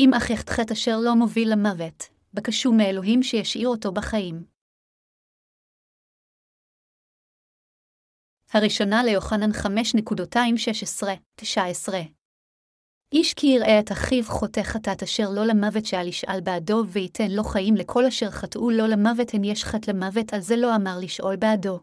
אם 0.00 0.14
אך 0.14 0.30
חטא 0.50 0.72
אשר 0.72 0.96
לא 1.04 1.14
מוביל 1.14 1.52
למוות, 1.52 2.08
בקשו 2.34 2.72
מאלוהים 2.72 3.22
שישאיר 3.22 3.68
אותו 3.68 3.92
בחיים. 3.92 4.44
הראשונה 8.52 9.04
ליוחנן 9.04 9.50
5.216-19 9.50 11.92
איש 13.12 13.34
כי 13.34 13.46
יראה 13.46 13.80
את 13.80 13.92
אחיו 13.92 14.24
חוטא 14.24 14.62
חטאת 14.62 15.02
אשר 15.02 15.30
לא 15.34 15.46
למוות 15.46 15.84
שעל 15.84 16.08
ישאל 16.08 16.40
בעדו, 16.40 16.84
וייתן 16.88 17.30
לו 17.30 17.44
חיים 17.44 17.74
לכל 17.74 18.06
אשר 18.06 18.30
חטאו 18.30 18.70
לא 18.70 18.86
למוות 18.86 19.34
הן 19.34 19.44
יש 19.44 19.64
חטא 19.64 19.90
למוות, 19.90 20.32
על 20.32 20.40
זה 20.40 20.56
לא 20.56 20.76
אמר 20.76 20.98
לשאול 21.00 21.36
בעדו. 21.36 21.80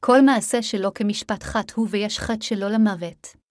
כל 0.00 0.20
מעשה 0.20 0.62
שלא 0.62 0.92
כמשפט 0.94 1.42
חט 1.42 1.70
הוא 1.70 1.88
ויש 1.90 2.18
חטא 2.18 2.44
שלא 2.44 2.68
למוות. 2.68 3.45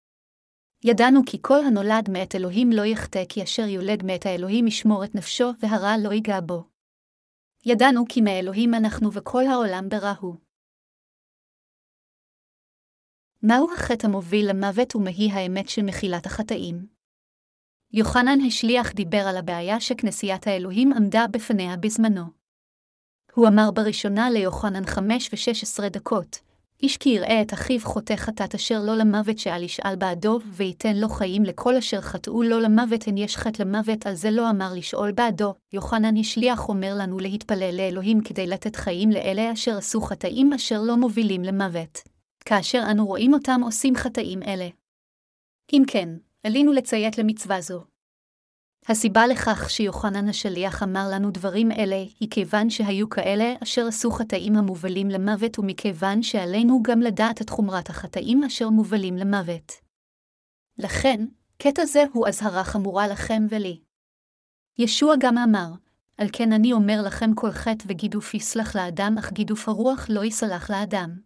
ידענו 0.88 1.20
כי 1.26 1.38
כל 1.42 1.64
הנולד 1.66 2.10
מאת 2.10 2.34
אלוהים 2.34 2.70
לא 2.72 2.82
יחטא, 2.82 3.24
כי 3.28 3.42
אשר 3.42 3.62
יולד 3.62 4.02
מאת 4.02 4.26
האלוהים 4.26 4.66
ישמור 4.66 5.04
את 5.04 5.14
נפשו, 5.14 5.50
והרע 5.60 5.92
לא 6.04 6.12
ייגע 6.12 6.40
בו. 6.40 6.64
ידענו 7.64 8.04
כי 8.08 8.20
מאלוהים 8.20 8.74
אנחנו 8.74 9.12
וכל 9.12 9.44
העולם 9.46 9.88
ברע 9.88 10.14
הוא. 10.20 10.36
מהו 13.42 13.72
החטא 13.72 14.06
המוביל 14.06 14.50
למוות 14.50 14.96
ומהי 14.96 15.30
האמת 15.32 15.68
של 15.68 15.82
מחילת 15.82 16.26
החטאים? 16.26 16.86
יוחנן 17.92 18.38
השליח 18.46 18.92
דיבר 18.92 19.24
על 19.28 19.36
הבעיה 19.36 19.80
שכנסיית 19.80 20.46
האלוהים 20.46 20.92
עמדה 20.92 21.24
בפניה 21.30 21.76
בזמנו. 21.76 22.24
הוא 23.32 23.48
אמר 23.48 23.70
בראשונה 23.74 24.30
ליוחנן 24.30 24.86
חמש 24.86 25.30
ושש 25.32 25.62
עשרה 25.62 25.88
דקות, 25.88 26.38
איש 26.82 26.96
כי 26.96 27.08
יראה 27.08 27.42
את 27.42 27.52
אחיו 27.52 27.80
חוטא 27.80 28.16
חטאת 28.16 28.54
אשר 28.54 28.80
לא 28.82 28.96
למוות 28.96 29.38
שעל 29.38 29.62
ישאל 29.62 29.96
בעדו, 29.96 30.38
וייתן 30.44 30.96
לו 30.96 31.08
חיים 31.08 31.42
לכל 31.42 31.76
אשר 31.76 32.00
חטאו 32.00 32.42
לא 32.42 32.60
למוות 32.60 33.08
הן 33.08 33.16
יש 33.16 33.36
חטא 33.36 33.62
למוות, 33.62 34.06
על 34.06 34.14
זה 34.14 34.30
לא 34.30 34.50
אמר 34.50 34.72
לשאול 34.74 35.12
בעדו. 35.12 35.54
יוחנן 35.72 36.16
השליח 36.16 36.68
אומר 36.68 36.94
לנו 36.98 37.18
להתפלל 37.18 37.76
לאלוהים 37.76 38.20
כדי 38.20 38.46
לתת 38.46 38.76
חיים 38.76 39.10
לאלה 39.10 39.52
אשר 39.52 39.76
עשו 39.76 40.00
חטאים 40.00 40.52
אשר 40.52 40.82
לא 40.82 40.96
מובילים 40.96 41.42
למוות. 41.42 41.98
כאשר 42.44 42.82
אנו 42.90 43.06
רואים 43.06 43.34
אותם 43.34 43.60
עושים 43.64 43.94
חטאים 43.96 44.42
אלה. 44.42 44.68
אם 45.72 45.82
כן, 45.86 46.08
עלינו 46.46 46.72
לציית 46.72 47.18
למצווה 47.18 47.60
זו. 47.60 47.95
הסיבה 48.88 49.26
לכך 49.26 49.70
שיוחנן 49.70 50.28
השליח 50.28 50.82
אמר 50.82 51.08
לנו 51.12 51.30
דברים 51.30 51.72
אלה, 51.72 52.04
היא 52.20 52.28
כיוון 52.30 52.70
שהיו 52.70 53.08
כאלה 53.08 53.54
אשר 53.62 53.86
עשו 53.86 54.10
חטאים 54.10 54.56
המובלים 54.56 55.08
למוות, 55.08 55.58
ומכיוון 55.58 56.22
שעלינו 56.22 56.82
גם 56.82 57.00
לדעת 57.00 57.42
את 57.42 57.50
חומרת 57.50 57.90
החטאים 57.90 58.44
אשר 58.44 58.68
מובלים 58.68 59.16
למוות. 59.16 59.72
לכן, 60.78 61.26
קטע 61.58 61.84
זה 61.84 62.04
הוא 62.12 62.28
אזהרה 62.28 62.64
חמורה 62.64 63.08
לכם 63.08 63.46
ולי. 63.50 63.80
ישוע 64.78 65.14
גם 65.18 65.38
אמר, 65.38 65.68
על 66.18 66.28
כן 66.32 66.52
אני 66.52 66.72
אומר 66.72 67.02
לכם 67.06 67.34
כל 67.34 67.50
חטא 67.50 67.84
וגידוף 67.88 68.34
יסלח 68.34 68.76
לאדם, 68.76 69.14
אך 69.18 69.32
גידוף 69.32 69.68
הרוח 69.68 70.06
לא 70.08 70.24
יסלח 70.24 70.70
לאדם. 70.70 71.25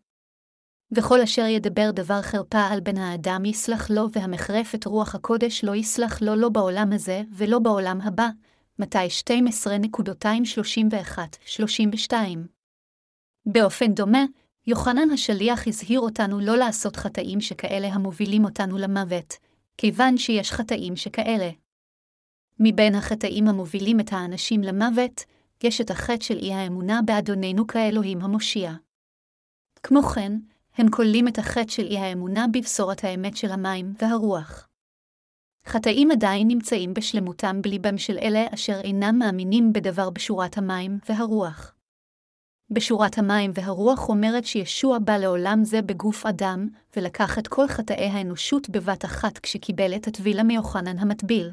וכל 0.92 1.20
אשר 1.20 1.46
ידבר 1.46 1.90
דבר 1.90 2.22
חרפה 2.22 2.66
על 2.66 2.80
בן 2.80 2.96
האדם 2.96 3.44
יסלח 3.44 3.90
לו, 3.90 4.12
והמחרף 4.12 4.74
את 4.74 4.84
רוח 4.84 5.14
הקודש 5.14 5.64
לא 5.64 5.74
יסלח 5.76 6.22
לו 6.22 6.34
לא 6.34 6.48
בעולם 6.48 6.92
הזה 6.92 7.22
ולא 7.32 7.58
בעולם 7.58 8.00
הבא. 8.00 8.28
מתי 8.78 9.06
12.231-32 12.12 12.14
באופן 13.46 13.94
דומה, 13.94 14.24
יוחנן 14.66 15.10
השליח 15.10 15.66
הזהיר 15.66 16.00
אותנו 16.00 16.40
לא 16.40 16.56
לעשות 16.56 16.96
חטאים 16.96 17.40
שכאלה 17.40 17.88
המובילים 17.88 18.44
אותנו 18.44 18.78
למוות, 18.78 19.34
כיוון 19.78 20.18
שיש 20.18 20.52
חטאים 20.52 20.96
שכאלה. 20.96 21.50
מבין 22.60 22.94
החטאים 22.94 23.48
המובילים 23.48 24.00
את 24.00 24.12
האנשים 24.12 24.62
למוות, 24.62 25.24
יש 25.64 25.80
את 25.80 25.90
החטא 25.90 26.24
של 26.24 26.38
אי 26.38 26.52
האמונה 26.52 27.00
באדוננו 27.04 27.66
כאלוהים 27.66 28.22
המושיע. 28.22 28.72
כמו 29.82 30.02
כן, 30.02 30.32
הם 30.80 30.90
כוללים 30.90 31.28
את 31.28 31.38
החטא 31.38 31.70
של 31.70 31.86
אי 31.86 31.98
האמונה 31.98 32.46
בבשורת 32.52 33.04
האמת 33.04 33.36
של 33.36 33.50
המים 33.50 33.94
והרוח. 34.02 34.68
חטאים 35.66 36.10
עדיין 36.10 36.48
נמצאים 36.48 36.94
בשלמותם 36.94 37.62
בליבם 37.62 37.98
של 37.98 38.18
אלה 38.18 38.46
אשר 38.54 38.80
אינם 38.80 39.18
מאמינים 39.18 39.72
בדבר 39.72 40.10
בשורת 40.10 40.58
המים 40.58 40.98
והרוח. 41.08 41.74
בשורת 42.70 43.18
המים 43.18 43.50
והרוח 43.54 44.08
אומרת 44.08 44.44
שישוע 44.44 44.98
בא 44.98 45.16
לעולם 45.16 45.64
זה 45.64 45.82
בגוף 45.82 46.26
אדם, 46.26 46.68
ולקח 46.96 47.38
את 47.38 47.48
כל 47.48 47.68
חטאי 47.68 48.06
האנושות 48.06 48.70
בבת 48.70 49.04
אחת 49.04 49.38
כשקיבל 49.38 49.96
את 49.96 50.06
הטבילה 50.06 50.42
מיוחנן 50.42 50.98
המטביל. 50.98 51.50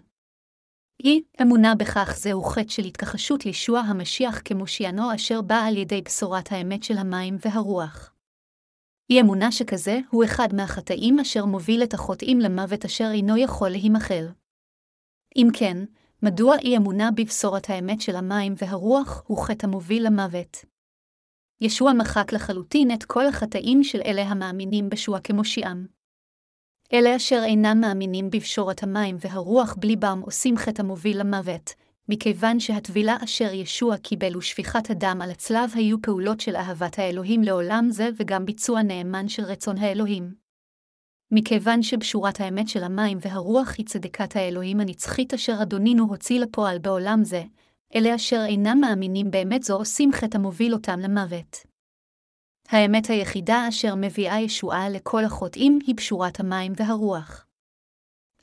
אי 1.03 1.21
אמונה 1.41 1.75
בכך 1.75 2.15
זהו 2.17 2.43
חטא 2.43 2.69
של 2.69 2.83
התכחשות 2.83 3.45
לישוע 3.45 3.79
המשיח 3.79 4.41
כמושיענו 4.45 5.15
אשר 5.15 5.41
בא 5.41 5.55
על 5.55 5.77
ידי 5.77 6.01
בשורת 6.01 6.51
האמת 6.51 6.83
של 6.83 6.97
המים 6.97 7.37
והרוח. 7.45 8.16
אי 9.09 9.21
אמונה 9.21 9.51
שכזה 9.51 9.99
הוא 10.09 10.23
אחד 10.23 10.47
מהחטאים 10.53 11.19
אשר 11.19 11.45
מוביל 11.45 11.83
את 11.83 11.93
החוטאים 11.93 12.39
למוות 12.39 12.85
אשר 12.85 13.09
אינו 13.13 13.37
יכול 13.37 13.69
להימחל. 13.69 14.27
אם 15.35 15.47
כן, 15.53 15.77
מדוע 16.23 16.57
אי 16.57 16.77
אמונה 16.77 17.09
בבשורת 17.11 17.69
האמת 17.69 18.01
של 18.01 18.15
המים 18.15 18.53
והרוח 18.57 19.23
הוא 19.27 19.37
חטא 19.37 19.65
המוביל 19.65 20.05
למוות? 20.05 20.65
ישוע 21.61 21.93
מחק 21.93 22.33
לחלוטין 22.33 22.91
את 22.91 23.03
כל 23.03 23.25
החטאים 23.25 23.83
של 23.83 24.01
אלה 24.05 24.21
המאמינים 24.21 24.89
בשוע 24.89 25.19
כמושיעם. 25.19 25.87
אלה 26.93 27.15
אשר 27.15 27.41
אינם 27.45 27.77
מאמינים 27.81 28.29
בבשורת 28.29 28.83
המים 28.83 29.15
והרוח 29.19 29.75
בליבם 29.79 30.21
עושים 30.25 30.57
חטא 30.57 30.81
המוביל 30.81 31.19
למוות, 31.19 31.73
מכיוון 32.09 32.59
שהטבילה 32.59 33.17
אשר 33.23 33.53
ישוע 33.53 33.97
קיבל 33.97 34.37
ושפיכת 34.37 34.89
הדם 34.89 35.19
על 35.23 35.31
הצלב 35.31 35.71
היו 35.73 36.01
פעולות 36.01 36.39
של 36.39 36.55
אהבת 36.55 36.99
האלוהים 36.99 37.43
לעולם 37.43 37.87
זה 37.89 38.09
וגם 38.15 38.45
ביצוע 38.45 38.81
נאמן 38.81 39.27
של 39.27 39.43
רצון 39.43 39.77
האלוהים. 39.77 40.33
מכיוון 41.31 41.83
שבשורת 41.83 42.39
האמת 42.39 42.67
של 42.67 42.83
המים 42.83 43.17
והרוח 43.21 43.73
היא 43.77 43.85
צדקת 43.85 44.35
האלוהים 44.35 44.79
הנצחית 44.79 45.33
אשר 45.33 45.61
אדונינו 45.61 46.03
הוציא 46.03 46.39
לפועל 46.39 46.79
בעולם 46.79 47.23
זה, 47.23 47.43
אלה 47.95 48.15
אשר 48.15 48.43
אינם 48.47 48.77
מאמינים 48.81 49.31
באמת 49.31 49.63
זו 49.63 49.75
עושים 49.75 50.11
חטא 50.11 50.37
המוביל 50.37 50.73
אותם 50.73 50.99
למוות. 50.99 51.57
האמת 52.69 53.09
היחידה 53.09 53.65
אשר 53.69 53.95
מביאה 53.95 54.39
ישועה 54.39 54.89
לכל 54.89 55.25
החוטאים 55.25 55.79
היא 55.87 55.95
בשורת 55.95 56.39
המים 56.39 56.73
והרוח. 56.75 57.45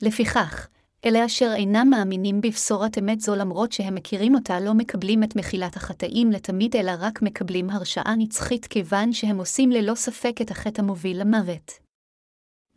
לפיכך, 0.01 0.67
אלה 1.05 1.25
אשר 1.25 1.53
אינם 1.55 1.87
מאמינים 1.89 2.41
בבשורת 2.41 2.97
אמת 2.97 3.19
זו 3.19 3.35
למרות 3.35 3.71
שהם 3.71 3.95
מכירים 3.95 4.35
אותה 4.35 4.59
לא 4.59 4.73
מקבלים 4.73 5.23
את 5.23 5.35
מחילת 5.35 5.75
החטאים 5.75 6.31
לתמיד 6.31 6.75
אלא 6.75 6.91
רק 6.99 7.21
מקבלים 7.21 7.69
הרשעה 7.69 8.15
נצחית 8.17 8.65
כיוון 8.65 9.13
שהם 9.13 9.37
עושים 9.37 9.71
ללא 9.71 9.95
ספק 9.95 10.41
את 10.41 10.51
החטא 10.51 10.81
המוביל 10.81 11.21
למוות. 11.21 11.71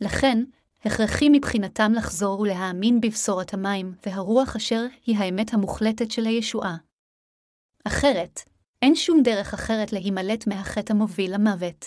לכן, 0.01 0.43
הכרחי 0.85 1.29
מבחינתם 1.29 1.91
לחזור 1.95 2.39
ולהאמין 2.39 3.01
בבשורת 3.01 3.53
המים 3.53 3.93
והרוח 4.05 4.55
אשר 4.55 4.85
היא 5.05 5.17
האמת 5.17 5.53
המוחלטת 5.53 6.11
של 6.11 6.25
הישועה. 6.25 6.77
אחרת, 7.87 8.39
אין 8.81 8.95
שום 8.95 9.21
דרך 9.23 9.53
אחרת 9.53 9.93
להימלט 9.93 10.47
מהחטא 10.47 10.93
המוביל 10.93 11.33
למוות. 11.33 11.85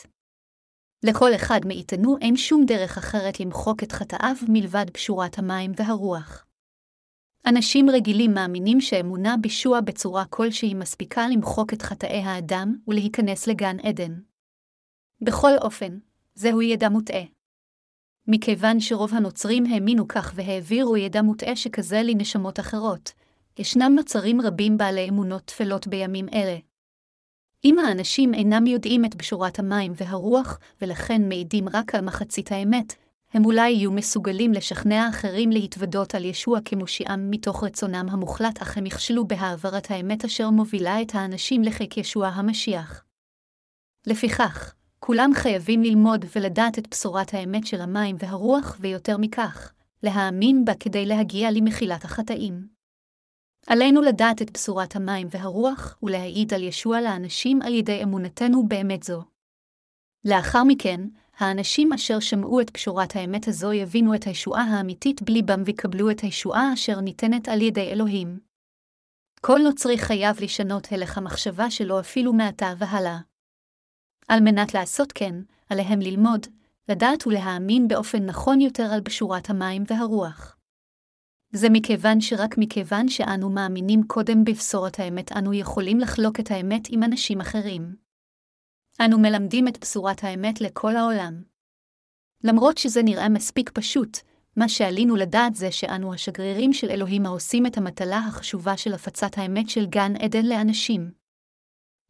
לכל 1.04 1.34
אחד 1.34 1.60
מאיתנו 1.66 2.16
אין 2.20 2.36
שום 2.36 2.64
דרך 2.66 2.98
אחרת 2.98 3.40
למחוק 3.40 3.82
את 3.82 3.92
חטאיו 3.92 4.36
מלבד 4.48 4.86
פשורת 4.92 5.38
המים 5.38 5.72
והרוח. 5.76 6.46
אנשים 7.46 7.90
רגילים 7.90 8.34
מאמינים 8.34 8.80
שאמונה 8.80 9.36
בישוע 9.36 9.80
בצורה 9.80 10.24
כלשהי 10.24 10.74
מספיקה 10.74 11.28
למחוק 11.28 11.72
את 11.72 11.82
חטאי 11.82 12.18
האדם 12.18 12.74
ולהיכנס 12.88 13.46
לגן 13.46 13.76
עדן. 13.80 14.12
בכל 15.20 15.50
אופן, 15.62 15.98
זהו 16.34 16.62
ידע 16.62 16.88
מוטעה. 16.88 17.22
מכיוון 18.28 18.80
שרוב 18.80 19.14
הנוצרים 19.14 19.64
האמינו 19.66 20.08
כך 20.08 20.32
והעבירו 20.34 20.96
ידע 20.96 21.22
מוטעה 21.22 21.56
שכזה 21.56 22.02
לנשמות 22.04 22.60
אחרות, 22.60 23.12
ישנם 23.58 23.92
נוצרים 23.96 24.40
רבים 24.40 24.76
בעלי 24.76 25.08
אמונות 25.08 25.42
טפלות 25.44 25.86
בימים 25.86 26.28
אלה, 26.28 26.58
אם 27.64 27.78
האנשים 27.78 28.34
אינם 28.34 28.66
יודעים 28.66 29.04
את 29.04 29.16
בשורת 29.16 29.58
המים 29.58 29.92
והרוח, 29.96 30.58
ולכן 30.82 31.28
מעידים 31.28 31.68
רק 31.68 31.94
על 31.94 32.00
מחצית 32.00 32.52
האמת, 32.52 32.94
הם 33.32 33.44
אולי 33.44 33.70
יהיו 33.70 33.92
מסוגלים 33.92 34.52
לשכנע 34.52 35.08
אחרים 35.08 35.50
להתוודות 35.50 36.14
על 36.14 36.24
ישוע 36.24 36.58
כמושיעם 36.64 37.30
מתוך 37.30 37.64
רצונם 37.64 38.06
המוחלט, 38.10 38.62
אך 38.62 38.78
הם 38.78 38.86
יכשלו 38.86 39.26
בהעברת 39.26 39.90
האמת 39.90 40.24
אשר 40.24 40.50
מובילה 40.50 41.02
את 41.02 41.14
האנשים 41.14 41.62
לחיק 41.62 41.96
ישוע 41.96 42.28
המשיח. 42.28 43.04
לפיכך, 44.06 44.74
כולם 44.98 45.30
חייבים 45.34 45.82
ללמוד 45.82 46.24
ולדעת 46.36 46.78
את 46.78 46.88
בשורת 46.90 47.34
האמת 47.34 47.66
של 47.66 47.80
המים 47.80 48.16
והרוח, 48.18 48.76
ויותר 48.80 49.16
מכך, 49.16 49.72
להאמין 50.02 50.64
בה 50.64 50.74
כדי 50.74 51.06
להגיע 51.06 51.50
למחילת 51.50 52.04
החטאים. 52.04 52.81
עלינו 53.66 54.02
לדעת 54.02 54.42
את 54.42 54.50
בשורת 54.50 54.96
המים 54.96 55.28
והרוח 55.30 55.98
ולהעיד 56.02 56.54
על 56.54 56.62
ישוע 56.62 57.00
לאנשים 57.00 57.62
על 57.62 57.74
ידי 57.74 58.02
אמונתנו 58.02 58.68
באמת 58.68 59.02
זו. 59.02 59.22
לאחר 60.24 60.64
מכן, 60.64 61.00
האנשים 61.38 61.92
אשר 61.92 62.20
שמעו 62.20 62.60
את 62.60 62.70
פשורת 62.70 63.16
האמת 63.16 63.48
הזו 63.48 63.72
יבינו 63.72 64.14
את 64.14 64.24
הישועה 64.24 64.62
האמיתית 64.62 65.22
בליבם 65.22 65.62
ויקבלו 65.64 66.10
את 66.10 66.20
הישועה 66.20 66.72
אשר 66.74 67.00
ניתנת 67.00 67.48
על 67.48 67.62
ידי 67.62 67.90
אלוהים. 67.92 68.38
כל 69.40 69.58
נוצרי 69.64 69.98
חייב 69.98 70.40
לשנות 70.40 70.92
הלך 70.92 71.18
המחשבה 71.18 71.70
שלו 71.70 72.00
אפילו 72.00 72.32
מעתה 72.32 72.72
והלאה. 72.78 73.18
על 74.28 74.40
מנת 74.40 74.74
לעשות 74.74 75.12
כן, 75.12 75.34
עליהם 75.70 76.00
ללמוד, 76.00 76.46
לדעת 76.88 77.26
ולהאמין 77.26 77.88
באופן 77.88 78.26
נכון 78.26 78.60
יותר 78.60 78.88
על 78.92 79.00
בשורת 79.00 79.50
המים 79.50 79.84
והרוח. 79.86 80.56
זה 81.52 81.66
מכיוון 81.70 82.20
שרק 82.20 82.54
מכיוון 82.58 83.08
שאנו 83.08 83.50
מאמינים 83.50 84.02
קודם 84.06 84.44
בבשורת 84.44 85.00
האמת, 85.00 85.32
אנו 85.32 85.54
יכולים 85.54 86.00
לחלוק 86.00 86.40
את 86.40 86.50
האמת 86.50 86.82
עם 86.90 87.02
אנשים 87.02 87.40
אחרים. 87.40 87.96
אנו 89.00 89.18
מלמדים 89.18 89.68
את 89.68 89.78
בשורת 89.80 90.24
האמת 90.24 90.60
לכל 90.60 90.96
העולם. 90.96 91.42
למרות 92.44 92.78
שזה 92.78 93.02
נראה 93.02 93.28
מספיק 93.28 93.70
פשוט, 93.70 94.18
מה 94.56 94.68
שעלינו 94.68 95.16
לדעת 95.16 95.54
זה 95.54 95.72
שאנו 95.72 96.14
השגרירים 96.14 96.72
של 96.72 96.90
אלוהים 96.90 97.26
העושים 97.26 97.66
את 97.66 97.78
המטלה 97.78 98.18
החשובה 98.18 98.76
של 98.76 98.94
הפצת 98.94 99.38
האמת 99.38 99.68
של 99.68 99.86
גן 99.86 100.16
עדן 100.16 100.46
לאנשים. 100.46 101.12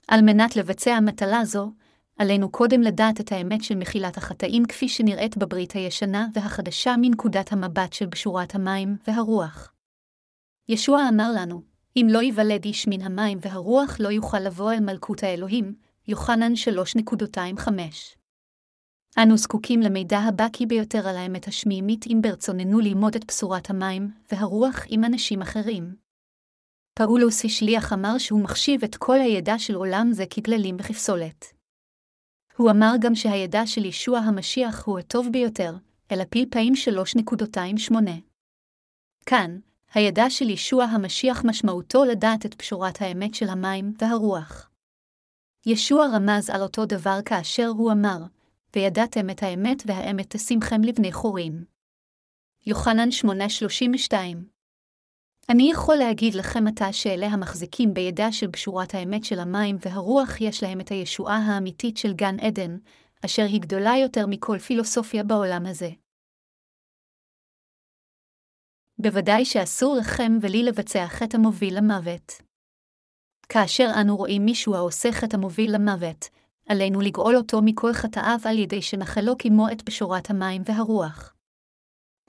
על 0.08 0.20
מנת 0.22 0.56
לבצע 0.56 1.00
מטלה 1.00 1.44
זו, 1.44 1.72
עלינו 2.18 2.50
קודם 2.50 2.80
לדעת 2.80 3.20
את 3.20 3.32
האמת 3.32 3.64
של 3.64 3.74
מחילת 3.74 4.16
החטאים 4.16 4.66
כפי 4.66 4.88
שנראית 4.88 5.36
בברית 5.36 5.72
הישנה 5.72 6.26
והחדשה 6.34 6.94
מנקודת 7.00 7.52
המבט 7.52 7.92
של 7.92 8.06
בשורת 8.06 8.54
המים 8.54 8.96
והרוח. 9.06 9.72
ישוע 10.68 11.08
אמר 11.08 11.30
לנו, 11.36 11.62
אם 11.96 12.06
לא 12.10 12.18
ייוולד 12.18 12.64
איש 12.64 12.88
מן 12.88 13.02
המים 13.02 13.38
והרוח 13.40 13.96
לא 14.00 14.08
יוכל 14.08 14.40
לבוא 14.40 14.72
אל 14.72 14.80
מלכות 14.80 15.22
האלוהים, 15.22 15.74
יוחנן 16.08 16.52
3.25. 16.52 17.70
אנו 19.18 19.36
זקוקים 19.36 19.80
למידע 19.80 20.18
הבקי 20.18 20.66
ביותר 20.66 21.08
על 21.08 21.16
האמת 21.16 21.48
השמימית 21.48 22.06
אם 22.06 22.18
ברצוננו 22.22 22.80
ללמוד 22.80 23.14
את 23.14 23.24
בשורת 23.28 23.70
המים 23.70 24.10
והרוח 24.32 24.84
עם 24.88 25.04
אנשים 25.04 25.42
אחרים. 25.42 25.94
פאולוס 26.94 27.44
השליח 27.44 27.92
אמר 27.92 28.18
שהוא 28.18 28.42
מחשיב 28.42 28.84
את 28.84 28.96
כל 28.96 29.20
הידע 29.20 29.58
של 29.58 29.74
עולם 29.74 30.08
זה 30.12 30.24
כגללים 30.30 30.76
וכפסולת. 30.80 31.61
הוא 32.62 32.70
אמר 32.70 32.92
גם 33.00 33.14
שהידע 33.14 33.66
של 33.66 33.84
ישוע 33.84 34.18
המשיח 34.18 34.84
הוא 34.86 34.98
הטוב 34.98 35.28
ביותר, 35.32 35.76
אלא 36.12 36.24
פלפאים 36.30 36.72
3.28. 37.90 37.94
כאן, 39.26 39.58
הידע 39.94 40.30
של 40.30 40.50
ישוע 40.50 40.84
המשיח 40.84 41.44
משמעותו 41.44 42.04
לדעת 42.04 42.46
את 42.46 42.54
פשורת 42.54 43.02
האמת 43.02 43.34
של 43.34 43.48
המים 43.48 43.94
והרוח. 43.98 44.70
ישוע 45.66 46.06
רמז 46.06 46.50
על 46.50 46.62
אותו 46.62 46.86
דבר 46.86 47.18
כאשר 47.24 47.66
הוא 47.66 47.92
אמר, 47.92 48.18
וידעתם 48.76 49.30
את 49.30 49.42
האמת 49.42 49.82
והאמת 49.86 50.36
תשימכם 50.36 50.82
לבני 50.82 51.12
חורים. 51.12 51.64
יוחנן 52.66 53.08
8:32 53.10 54.12
אני 55.50 55.70
יכול 55.70 55.96
להגיד 55.96 56.34
לכם 56.34 56.66
עתה 56.66 56.92
שאלה 56.92 57.26
המחזיקים 57.26 57.94
בידע 57.94 58.32
של 58.32 58.46
בשורת 58.46 58.94
האמת 58.94 59.24
של 59.24 59.38
המים 59.40 59.76
והרוח 59.80 60.40
יש 60.40 60.62
להם 60.62 60.80
את 60.80 60.88
הישועה 60.88 61.36
האמיתית 61.36 61.96
של 61.96 62.12
גן 62.12 62.40
עדן, 62.40 62.76
אשר 63.24 63.42
היא 63.42 63.60
גדולה 63.60 63.92
יותר 64.02 64.26
מכל 64.26 64.58
פילוסופיה 64.58 65.24
בעולם 65.24 65.66
הזה. 65.66 65.90
בוודאי 68.98 69.44
שאסור 69.44 69.96
לכם 70.00 70.32
ולי 70.42 70.62
לבצע 70.62 71.06
חטא 71.08 71.36
המוביל 71.36 71.78
למוות. 71.78 72.32
כאשר 73.48 73.86
אנו 74.00 74.16
רואים 74.16 74.44
מישהו 74.44 74.74
העושה 74.74 75.12
חטא 75.12 75.36
המוביל 75.36 75.74
למוות, 75.74 76.28
עלינו 76.68 77.00
לגאול 77.00 77.36
אותו 77.36 77.58
מכל 77.64 77.92
חטאיו 77.92 78.38
על 78.44 78.58
ידי 78.58 78.82
שנחלוק 78.82 79.44
עמו 79.44 79.68
את 79.72 79.84
בשורת 79.84 80.30
המים 80.30 80.62
והרוח. 80.64 81.31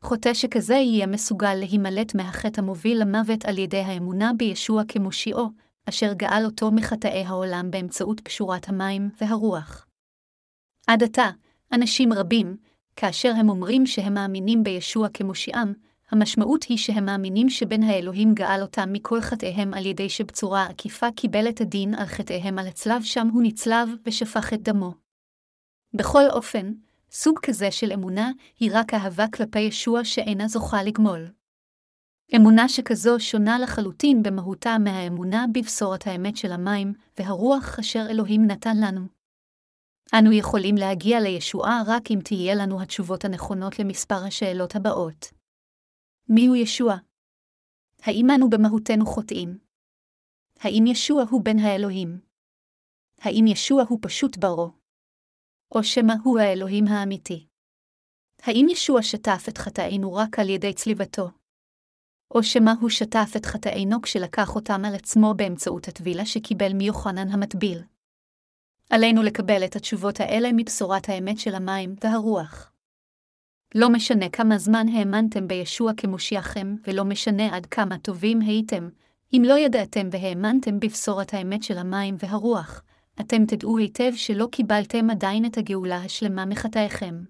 חוטא 0.03 0.33
שכזה 0.33 0.73
יהיה 0.73 1.07
מסוגל 1.07 1.53
להימלט 1.53 2.15
מהחטא 2.15 2.61
המוביל 2.61 3.01
למוות 3.01 3.45
על 3.45 3.57
ידי 3.57 3.79
האמונה 3.79 4.31
בישוע 4.37 4.83
כמושיעו, 4.87 5.49
אשר 5.89 6.13
גאל 6.13 6.45
אותו 6.45 6.71
מחטאי 6.71 7.23
העולם 7.25 7.71
באמצעות 7.71 8.19
פשורת 8.19 8.69
המים 8.69 9.09
והרוח. 9.21 9.85
עד 10.87 11.03
עתה, 11.03 11.29
אנשים 11.71 12.13
רבים, 12.13 12.57
כאשר 12.95 13.31
הם 13.35 13.49
אומרים 13.49 13.85
שהם 13.85 14.13
מאמינים 14.13 14.63
בישוע 14.63 15.07
כמושיעם, 15.13 15.73
המשמעות 16.11 16.63
היא 16.63 16.77
שהם 16.77 17.05
מאמינים 17.05 17.49
שבן 17.49 17.83
האלוהים 17.83 18.33
גאל 18.33 18.61
אותם 18.61 18.93
מכל 18.93 19.21
חטאיהם 19.21 19.73
על 19.73 19.85
ידי 19.85 20.09
שבצורה 20.09 20.65
עקיפה 20.65 21.11
קיבל 21.11 21.49
את 21.49 21.61
הדין 21.61 21.95
על 21.95 22.05
חטאיהם 22.05 22.59
על 22.59 22.67
הצלב 22.67 23.03
שם 23.03 23.27
הוא 23.27 23.43
נצלב 23.43 23.89
ושפך 24.05 24.53
את 24.53 24.61
דמו. 24.61 24.93
בכל 25.93 26.23
אופן, 26.29 26.71
סוג 27.15 27.39
כזה 27.45 27.71
של 27.71 27.91
אמונה 27.93 28.31
היא 28.59 28.71
רק 28.73 28.93
אהבה 28.93 29.25
כלפי 29.35 29.59
ישוע 29.59 30.03
שאינה 30.03 30.47
זוכה 30.47 30.83
לגמול. 30.83 31.33
אמונה 32.35 32.69
שכזו 32.69 33.19
שונה 33.19 33.59
לחלוטין 33.59 34.23
במהותה 34.23 34.69
מהאמונה 34.83 35.45
בבשורת 35.53 36.07
האמת 36.07 36.37
של 36.37 36.51
המים 36.51 36.93
והרוח 37.17 37.79
אשר 37.79 38.05
אלוהים 38.09 38.41
נתן 38.47 38.77
לנו. 38.83 39.01
אנו 40.19 40.31
יכולים 40.31 40.75
להגיע 40.75 41.19
לישועה 41.19 41.81
רק 41.87 42.11
אם 42.11 42.19
תהיה 42.23 42.55
לנו 42.55 42.81
התשובות 42.81 43.25
הנכונות 43.25 43.79
למספר 43.79 44.23
השאלות 44.27 44.75
הבאות. 44.75 45.25
מיהו 46.29 46.55
ישוע? 46.55 46.95
האם 48.01 48.27
אנו 48.35 48.49
במהותנו 48.49 49.05
חוטאים? 49.05 49.57
האם 50.59 50.83
ישוע 50.87 51.23
הוא 51.29 51.41
בן 51.45 51.59
האלוהים? 51.59 52.19
האם 53.19 53.45
ישוע 53.47 53.83
הוא 53.89 53.99
פשוט 54.01 54.37
ברו? 54.37 54.82
או 55.75 55.83
שמא 55.83 56.13
הוא 56.23 56.39
האלוהים 56.39 56.87
האמיתי? 56.87 57.47
האם 58.43 58.67
ישוע 58.69 59.01
שטף 59.01 59.45
את 59.49 59.57
חטאינו 59.57 60.13
רק 60.13 60.39
על 60.39 60.49
ידי 60.49 60.73
צליבתו? 60.73 61.29
או 62.31 62.43
שמא 62.43 62.71
הוא 62.81 62.89
שטף 62.89 63.31
את 63.37 63.45
חטאינו 63.45 64.01
כשלקח 64.01 64.55
אותם 64.55 64.85
על 64.85 64.95
עצמו 64.95 65.33
באמצעות 65.33 65.87
הטבילה 65.87 66.25
שקיבל 66.25 66.73
מיוחנן 66.73 67.29
המטביל? 67.29 67.83
עלינו 68.89 69.23
לקבל 69.23 69.65
את 69.65 69.75
התשובות 69.75 70.19
האלה 70.19 70.49
מבשורת 70.53 71.09
האמת 71.09 71.39
של 71.39 71.55
המים 71.55 71.95
והרוח. 72.03 72.71
לא 73.75 73.89
משנה 73.89 74.29
כמה 74.29 74.57
זמן 74.57 74.85
האמנתם 74.93 75.47
בישוע 75.47 75.91
כמושיעכם, 75.97 76.75
ולא 76.87 77.05
משנה 77.05 77.55
עד 77.55 77.65
כמה 77.65 77.97
טובים 77.97 78.41
הייתם, 78.41 78.89
אם 79.33 79.41
לא 79.45 79.57
ידעתם 79.57 80.09
והאמנתם 80.11 80.79
בבשורת 80.79 81.33
האמת 81.33 81.63
של 81.63 81.77
המים 81.77 82.15
והרוח, 82.19 82.83
אתם 83.21 83.45
תדעו 83.45 83.77
היטב 83.77 84.11
שלא 84.15 84.47
קיבלתם 84.51 85.09
עדיין 85.09 85.45
את 85.45 85.57
הגאולה 85.57 85.97
השלמה 85.97 86.45
מחטאיכם. 86.45 87.23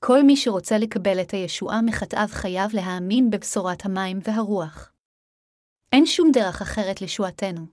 כל 0.00 0.22
מי 0.22 0.36
שרוצה 0.36 0.78
לקבל 0.78 1.20
את 1.20 1.30
הישועה 1.30 1.82
מחטאיו 1.82 2.28
חייב 2.30 2.70
להאמין 2.74 3.30
בבשורת 3.30 3.84
המים 3.84 4.18
והרוח. 4.22 4.92
אין 5.92 6.06
שום 6.06 6.30
דרך 6.32 6.62
אחרת 6.62 7.02
לשועתנו. 7.02 7.66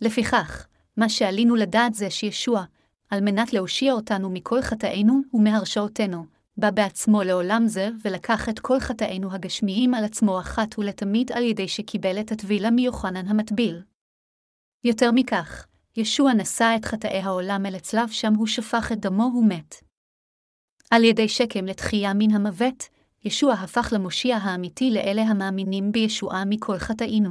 לפיכך, 0.00 0.66
מה 0.96 1.08
שעלינו 1.08 1.56
לדעת 1.56 1.94
זה 1.94 2.10
שישוע, 2.10 2.64
על 3.10 3.20
מנת 3.20 3.52
להושיע 3.52 3.92
אותנו 3.92 4.30
מכל 4.30 4.62
חטאינו 4.62 5.20
ומהרשעותינו, 5.34 6.24
בא 6.56 6.70
בעצמו 6.70 7.22
לעולם 7.22 7.66
זה 7.66 7.88
ולקח 8.04 8.48
את 8.48 8.58
כל 8.58 8.80
חטאינו 8.80 9.32
הגשמיים 9.32 9.94
על 9.94 10.04
עצמו 10.04 10.40
אחת 10.40 10.78
ולתמיד 10.78 11.32
על 11.32 11.42
ידי 11.42 11.68
שקיבל 11.68 12.20
את 12.20 12.32
הטבילה 12.32 12.70
מיוחנן 12.70 13.28
המטביל. 13.28 13.82
יותר 14.84 15.10
מכך, 15.12 15.66
ישוע 15.96 16.32
נשא 16.32 16.74
את 16.76 16.84
חטאי 16.84 17.20
העולם 17.20 17.66
אל 17.66 17.74
הצלב 17.74 18.08
שם 18.08 18.34
הוא 18.34 18.46
שפך 18.46 18.92
את 18.92 19.00
דמו 19.00 19.32
ומת. 19.38 19.74
על 20.90 21.04
ידי 21.04 21.28
שקם 21.28 21.64
לתחייה 21.64 22.14
מן 22.14 22.30
המוות, 22.30 22.88
ישוע 23.24 23.52
הפך 23.52 23.92
למושיע 23.92 24.36
האמיתי 24.36 24.90
לאלה 24.90 25.22
המאמינים 25.22 25.92
בישועה 25.92 26.44
מכל 26.44 26.78
חטאינו. 26.78 27.30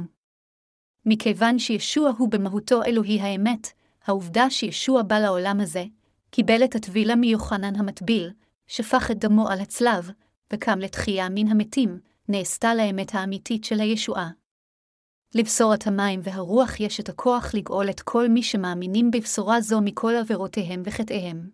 מכיוון 1.06 1.58
שישוע 1.58 2.10
הוא 2.18 2.28
במהותו 2.28 2.82
אלוהי 2.82 3.20
האמת, 3.20 3.68
העובדה 4.04 4.50
שישוע 4.50 5.02
בא 5.02 5.18
לעולם 5.18 5.60
הזה, 5.60 5.84
קיבל 6.30 6.64
את 6.64 6.74
הטבילה 6.74 7.16
מיוחנן 7.16 7.76
המטביל, 7.76 8.30
שפך 8.66 9.10
את 9.10 9.18
דמו 9.18 9.48
על 9.48 9.60
הצלב, 9.60 10.10
וקם 10.52 10.78
לתחייה 10.78 11.28
מן 11.28 11.48
המתים, 11.48 11.98
נעשתה 12.28 12.74
לאמת 12.74 13.14
האמיתית 13.14 13.64
של 13.64 13.80
הישועה. 13.80 14.30
לבשורת 15.34 15.86
המים 15.86 16.20
והרוח 16.22 16.80
יש 16.80 17.00
את 17.00 17.08
הכוח 17.08 17.54
לגאול 17.54 17.90
את 17.90 18.00
כל 18.00 18.28
מי 18.28 18.42
שמאמינים 18.42 19.10
בבשורה 19.10 19.60
זו 19.60 19.80
מכל 19.80 20.12
עבירותיהם 20.20 20.82
וחטאיהם. 20.84 21.50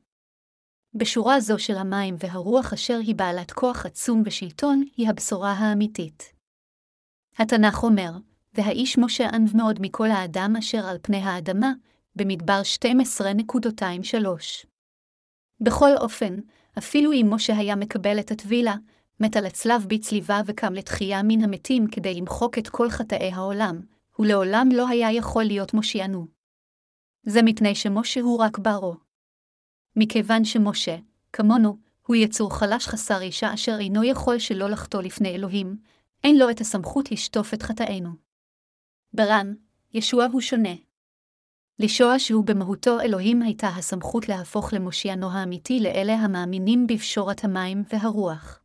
בשורה 0.94 1.40
זו 1.40 1.58
של 1.58 1.76
המים 1.76 2.16
והרוח 2.18 2.72
אשר 2.72 2.98
היא 3.06 3.14
בעלת 3.14 3.50
כוח 3.52 3.86
עצום 3.86 4.22
ושלטון, 4.26 4.84
היא 4.96 5.08
הבשורה 5.08 5.52
האמיתית. 5.52 6.32
התנ"ך 7.38 7.82
אומר, 7.82 8.10
והאיש 8.54 8.98
משה 8.98 9.28
ענב 9.28 9.56
מאוד 9.56 9.78
מכל 9.80 10.10
האדם 10.10 10.54
אשר 10.58 10.86
על 10.86 10.98
פני 11.02 11.16
האדמה, 11.16 11.72
במדבר 12.16 12.60
12.23. 12.78 14.66
בכל 15.60 15.90
אופן, 15.96 16.36
אפילו 16.78 17.12
אם 17.12 17.26
משה 17.30 17.56
היה 17.56 17.76
מקבל 17.76 18.20
את 18.20 18.30
הטבילה, 18.30 18.74
מת 19.20 19.36
על 19.36 19.46
הצלב 19.46 19.86
בצליבה 19.88 20.40
וקם 20.46 20.74
לתחייה 20.74 21.22
מן 21.22 21.44
המתים 21.44 21.86
כדי 21.86 22.14
למחוק 22.14 22.58
את 22.58 22.68
כל 22.68 22.90
חטאי 22.90 23.30
העולם, 23.32 23.80
הוא 24.16 24.26
לעולם 24.26 24.68
לא 24.72 24.88
היה 24.88 25.12
יכול 25.12 25.44
להיות 25.44 25.74
מושיענו. 25.74 26.26
זה 27.22 27.42
מפני 27.42 27.74
שמשה 27.74 28.20
הוא 28.20 28.38
רק 28.38 28.58
ברו. 28.58 28.96
מכיוון 29.96 30.44
שמשה, 30.44 30.96
כמונו, 31.32 31.76
הוא 32.06 32.16
יצור 32.16 32.58
חלש 32.58 32.86
חסר 32.86 33.20
אישה 33.20 33.54
אשר 33.54 33.76
אינו 33.80 34.04
יכול 34.04 34.38
שלא 34.38 34.70
לחטוא 34.70 35.02
לפני 35.02 35.28
אלוהים, 35.34 35.76
אין 36.24 36.38
לו 36.38 36.50
את 36.50 36.60
הסמכות 36.60 37.12
לשטוף 37.12 37.54
את 37.54 37.62
חטאינו. 37.62 38.10
ברן, 39.12 39.54
ישוע 39.94 40.26
הוא 40.32 40.40
שונה. 40.40 40.74
לישוע 41.78 42.18
שהוא 42.18 42.44
במהותו 42.44 43.00
אלוהים 43.00 43.42
הייתה 43.42 43.68
הסמכות 43.68 44.28
להפוך 44.28 44.72
למושיענו 44.72 45.30
האמיתי 45.30 45.80
לאלה 45.80 46.14
המאמינים 46.14 46.86
בפשורת 46.86 47.44
המים 47.44 47.82
והרוח. 47.92 48.59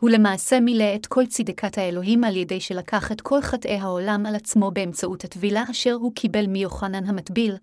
הוא 0.00 0.10
למעשה 0.10 0.60
מילא 0.60 0.94
את 0.94 1.06
כל 1.06 1.26
צדקת 1.26 1.78
האלוהים 1.78 2.24
על 2.24 2.36
ידי 2.36 2.60
שלקח 2.60 3.12
את 3.12 3.20
כל 3.20 3.40
חטאי 3.40 3.76
העולם 3.76 4.26
על 4.26 4.34
עצמו 4.34 4.70
באמצעות 4.70 5.24
הטבילה 5.24 5.64
אשר 5.70 5.92
הוא 5.92 6.12
קיבל 6.14 6.46
מיוחנן 6.46 7.04
המטביל, 7.04 7.56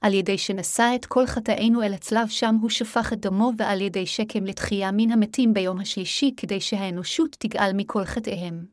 על 0.00 0.14
ידי 0.14 0.38
שנשא 0.38 0.92
את 0.94 1.06
כל 1.06 1.26
חטאינו 1.26 1.82
אל 1.82 1.94
הצלב 1.94 2.28
שם 2.28 2.54
הוא 2.62 2.70
שפך 2.70 3.12
את 3.12 3.20
דמו 3.20 3.52
ועל 3.56 3.80
ידי 3.80 4.06
שקם 4.06 4.44
לתחייה 4.44 4.90
מן 4.92 5.10
המתים 5.10 5.54
ביום 5.54 5.80
השלישי 5.80 6.34
כדי 6.36 6.60
שהאנושות 6.60 7.36
תגאל 7.38 7.72
מכל 7.74 8.04
חטאיהם. 8.04 8.66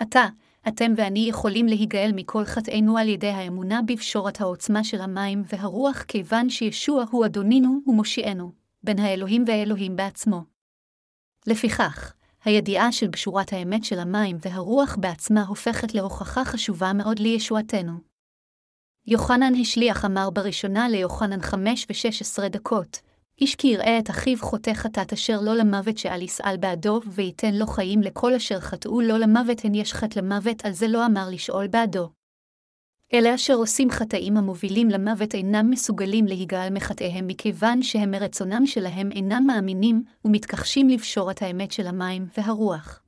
עתה, 0.00 0.26
אתם 0.68 0.92
ואני 0.96 1.26
יכולים 1.28 1.66
להיגאל 1.66 2.10
מכל 2.14 2.44
חטאינו 2.44 2.98
על 2.98 3.08
ידי 3.08 3.28
האמונה 3.30 3.80
בפשורת 3.86 4.40
העוצמה 4.40 4.84
של 4.84 5.00
המים 5.00 5.42
והרוח 5.52 6.02
כיוון 6.02 6.50
שישוע 6.50 7.04
הוא 7.10 7.26
אדונינו 7.26 7.80
ומושיענו, 7.86 8.52
בין 8.82 8.98
האלוהים 8.98 9.44
והאלוהים 9.46 9.96
בעצמו. 9.96 10.57
לפיכך, 11.48 12.12
הידיעה 12.44 12.92
של 12.92 13.08
בשורת 13.08 13.52
האמת 13.52 13.84
של 13.84 13.98
המים 13.98 14.36
והרוח 14.40 14.96
בעצמה 15.00 15.44
הופכת 15.44 15.94
להוכחה 15.94 16.44
חשובה 16.44 16.92
מאוד 16.92 17.18
לישועתנו. 17.18 17.92
יוחנן 19.06 19.52
השליח 19.60 20.04
אמר 20.04 20.30
בראשונה 20.30 20.88
ליוחנן 20.88 21.42
חמש 21.42 21.86
ושש 21.90 22.22
עשרה 22.22 22.48
דקות, 22.48 23.00
איש 23.40 23.54
כי 23.54 23.68
יראה 23.68 23.98
את 23.98 24.10
אחיו 24.10 24.38
חוטא 24.40 24.74
חטאת 24.74 25.12
אשר 25.12 25.40
לא 25.40 25.54
למוות 25.54 25.98
שעל 25.98 26.22
יסעל 26.22 26.56
בעדו, 26.56 27.00
וייתן 27.06 27.54
לו 27.54 27.66
חיים 27.66 28.00
לכל 28.00 28.34
אשר 28.34 28.60
חטאו 28.60 29.00
לא 29.00 29.18
למוות 29.18 29.64
הן 29.64 29.74
יש 29.74 29.94
חטא 29.94 30.18
למוות, 30.18 30.64
על 30.64 30.72
זה 30.72 30.88
לא 30.88 31.06
אמר 31.06 31.28
לשאול 31.30 31.66
בעדו. 31.66 32.17
אלה 33.14 33.34
אשר 33.34 33.54
עושים 33.54 33.90
חטאים 33.90 34.36
המובילים 34.36 34.88
למוות 34.88 35.34
אינם 35.34 35.70
מסוגלים 35.70 36.26
להיגאל 36.26 36.68
מחטאיהם 36.72 37.26
מכיוון 37.26 37.82
שהם 37.82 38.10
מרצונם 38.10 38.66
שלהם 38.66 39.12
אינם 39.12 39.44
מאמינים 39.46 40.04
ומתכחשים 40.24 40.88
לבשורת 40.88 41.42
האמת 41.42 41.72
של 41.72 41.86
המים 41.86 42.26
והרוח. 42.36 43.02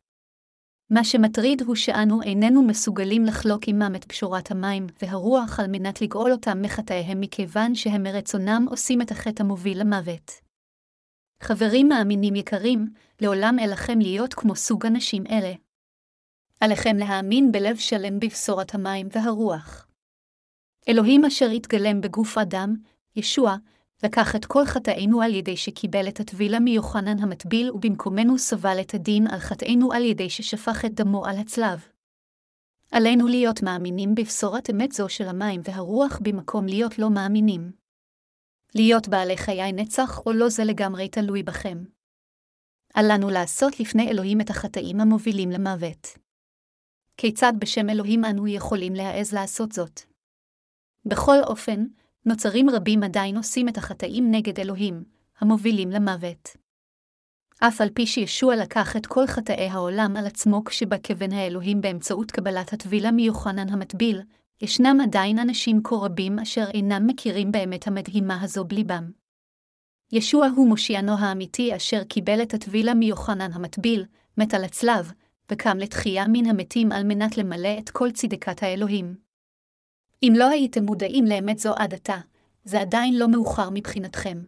מה 0.90 1.04
שמטריד 1.04 1.62
הוא 1.62 1.74
שאנו 1.74 2.22
איננו 2.22 2.62
מסוגלים 2.62 3.24
לחלוק 3.24 3.62
עמם 3.66 3.92
את 3.96 4.04
פשורת 4.04 4.50
המים 4.50 4.86
והרוח 5.02 5.60
על 5.60 5.66
מנת 5.68 6.02
לגאול 6.02 6.32
אותם 6.32 6.62
מחטאיהם 6.62 7.20
מכיוון 7.20 7.74
שהם 7.74 8.02
מרצונם 8.02 8.66
עושים 8.70 9.02
את 9.02 9.10
החטא 9.10 9.42
המוביל 9.42 9.80
למוות. 9.80 10.30
חברים 11.42 11.88
מאמינים 11.88 12.34
יקרים, 12.34 12.86
לעולם 13.20 13.56
אלכם 13.58 13.98
להיות 13.98 14.34
כמו 14.34 14.56
סוג 14.56 14.86
אנשים 14.86 15.24
אלה. 15.26 15.52
עליכם 16.60 16.96
להאמין 16.96 17.52
בלב 17.52 17.76
שלם 17.76 18.20
בבשורת 18.20 18.74
המים 18.74 19.08
והרוח. 19.12 19.89
אלוהים 20.88 21.24
אשר 21.24 21.46
התגלם 21.46 22.00
בגוף 22.00 22.38
אדם, 22.38 22.74
ישוע, 23.16 23.56
לקח 24.04 24.36
את 24.36 24.44
כל 24.44 24.64
חטאינו 24.64 25.22
על 25.22 25.34
ידי 25.34 25.56
שקיבל 25.56 26.08
את 26.08 26.20
הטבילה 26.20 26.60
מיוחנן 26.60 27.18
המטביל, 27.18 27.70
ובמקומנו 27.70 28.38
סבל 28.38 28.80
את 28.80 28.94
הדין 28.94 29.26
על 29.26 29.38
חטאינו 29.38 29.92
על 29.92 30.04
ידי 30.04 30.30
ששפך 30.30 30.84
את 30.84 30.94
דמו 30.94 31.26
על 31.26 31.38
הצלב. 31.38 31.88
עלינו 32.92 33.26
להיות 33.26 33.62
מאמינים 33.62 34.14
בבשורת 34.14 34.70
אמת 34.70 34.92
זו 34.92 35.08
של 35.08 35.28
המים 35.28 35.60
והרוח 35.64 36.18
במקום 36.22 36.66
להיות 36.66 36.98
לא 36.98 37.10
מאמינים. 37.10 37.72
להיות 38.74 39.08
בעלי 39.08 39.36
חיי 39.36 39.72
נצח 39.72 40.26
או 40.26 40.32
לא 40.32 40.48
זה 40.48 40.64
לגמרי 40.64 41.08
תלוי 41.08 41.42
בכם. 41.42 41.84
אל 42.96 43.12
לנו 43.14 43.30
לעשות 43.30 43.80
לפני 43.80 44.10
אלוהים 44.10 44.40
את 44.40 44.50
החטאים 44.50 45.00
המובילים 45.00 45.50
למוות. 45.50 46.06
כיצד 47.16 47.52
בשם 47.58 47.90
אלוהים 47.90 48.24
אנו 48.24 48.48
יכולים 48.48 48.94
להעז 48.94 49.34
לעשות 49.34 49.72
זאת? 49.72 50.09
בכל 51.04 51.36
אופן, 51.46 51.84
נוצרים 52.26 52.70
רבים 52.70 53.02
עדיין 53.02 53.36
עושים 53.36 53.68
את 53.68 53.78
החטאים 53.78 54.30
נגד 54.30 54.60
אלוהים, 54.60 55.04
המובילים 55.38 55.90
למוות. 55.90 56.48
אף 57.60 57.80
על 57.80 57.88
פי 57.94 58.06
שישוע 58.06 58.56
לקח 58.56 58.96
את 58.96 59.06
כל 59.06 59.26
חטאי 59.26 59.68
העולם 59.68 60.16
על 60.16 60.26
עצמו 60.26 60.64
כשבא 60.64 60.96
כבן 61.02 61.32
האלוהים 61.32 61.80
באמצעות 61.80 62.30
קבלת 62.30 62.72
הטבילה 62.72 63.10
מיוחנן 63.10 63.68
המטביל, 63.68 64.20
ישנם 64.62 64.98
עדיין 65.02 65.38
אנשים 65.38 65.80
כה 65.84 65.94
רבים 65.96 66.38
אשר 66.38 66.64
אינם 66.74 67.06
מכירים 67.06 67.52
באמת 67.52 67.86
המדהימה 67.86 68.42
הזו 68.42 68.64
בליבם. 68.64 69.10
ישוע 70.12 70.46
הוא 70.56 70.68
מושיענו 70.68 71.18
האמיתי 71.18 71.76
אשר 71.76 72.04
קיבל 72.04 72.42
את 72.42 72.54
הטבילה 72.54 72.94
מיוחנן 72.94 73.52
המטביל, 73.52 74.04
מת 74.38 74.54
על 74.54 74.64
הצלב, 74.64 75.12
וקם 75.50 75.78
לתחייה 75.78 76.24
מן 76.28 76.46
המתים 76.46 76.92
על 76.92 77.04
מנת 77.04 77.38
למלא 77.38 77.78
את 77.78 77.90
כל 77.90 78.10
צדקת 78.10 78.62
האלוהים. 78.62 79.29
אם 80.22 80.32
לא 80.36 80.48
הייתם 80.48 80.84
מודעים 80.84 81.24
לאמת 81.24 81.58
זו 81.58 81.74
עד 81.76 81.94
עתה, 81.94 82.16
זה 82.64 82.80
עדיין 82.80 83.18
לא 83.18 83.28
מאוחר 83.28 83.68
מבחינתכם. 83.72 84.42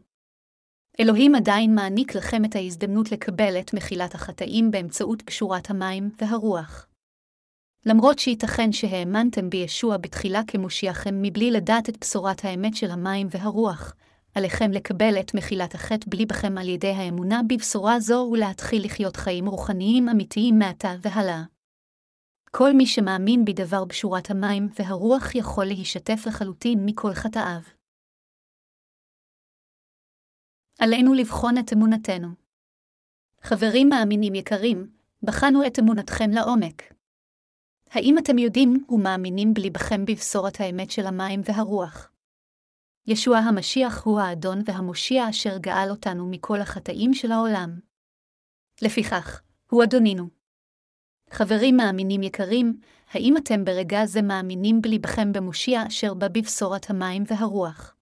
אלוהים 1.01 1.35
עדיין 1.35 1.75
מעניק 1.75 2.15
לכם 2.15 2.45
את 2.45 2.57
ההזדמנות 2.57 3.13
לקבל 3.13 3.61
את 3.61 3.75
מחילת 3.75 4.15
החטאים 4.15 4.71
באמצעות 4.71 5.23
קשורת 5.23 5.71
המים 5.71 6.11
והרוח. 6.19 6.87
למרות 7.87 8.19
שייתכן 8.19 8.73
שהאמנתם 8.73 9.51
בישוע 9.51 9.97
בתחילה 9.97 10.41
כמושיעכם 10.47 11.23
מבלי 11.23 11.51
לדעת 11.51 11.89
את 11.89 11.99
בשורת 12.01 12.45
האמת 12.45 12.77
של 12.77 12.91
המים 12.91 13.27
והרוח, 13.31 13.95
עליכם 14.35 14.71
לקבל 14.71 15.21
את 15.21 15.35
מחילת 15.35 15.75
החטא 15.75 16.07
בלי 16.09 16.27
בכם 16.27 16.59
על 16.59 16.69
ידי 16.69 16.91
האמונה 16.91 17.41
בבשורה 17.49 18.01
זו 18.01 18.29
ולהתחיל 18.33 18.85
לחיות 18.85 19.17
חיים 19.17 19.47
רוחניים 19.47 20.09
אמיתיים 20.09 20.59
מעתה 20.59 20.95
והלאה. 21.01 21.52
כל 22.57 22.73
מי 22.77 22.87
שמאמין 22.87 23.45
בדבר 23.45 23.85
בשורת 23.85 24.31
המים 24.31 24.69
והרוח 24.79 25.35
יכול 25.35 25.65
להשתף 25.65 26.27
לחלוטין 26.27 26.79
מכל 26.87 27.15
חטאיו. 27.15 27.61
עלינו 30.79 31.15
לבחון 31.15 31.59
את 31.59 31.73
אמונתנו. 31.73 32.29
חברים 33.43 33.89
מאמינים 33.89 34.35
יקרים, 34.35 34.93
בחנו 35.23 35.67
את 35.67 35.79
אמונתכם 35.79 36.31
לעומק. 36.31 36.83
האם 37.91 38.19
אתם 38.19 38.39
יודעים 38.39 38.85
ומאמינים 38.89 39.55
בליבכם 39.55 40.05
בבשורת 40.05 40.61
האמת 40.61 40.91
של 40.91 41.07
המים 41.07 41.41
והרוח? 41.45 42.13
ישוע 43.07 43.37
המשיח 43.39 44.05
הוא 44.05 44.21
האדון 44.21 44.59
והמושיע 44.67 45.31
אשר 45.31 45.59
גאל 45.59 45.91
אותנו 45.91 46.31
מכל 46.31 46.61
החטאים 46.61 47.15
של 47.15 47.33
העולם. 47.33 47.81
לפיכך, 48.83 49.43
הוא 49.71 49.85
אדונינו. 49.85 50.42
חברים 51.33 51.77
מאמינים 51.77 52.23
יקרים, 52.23 52.81
האם 53.11 53.37
אתם 53.37 53.65
ברגע 53.65 54.07
זה 54.07 54.23
מאמינים 54.23 54.83
בליבכם 54.83 55.33
במושיע 55.33 55.87
אשר 55.87 56.15
בא 56.15 56.29
בבשורת 56.29 56.91
המים 56.91 57.25
והרוח? 57.27 57.97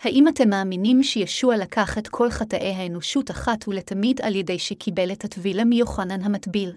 האם 0.00 0.28
אתם 0.28 0.48
מאמינים 0.48 1.02
שישוע 1.02 1.56
לקח 1.56 1.98
את 1.98 2.08
כל 2.08 2.30
חטאי 2.30 2.72
האנושות 2.72 3.30
אחת 3.30 3.68
ולתמיד 3.68 4.20
על 4.22 4.34
ידי 4.34 4.58
שקיבל 4.58 5.12
את 5.12 5.24
הטבילה 5.24 5.64
מיוחנן 5.64 6.22
המטביל? 6.22 6.76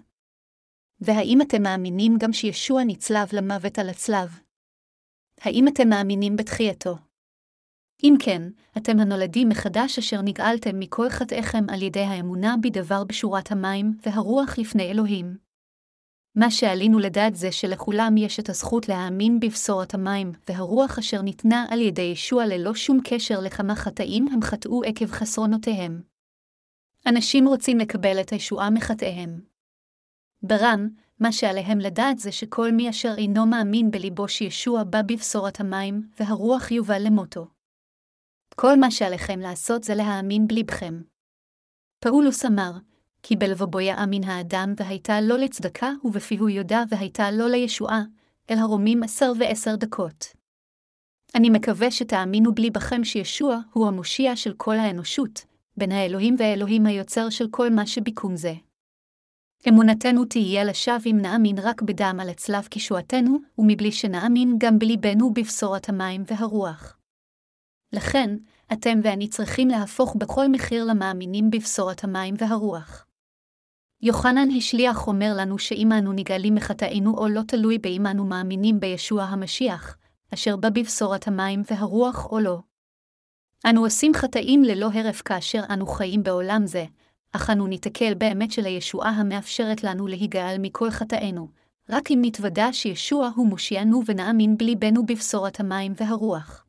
והאם 1.02 1.42
אתם 1.42 1.64
מאמינים 1.64 2.18
גם 2.20 2.34
שישוע 2.34 2.84
נצלב 2.84 3.30
למוות 3.34 3.80
על 3.80 3.90
הצלב? 3.90 4.40
האם 5.42 5.68
אתם 5.68 5.90
מאמינים 5.90 6.36
בתחייתו? 6.36 6.96
אם 8.04 8.16
כן, 8.20 8.42
אתם 8.78 9.00
הנולדים 9.00 9.50
מחדש 9.50 10.00
אשר 10.00 10.22
נגאלתם 10.22 10.80
מכל 10.80 11.10
חטאיכם 11.10 11.66
על 11.70 11.82
ידי 11.82 12.04
האמונה 12.04 12.56
בדבר 12.62 13.04
בשורת 13.04 13.52
המים 13.52 13.98
והרוח 14.06 14.58
לפני 14.58 14.92
אלוהים. 14.92 15.53
מה 16.36 16.52
שעלינו 16.52 17.00
לדעת 17.00 17.36
זה 17.36 17.52
שלכולם 17.52 18.18
יש 18.18 18.40
את 18.40 18.50
הזכות 18.50 18.90
להאמין 18.90 19.40
בבשורת 19.40 19.94
המים, 19.94 20.32
והרוח 20.50 20.98
אשר 21.00 21.22
ניתנה 21.22 21.66
על 21.70 21.82
ידי 21.82 22.02
ישוע 22.02 22.46
ללא 22.46 22.76
שום 22.76 23.00
קשר 23.04 23.40
לכמה 23.40 23.76
חטאים 23.76 24.28
הם 24.28 24.42
חטאו 24.42 24.84
עקב 24.84 25.06
חסרונותיהם. 25.06 26.02
אנשים 27.08 27.48
רוצים 27.48 27.78
לקבל 27.78 28.22
את 28.22 28.30
הישועה 28.30 28.70
מחטאיהם. 28.70 29.42
ברם, 30.44 30.90
מה 31.20 31.32
שעליהם 31.32 31.80
לדעת 31.80 32.20
זה 32.20 32.32
שכל 32.32 32.72
מי 32.72 32.90
אשר 32.90 33.14
אינו 33.18 33.46
מאמין 33.46 33.92
בליבו 33.92 34.28
שישוע 34.28 34.84
בא 34.84 35.02
בבשורת 35.02 35.60
המים, 35.60 36.10
והרוח 36.20 36.72
יובל 36.72 37.02
למותו. 37.06 37.48
כל 38.56 38.80
מה 38.80 38.92
שעליכם 38.92 39.40
לעשות 39.40 39.84
זה 39.84 39.96
להאמין 39.96 40.48
בליבכם. 40.48 41.02
פאולוס 42.00 42.46
אמר, 42.46 42.72
כי 43.24 43.36
בלבבו 43.36 43.80
יאמין 43.80 44.24
האדם 44.24 44.74
והייתה 44.78 45.22
לו 45.22 45.38
לצדקה, 45.38 45.92
ובפיהו 46.04 46.50
יודע 46.50 46.84
והייתה 46.90 47.32
לו 47.32 47.48
לישועה, 47.48 48.04
אל 48.52 48.58
הרומים 48.58 49.04
עשר 49.04 49.32
ועשר 49.40 49.76
דקות. 49.76 50.26
אני 51.36 51.50
מקווה 51.50 51.92
שתאמינו 51.92 52.56
בליבכם 52.56 53.04
שישוע 53.04 53.60
הוא 53.74 53.88
המושיע 53.88 54.36
של 54.36 54.54
כל 54.58 54.76
האנושות, 54.76 55.46
בין 55.78 55.92
האלוהים 55.92 56.36
והאלוהים 56.40 56.86
היוצר 56.86 57.30
של 57.30 57.48
כל 57.52 57.70
מה 57.70 57.88
שביקום 57.88 58.36
זה. 58.36 58.54
אמונתנו 59.70 60.26
תהיה 60.26 60.64
לשווא 60.64 61.12
אם 61.12 61.18
נאמין 61.22 61.56
רק 61.60 61.82
בדם 61.82 62.18
על 62.22 62.30
הצלב 62.30 62.68
כשועתנו, 62.72 63.38
ומבלי 63.58 63.92
שנאמין 63.92 64.56
גם 64.58 64.80
בליבנו 64.80 65.34
בבשורת 65.34 65.90
המים 65.90 66.24
והרוח. 66.28 66.98
לכן, 67.94 68.38
אתם 68.74 69.00
ואני 69.04 69.28
צריכים 69.28 69.68
להפוך 69.68 70.16
בכל 70.16 70.48
מחיר 70.48 70.86
למאמינים 70.86 71.52
בבשורת 71.52 72.04
המים 72.04 72.36
והרוח. 72.38 73.06
יוחנן 74.06 74.48
השליח 74.58 75.08
אומר 75.08 75.34
לנו 75.38 75.60
שאם 75.60 75.92
אנו 75.92 76.14
נגאלים 76.14 76.56
מחטאינו 76.56 77.18
או 77.18 77.28
לא 77.28 77.42
תלוי 77.48 77.78
באם 77.78 78.08
אנו 78.08 78.26
מאמינים 78.26 78.80
בישוע 78.80 79.24
המשיח, 79.24 79.98
אשר 80.34 80.56
בא 80.56 80.70
בבשורת 80.70 81.28
המים 81.28 81.62
והרוח 81.72 82.26
או 82.32 82.40
לא. 82.40 82.60
אנו 83.70 83.84
עושים 83.84 84.14
חטאים 84.14 84.64
ללא 84.64 84.90
הרף 84.94 85.22
כאשר 85.22 85.62
אנו 85.70 85.88
חיים 85.88 86.24
בעולם 86.24 86.66
זה, 86.66 86.86
אך 87.32 87.50
אנו 87.50 87.68
ניתקל 87.68 88.14
באמת 88.14 88.52
של 88.52 88.66
הישועה 88.66 89.10
המאפשרת 89.10 89.84
לנו 89.84 90.08
להיגאל 90.08 90.56
מכל 90.60 90.90
חטאינו, 90.90 91.48
רק 91.90 92.12
אם 92.12 92.20
נתוודע 92.22 92.68
שישוע 92.72 93.30
הוא 93.36 93.48
מושיענו 93.48 94.02
ונאמין 94.06 94.58
בליבנו 94.58 95.06
בבשורת 95.06 95.60
המים 95.60 95.94
והרוח. 95.96 96.66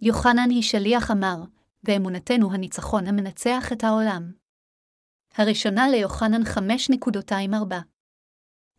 יוחנן 0.00 0.50
היא 0.50 0.62
שליח 0.62 1.10
אמר, 1.10 1.36
ואמונתנו 1.84 2.52
הניצחון 2.52 3.06
המנצח 3.06 3.72
את 3.72 3.84
העולם. 3.84 4.47
הראשונה 5.34 5.88
ליוחנן 5.88 6.42
5.24 6.42 7.74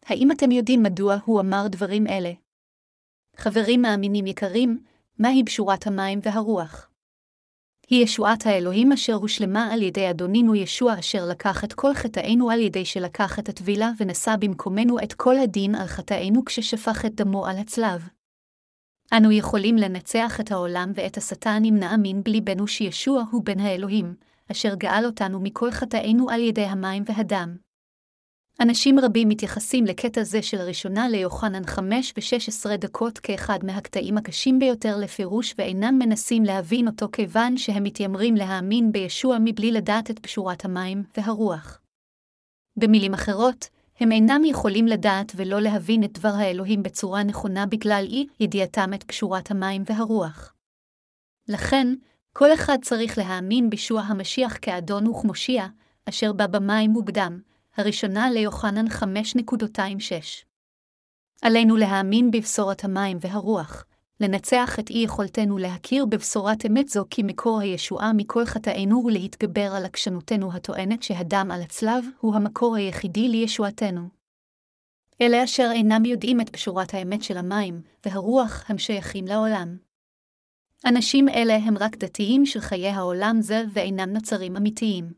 האם 0.05 0.31
אתם 0.31 0.51
יודעים 0.51 0.83
מדוע 0.83 1.17
הוא 1.25 1.41
אמר 1.41 1.67
דברים 1.67 2.07
אלה? 2.07 2.31
חברים 3.35 3.81
מאמינים 3.81 4.27
יקרים, 4.27 4.83
מהי 5.19 5.43
בשורת 5.43 5.87
המים 5.87 6.19
והרוח? 6.23 6.89
היא 7.89 8.03
ישועת 8.03 8.45
האלוהים 8.45 8.91
אשר 8.91 9.13
הושלמה 9.13 9.73
על 9.73 9.81
ידי 9.81 10.09
אדונינו 10.09 10.55
ישוע 10.55 10.99
אשר 10.99 11.25
לקח 11.29 11.63
את 11.63 11.73
כל 11.73 11.93
חטאינו 11.93 12.51
על 12.51 12.59
ידי 12.59 12.85
שלקח 12.85 13.39
את 13.39 13.49
הטבילה 13.49 13.91
ונשא 13.99 14.35
במקומנו 14.39 14.99
את 15.03 15.13
כל 15.13 15.37
הדין 15.37 15.75
על 15.75 15.87
חטאינו 15.87 16.45
כששפך 16.45 17.05
את 17.05 17.15
דמו 17.15 17.45
על 17.45 17.57
הצלב. 17.57 18.09
אנו 19.17 19.31
יכולים 19.31 19.75
לנצח 19.75 20.39
את 20.39 20.51
העולם 20.51 20.91
ואת 20.95 21.17
השטן 21.17 21.61
אם 21.65 21.75
נאמין 21.79 22.23
בליבנו 22.23 22.67
שישוע 22.67 23.23
הוא 23.31 23.43
בן 23.45 23.59
האלוהים, 23.59 24.15
אשר 24.51 24.75
גאל 24.75 25.05
אותנו 25.05 25.39
מכל 25.39 25.71
חטאינו 25.71 26.29
על 26.29 26.41
ידי 26.41 26.65
המים 26.65 27.03
והדם. 27.05 27.57
אנשים 28.61 28.99
רבים 28.99 29.29
מתייחסים 29.29 29.85
לקטע 29.85 30.23
זה 30.23 30.41
של 30.41 30.57
ראשונה 30.57 31.09
ליוחנן 31.09 31.65
5 31.65 32.13
ו-16 32.17 32.77
דקות 32.77 33.19
כאחד 33.19 33.59
מהקטעים 33.63 34.17
הקשים 34.17 34.59
ביותר 34.59 34.97
לפירוש 34.97 35.55
ואינם 35.57 35.99
מנסים 35.99 36.43
להבין 36.43 36.87
אותו 36.87 37.07
כיוון 37.11 37.57
שהם 37.57 37.83
מתיימרים 37.83 38.35
להאמין 38.35 38.91
בישוע 38.91 39.37
מבלי 39.45 39.71
לדעת 39.71 40.11
את 40.11 40.19
פשורת 40.19 40.65
המים 40.65 41.03
והרוח. 41.17 41.81
במילים 42.77 43.13
אחרות, 43.13 43.69
הם 43.99 44.11
אינם 44.11 44.41
יכולים 44.45 44.87
לדעת 44.87 45.31
ולא 45.35 45.59
להבין 45.61 46.03
את 46.03 46.11
דבר 46.19 46.33
האלוהים 46.35 46.83
בצורה 46.83 47.23
נכונה 47.23 47.65
בגלל 47.65 48.05
אי 48.09 48.27
ידיעתם 48.39 48.93
את 48.93 49.03
פשורת 49.03 49.51
המים 49.51 49.83
והרוח. 49.85 50.53
לכן, 51.47 51.87
כל 52.39 52.53
אחד 52.53 52.77
צריך 52.81 53.17
להאמין 53.17 53.69
בישוע 53.69 54.01
המשיח 54.01 54.57
כאדון 54.61 55.07
וכמושיע, 55.07 55.67
אשר 56.09 56.33
בא 56.33 56.47
במים 56.47 56.91
מוקדם, 56.91 57.39
הראשונה 57.77 58.31
ליוחנן 58.31 58.87
5.26. 58.87 59.01
עלינו 61.41 61.77
להאמין 61.77 62.31
בבשורת 62.31 62.83
המים 62.83 63.17
והרוח, 63.21 63.85
לנצח 64.19 64.79
את 64.79 64.89
אי 64.89 64.97
יכולתנו 64.97 65.57
להכיר 65.57 66.05
בבשורת 66.05 66.65
אמת 66.65 66.89
זו 66.89 67.05
כמקור 67.09 67.59
הישועה 67.59 68.13
מכל 68.13 68.45
חטאינו 68.45 69.03
ולהתגבר 69.05 69.75
על 69.75 69.85
עקשנותנו 69.85 70.53
הטוענת 70.53 71.03
שהדם 71.03 71.49
על 71.51 71.61
הצלב 71.61 72.05
הוא 72.19 72.35
המקור 72.35 72.75
היחידי 72.75 73.27
לישועתנו. 73.27 74.01
אלה 75.21 75.43
אשר 75.43 75.69
אינם 75.73 76.05
יודעים 76.05 76.41
את 76.41 76.51
בשורת 76.51 76.93
האמת 76.93 77.23
של 77.23 77.37
המים 77.37 77.81
והרוח 78.05 78.63
הם 78.67 78.77
שייכים 78.77 79.27
לעולם. 79.27 79.88
אנשים 80.85 81.29
אלה 81.29 81.55
הם 81.55 81.77
רק 81.77 81.97
דתיים 81.97 82.45
של 82.45 82.59
חיי 82.59 82.89
העולם 82.89 83.37
זה 83.41 83.63
ואינם 83.73 84.13
נוצרים 84.13 84.57
אמיתיים. 84.57 85.13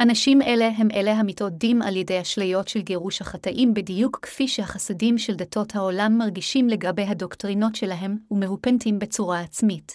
אנשים 0.00 0.42
אלה 0.42 0.68
הם 0.76 0.88
אלה 0.90 1.12
המתעודים 1.12 1.82
על 1.82 1.96
ידי 1.96 2.20
אשליות 2.20 2.68
של 2.68 2.80
גירוש 2.80 3.20
החטאים 3.20 3.74
בדיוק 3.74 4.18
כפי 4.22 4.48
שהחסדים 4.48 5.18
של 5.18 5.34
דתות 5.34 5.76
העולם 5.76 6.18
מרגישים 6.18 6.68
לגבי 6.68 7.02
הדוקטרינות 7.02 7.74
שלהם 7.74 8.16
ומהופנטים 8.30 8.98
בצורה 8.98 9.40
עצמית. 9.40 9.92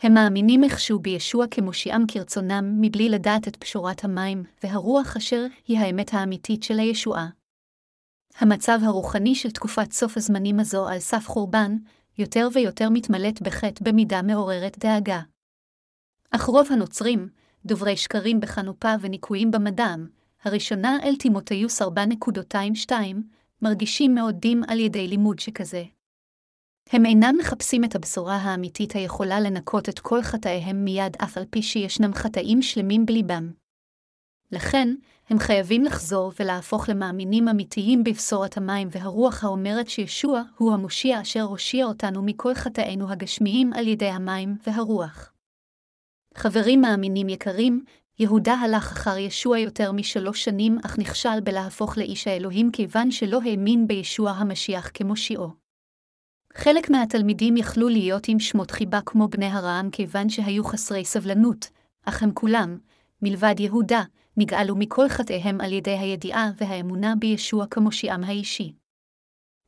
הם 0.00 0.14
מאמינים 0.14 0.64
איכשהו 0.64 0.98
בישוע 0.98 1.46
כמושיעם 1.50 2.04
כרצונם 2.08 2.78
מבלי 2.80 3.08
לדעת 3.08 3.48
את 3.48 3.56
פשורת 3.56 4.04
המים 4.04 4.42
והרוח 4.62 5.16
אשר 5.16 5.46
היא 5.66 5.78
האמת 5.78 6.14
האמיתית 6.14 6.62
של 6.62 6.78
הישועה. 6.78 7.28
המצב 8.36 8.78
הרוחני 8.82 9.34
של 9.34 9.50
תקופת 9.50 9.92
סוף 9.92 10.16
הזמנים 10.16 10.60
הזו 10.60 10.88
על 10.88 10.98
סף 10.98 11.26
חורבן, 11.26 11.76
יותר 12.18 12.48
ויותר 12.54 12.88
מתמלאת 12.90 13.42
בחטא 13.42 13.84
במידה 13.84 14.22
מעוררת 14.22 14.78
דאגה. 14.78 15.20
אך 16.30 16.42
רוב 16.42 16.66
הנוצרים, 16.70 17.28
דוברי 17.66 17.96
שקרים 17.96 18.40
בחנופה 18.40 18.94
וניקויים 19.00 19.50
במדם, 19.50 20.06
הראשונה 20.44 20.98
אל 21.02 21.16
תימותאיוס 21.16 21.82
4.22, 21.82 22.92
מרגישים 23.62 24.14
מעודים 24.14 24.62
על 24.68 24.80
ידי 24.80 25.08
לימוד 25.08 25.38
שכזה. 25.38 25.84
הם 26.90 27.06
אינם 27.06 27.34
מחפשים 27.40 27.84
את 27.84 27.94
הבשורה 27.94 28.36
האמיתית 28.36 28.92
היכולה 28.92 29.40
לנקות 29.40 29.88
את 29.88 29.98
כל 29.98 30.22
חטאיהם 30.22 30.84
מיד 30.84 31.16
אף 31.24 31.36
על 31.38 31.44
פי 31.50 31.62
שישנם 31.62 32.14
חטאים 32.14 32.62
שלמים 32.62 33.06
בליבם. 33.06 33.50
לכן, 34.54 34.94
הם 35.30 35.38
חייבים 35.38 35.84
לחזור 35.84 36.32
ולהפוך 36.40 36.88
למאמינים 36.88 37.48
אמיתיים 37.48 38.04
בבשורת 38.04 38.56
המים 38.56 38.88
והרוח 38.90 39.44
האומרת 39.44 39.88
שישוע 39.88 40.42
הוא 40.56 40.72
המושיע 40.72 41.20
אשר 41.20 41.42
הושיע 41.42 41.84
אותנו 41.86 42.22
מכל 42.22 42.54
חטאינו 42.54 43.10
הגשמיים 43.10 43.72
על 43.72 43.88
ידי 43.88 44.08
המים 44.08 44.56
והרוח. 44.66 45.32
חברים 46.34 46.80
מאמינים 46.80 47.28
יקרים, 47.28 47.84
יהודה 48.18 48.54
הלך 48.54 48.92
אחר 48.92 49.18
ישוע 49.18 49.58
יותר 49.58 49.92
משלוש 49.92 50.44
שנים, 50.44 50.78
אך 50.86 50.98
נכשל 50.98 51.40
בלהפוך 51.44 51.98
לאיש 51.98 52.26
האלוהים 52.26 52.70
כיוון 52.70 53.10
שלא 53.10 53.40
האמין 53.44 53.86
בישוע 53.86 54.30
המשיח 54.30 54.90
כמושיעו. 54.94 55.48
חלק 56.54 56.90
מהתלמידים 56.90 57.56
יכלו 57.56 57.88
להיות 57.88 58.28
עם 58.28 58.38
שמות 58.38 58.70
חיבה 58.70 59.00
כמו 59.06 59.28
בני 59.28 59.46
הרעם 59.46 59.90
כיוון 59.90 60.28
שהיו 60.28 60.64
חסרי 60.64 61.04
סבלנות, 61.04 61.68
אך 62.04 62.22
הם 62.22 62.30
כולם, 62.34 62.78
מלבד 63.22 63.54
יהודה, 63.58 64.02
נגאלו 64.36 64.76
מכל 64.76 65.08
חטאיהם 65.08 65.60
על 65.60 65.72
ידי 65.72 65.98
הידיעה 65.98 66.50
והאמונה 66.56 67.14
בישוע 67.18 67.66
כמושיעם 67.66 68.24
האישי. 68.24 68.72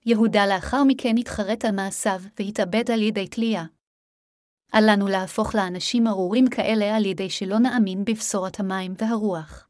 יהודה 0.07 0.47
לאחר 0.47 0.85
מכן 0.85 1.17
התחרט 1.19 1.65
על 1.65 1.71
מעשיו 1.75 2.21
והתאבד 2.39 2.91
על 2.91 3.03
ידי 3.03 3.29
תלייה. 3.29 3.65
אל 4.75 4.93
לנו 4.93 5.09
להפוך 5.09 5.55
לאנשים 5.55 6.07
ארורים 6.07 6.49
כאלה 6.51 6.97
על 6.97 7.05
ידי 7.05 7.31
שלא 7.31 7.59
נאמין 7.59 8.05
בבשורת 8.05 8.61
המים 8.61 8.95
והרוח. 8.99 9.69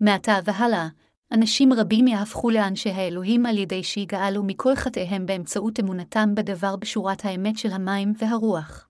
מעתה 0.00 0.38
והלאה, 0.44 0.88
אנשים 1.32 1.72
רבים 1.72 2.06
יהפכו 2.06 2.50
לאנשי 2.50 2.90
האלוהים 2.90 3.46
על 3.46 3.58
ידי 3.58 3.82
שיגאלו 3.82 4.42
מכל 4.42 4.74
חטאיהם 4.76 5.26
באמצעות 5.26 5.80
אמונתם 5.80 6.34
בדבר 6.34 6.76
בשורת 6.76 7.24
האמת 7.24 7.58
של 7.58 7.72
המים 7.72 8.12
והרוח. 8.18 8.88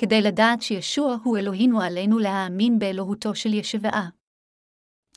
כדי 0.00 0.22
לדעת 0.22 0.62
שישוע 0.62 1.16
הוא 1.24 1.38
אלוהינו 1.38 1.80
עלינו 1.80 2.18
להאמין 2.18 2.78
באלוהותו 2.78 3.34
של 3.34 3.54
ישבעה. 3.54 4.08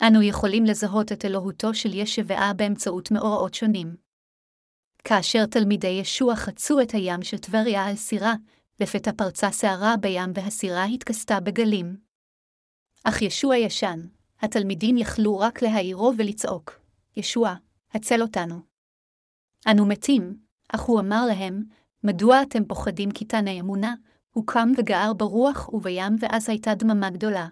אנו 0.08 0.22
יכולים 0.22 0.66
לזהות 0.66 1.12
את 1.12 1.26
אלוהותו 1.26 1.74
של 1.74 1.94
ישבעה 1.94 2.54
באמצעות 2.54 3.12
מאורעות 3.12 3.54
שונים. 3.54 3.96
כאשר 5.04 5.46
תלמידי 5.46 5.88
ישוע 5.88 6.36
חצו 6.36 6.82
את 6.82 6.92
הים 6.92 7.24
של 7.24 7.38
טבריה 7.38 7.86
על 7.86 7.96
סירה, 7.96 8.34
לפתע 8.80 9.12
פרצה 9.18 9.52
סערה 9.52 9.98
בים 9.98 10.32
והסירה 10.36 10.86
התכסתה 10.86 11.40
בגלים. 11.40 11.98
אך 13.04 13.22
ישוע 13.22 13.58
ישן, 13.58 14.00
התלמידים 14.42 14.98
יכלו 14.98 15.40
רק 15.40 15.62
להעירו 15.62 16.14
ולצעוק, 16.18 16.80
ישוע, 17.18 17.56
הצל 17.92 18.22
אותנו. 18.22 18.60
אנו 19.72 19.86
מתים, 19.86 20.38
אך 20.70 20.82
הוא 20.82 21.00
אמר 21.00 21.26
להם, 21.26 21.64
מדוע 22.04 22.42
אתם 22.42 22.66
פוחדים 22.66 23.12
קטני 23.12 23.60
אמונה? 23.60 23.94
הוא 24.34 24.44
קם 24.48 24.72
וגער 24.78 25.14
ברוח 25.14 25.74
ובים 25.74 26.16
ואז 26.20 26.50
הייתה 26.50 26.76
דממה 26.76 27.10
גדולה. 27.10 27.48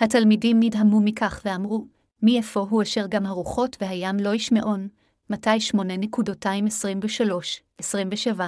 התלמידים 0.00 0.60
נדהמו 0.60 1.00
מכך 1.00 1.40
ואמרו, 1.44 1.86
מי 2.22 2.38
איפה 2.38 2.66
הוא 2.70 2.82
אשר 2.82 3.06
גם 3.08 3.26
הרוחות 3.26 3.76
והים 3.80 4.16
לא 4.16 4.34
ישמעון, 4.34 4.88
מתי 5.30 5.56
8.23-27. 7.82 8.40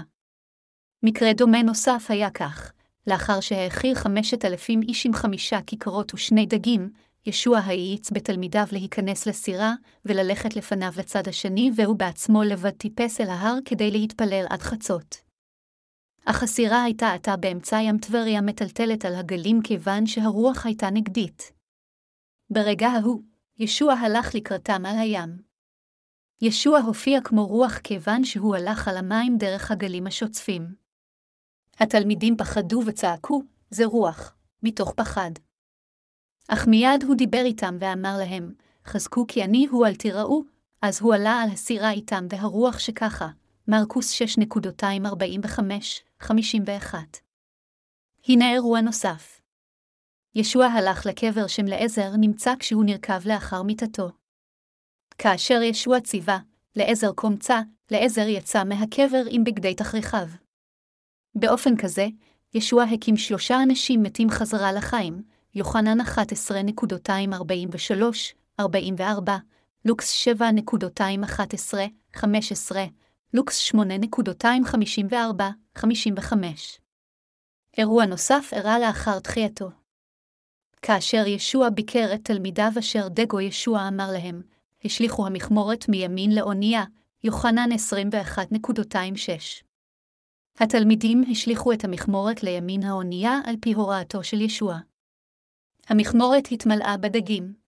מקרה 1.03 1.33
דומה 1.33 1.63
נוסף 1.63 2.07
היה 2.09 2.31
כך, 2.31 2.73
לאחר 3.07 3.41
שהאכיל 3.41 3.95
חמשת 3.95 4.45
אלפים 4.45 4.83
איש 4.83 5.07
עם 5.07 5.13
חמישה 5.13 5.59
כיכרות 5.67 6.15
ושני 6.15 6.47
דגים, 6.47 6.91
ישוע 7.27 7.59
האיץ 7.59 8.11
בתלמידיו 8.11 8.67
להיכנס 8.73 9.27
לסירה 9.27 9.75
וללכת 10.05 10.57
לפניו 10.57 10.93
לצד 10.97 11.29
השני, 11.29 11.71
והוא 11.77 11.97
בעצמו 11.97 12.43
לבד 12.43 12.71
טיפס 12.71 13.21
אל 13.21 13.29
ההר 13.29 13.59
כדי 13.65 13.91
להתפלל 13.91 14.47
עד 14.51 14.63
חצות. 14.63 15.30
אך 16.25 16.43
הסירה 16.43 16.83
הייתה 16.83 17.13
עתה 17.13 17.37
באמצע 17.37 17.77
ים 17.81 17.99
טבריה 17.99 18.41
מטלטלת 18.41 19.05
על 19.05 19.15
הגלים 19.15 19.63
כיוון 19.63 20.07
שהרוח 20.07 20.67
הייתה 20.67 20.91
נגדית. 20.91 21.53
ברגע 22.51 22.89
ההוא, 22.89 23.23
ישוע 23.59 23.93
הלך 23.93 24.35
לקראתם 24.35 24.87
על 24.87 24.99
הים. 24.99 25.43
ישוע 26.43 26.79
הופיע 26.79 27.21
כמו 27.21 27.47
רוח 27.47 27.79
כיוון 27.79 28.25
שהוא 28.25 28.57
הלך 28.57 28.89
על 28.89 28.97
המים 28.97 29.37
דרך 29.37 29.71
הגלים 29.71 30.07
השוצפים. 30.07 30.75
התלמידים 31.79 32.37
פחדו 32.37 32.83
וצעקו, 32.87 33.43
זה 33.71 33.85
רוח, 33.85 34.35
מתוך 34.63 34.93
פחד. 34.97 35.31
אך 36.49 36.67
מיד 36.67 37.05
הוא 37.07 37.17
דיבר 37.17 37.43
איתם 37.45 37.77
ואמר 37.81 38.17
להם, 38.19 38.53
חזקו 38.87 39.27
כי 39.29 39.45
אני 39.45 39.67
הוא 39.71 39.87
אל 39.87 39.95
תיראו, 39.95 40.43
אז 40.83 41.01
הוא 41.01 41.15
עלה 41.15 41.41
על 41.43 41.49
הסירה 41.51 41.91
איתם 41.91 42.27
והרוח 42.31 42.79
שככה, 42.79 43.29
מרקוס 43.69 44.11
6.245-51. 46.23 46.95
הנה 48.29 48.53
אירוע 48.53 48.81
נוסף. 48.81 49.41
ישוע 50.35 50.67
הלך 50.67 51.07
לקבר 51.07 51.47
שם 51.47 51.65
לעזר 51.65 52.11
נמצא 52.21 52.55
כשהוא 52.59 52.85
נרקב 52.85 53.29
לאחר 53.29 53.63
מיתתו. 53.63 54.09
כאשר 55.19 55.63
ישוע 55.63 56.01
ציווה, 56.01 56.39
לעזר 56.77 57.13
קומצה, 57.13 57.61
לעזר 57.91 58.29
יצא 58.29 58.65
מהקבר 58.65 59.23
עם 59.31 59.45
בגדי 59.45 59.75
תכריכיו. 59.75 60.27
באופן 61.35 61.77
כזה, 61.77 62.07
ישוע 62.55 62.85
הקים 62.85 63.17
שלושה 63.17 63.63
אנשים 63.63 64.03
מתים 64.03 64.31
חזרה 64.31 64.73
לחיים, 64.73 65.23
יוחנן 65.55 66.01
11.243-44, 66.01 68.63
לוקס 69.85 70.29
7.211-15, 70.29 72.23
לוקס 73.35 73.75
8.254-55. 73.75 76.35
אירוע 77.79 78.07
נוסף 78.07 78.51
אירע 78.53 78.79
לאחר 78.79 79.19
תחייתו. 79.19 79.71
כאשר 80.83 81.27
ישוע 81.27 81.71
ביקר 81.71 82.15
את 82.15 82.25
תלמידיו 82.25 82.71
אשר 82.79 83.09
דגו 83.09 83.41
ישוע 83.41 83.89
אמר 83.89 84.13
להם, 84.13 84.43
השליכו 84.85 85.27
המכמורת 85.27 85.89
מימין 85.89 86.35
לאונייה, 86.35 86.85
יוחנן 87.25 87.69
21.26. 87.73 87.79
התלמידים 90.57 91.25
השליכו 91.31 91.73
את 91.73 91.85
המכמורת 91.85 92.43
לימין 92.43 92.83
האונייה 92.83 93.39
על 93.45 93.55
פי 93.61 93.73
הוראתו 93.73 94.25
של 94.25 94.41
ישוע. 94.41 94.79
המכמורת 95.89 96.49
התמלאה 96.53 96.97
בדגים. 96.97 97.60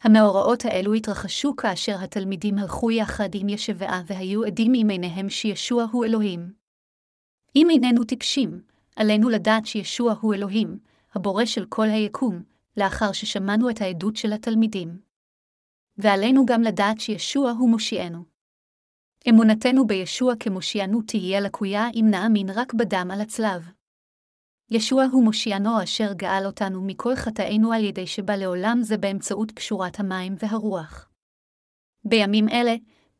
המאורעות 0.00 0.64
האלו 0.64 0.94
התרחשו 0.94 1.56
כאשר 1.56 1.96
התלמידים 2.02 2.58
הלכו 2.58 2.90
יחד 2.90 3.28
עם 3.34 3.48
ישבעה 3.48 4.02
והיו 4.06 4.44
עדים 4.44 4.72
עם 4.76 4.88
עיניהם 4.88 5.28
שישוע 5.28 5.84
הוא 5.92 6.04
אלוהים. 6.04 6.52
אם 7.56 7.66
איננו 7.70 8.04
טיפשים, 8.04 8.62
עלינו 8.96 9.28
לדעת 9.28 9.66
שישוע 9.66 10.14
הוא 10.20 10.34
אלוהים, 10.34 10.78
הבורא 11.14 11.44
של 11.44 11.66
כל 11.68 11.86
היקום, 11.88 12.42
לאחר 12.76 13.12
ששמענו 13.12 13.70
את 13.70 13.80
העדות 13.80 14.16
של 14.16 14.32
התלמידים. 14.32 14.98
ועלינו 15.98 16.46
גם 16.46 16.62
לדעת 16.62 17.00
שישוע 17.00 17.50
הוא 17.50 17.70
מושיענו. 17.70 18.24
אמונתנו 19.28 19.86
בישוע 19.86 20.34
כמושיענו 20.40 21.02
תהיה 21.02 21.40
לקויה 21.40 21.86
אם 21.94 22.06
נאמין 22.10 22.50
רק 22.50 22.74
בדם 22.74 23.08
על 23.12 23.20
הצלב. 23.20 23.70
ישוע 24.74 25.04
הוא 25.12 25.24
מושיענו 25.24 25.82
אשר 25.82 26.12
גאל 26.12 26.46
אותנו 26.46 26.82
מכל 26.82 27.16
חטאינו 27.16 27.72
על 27.72 27.84
ידי 27.84 28.06
שבא 28.06 28.36
לעולם 28.36 28.78
זה 28.82 28.96
באמצעות 28.96 29.50
פשורת 29.50 30.00
המים 30.00 30.34
והרוח. 30.38 31.08
בימים 32.04 32.48
אלה, 32.48 32.74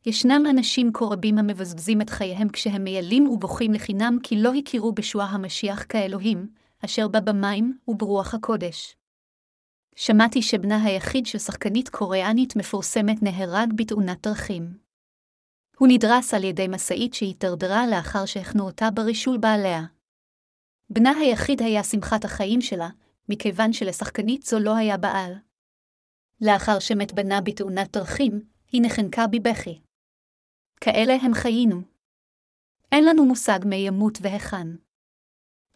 ישנם 0.05 0.43
אנשים 0.49 0.91
כה 0.93 1.05
רבים 1.05 1.37
המבזבזים 1.37 2.01
את 2.01 2.09
חייהם 2.09 2.49
כשהם 2.49 2.83
מיילים 2.83 3.27
ובוכים 3.27 3.73
לחינם 3.73 4.17
כי 4.23 4.41
לא 4.41 4.53
הכירו 4.53 4.91
בשוע 4.91 5.23
המשיח 5.23 5.85
כאלוהים, 5.89 6.47
אשר 6.85 7.07
בא 7.07 7.19
במים 7.19 7.77
וברוח 7.87 8.33
הקודש. 8.33 8.95
שמעתי 9.95 10.41
שבנה 10.41 10.83
היחיד 10.83 11.25
של 11.25 11.37
שחקנית 11.37 11.89
קוריאנית 11.89 12.55
מפורסמת 12.55 13.23
נהרג 13.23 13.73
בתאונת 13.75 14.27
דרכים. 14.27 14.77
הוא 15.77 15.87
נדרס 15.91 16.33
על 16.33 16.43
ידי 16.43 16.67
משאית 16.67 17.13
שהתדרדרה 17.13 17.87
לאחר 17.87 18.25
שהחנו 18.25 18.65
אותה 18.65 18.91
ברישול 18.91 19.37
בעליה. 19.37 19.94
בנה 20.89 21.11
היחיד 21.11 21.61
היה 21.61 21.83
שמחת 21.83 22.25
החיים 22.25 22.61
שלה, 22.61 22.89
מכיוון 23.29 23.73
שלשחקנית 23.73 24.41
זו 24.45 24.59
לא 24.59 24.75
היה 24.75 24.97
בעל. 24.97 25.33
לאחר 26.41 26.79
שמת 26.79 27.13
בנה 27.13 27.41
בתאונת 27.41 27.97
דרכים, 27.97 28.41
היא 28.71 28.81
נחנקה 28.85 29.27
בבכי. 29.27 29.81
כאלה 30.81 31.13
הם 31.21 31.33
חיינו. 31.33 31.81
אין 32.91 33.05
לנו 33.05 33.25
מושג 33.25 33.59
מי 33.65 33.75
ימות 33.75 34.17
והיכן. 34.21 34.67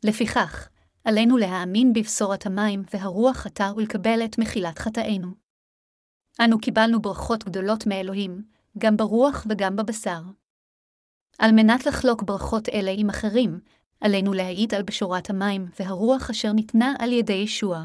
לפיכך, 0.03 0.69
עלינו 1.03 1.37
להאמין 1.37 1.93
בבשורת 1.93 2.45
המים 2.45 2.83
והרוח 2.93 3.45
עתה 3.45 3.71
ולקבל 3.75 4.25
את 4.25 4.39
מחילת 4.39 4.79
חטאינו. 4.79 5.27
אנו 6.45 6.59
קיבלנו 6.59 7.01
ברכות 7.01 7.43
גדולות 7.43 7.87
מאלוהים, 7.87 8.43
גם 8.77 8.97
ברוח 8.97 9.45
וגם 9.49 9.75
בבשר. 9.75 10.21
על 11.39 11.51
מנת 11.51 11.85
לחלוק 11.85 12.23
ברכות 12.23 12.69
אלה 12.69 12.91
עם 12.97 13.09
אחרים, 13.09 13.59
עלינו 14.01 14.33
להעיד 14.33 14.73
על 14.73 14.83
בשורת 14.83 15.29
המים 15.29 15.65
והרוח 15.79 16.29
אשר 16.29 16.51
ניתנה 16.51 16.93
על 16.99 17.13
ידי 17.13 17.33
ישוע. 17.33 17.83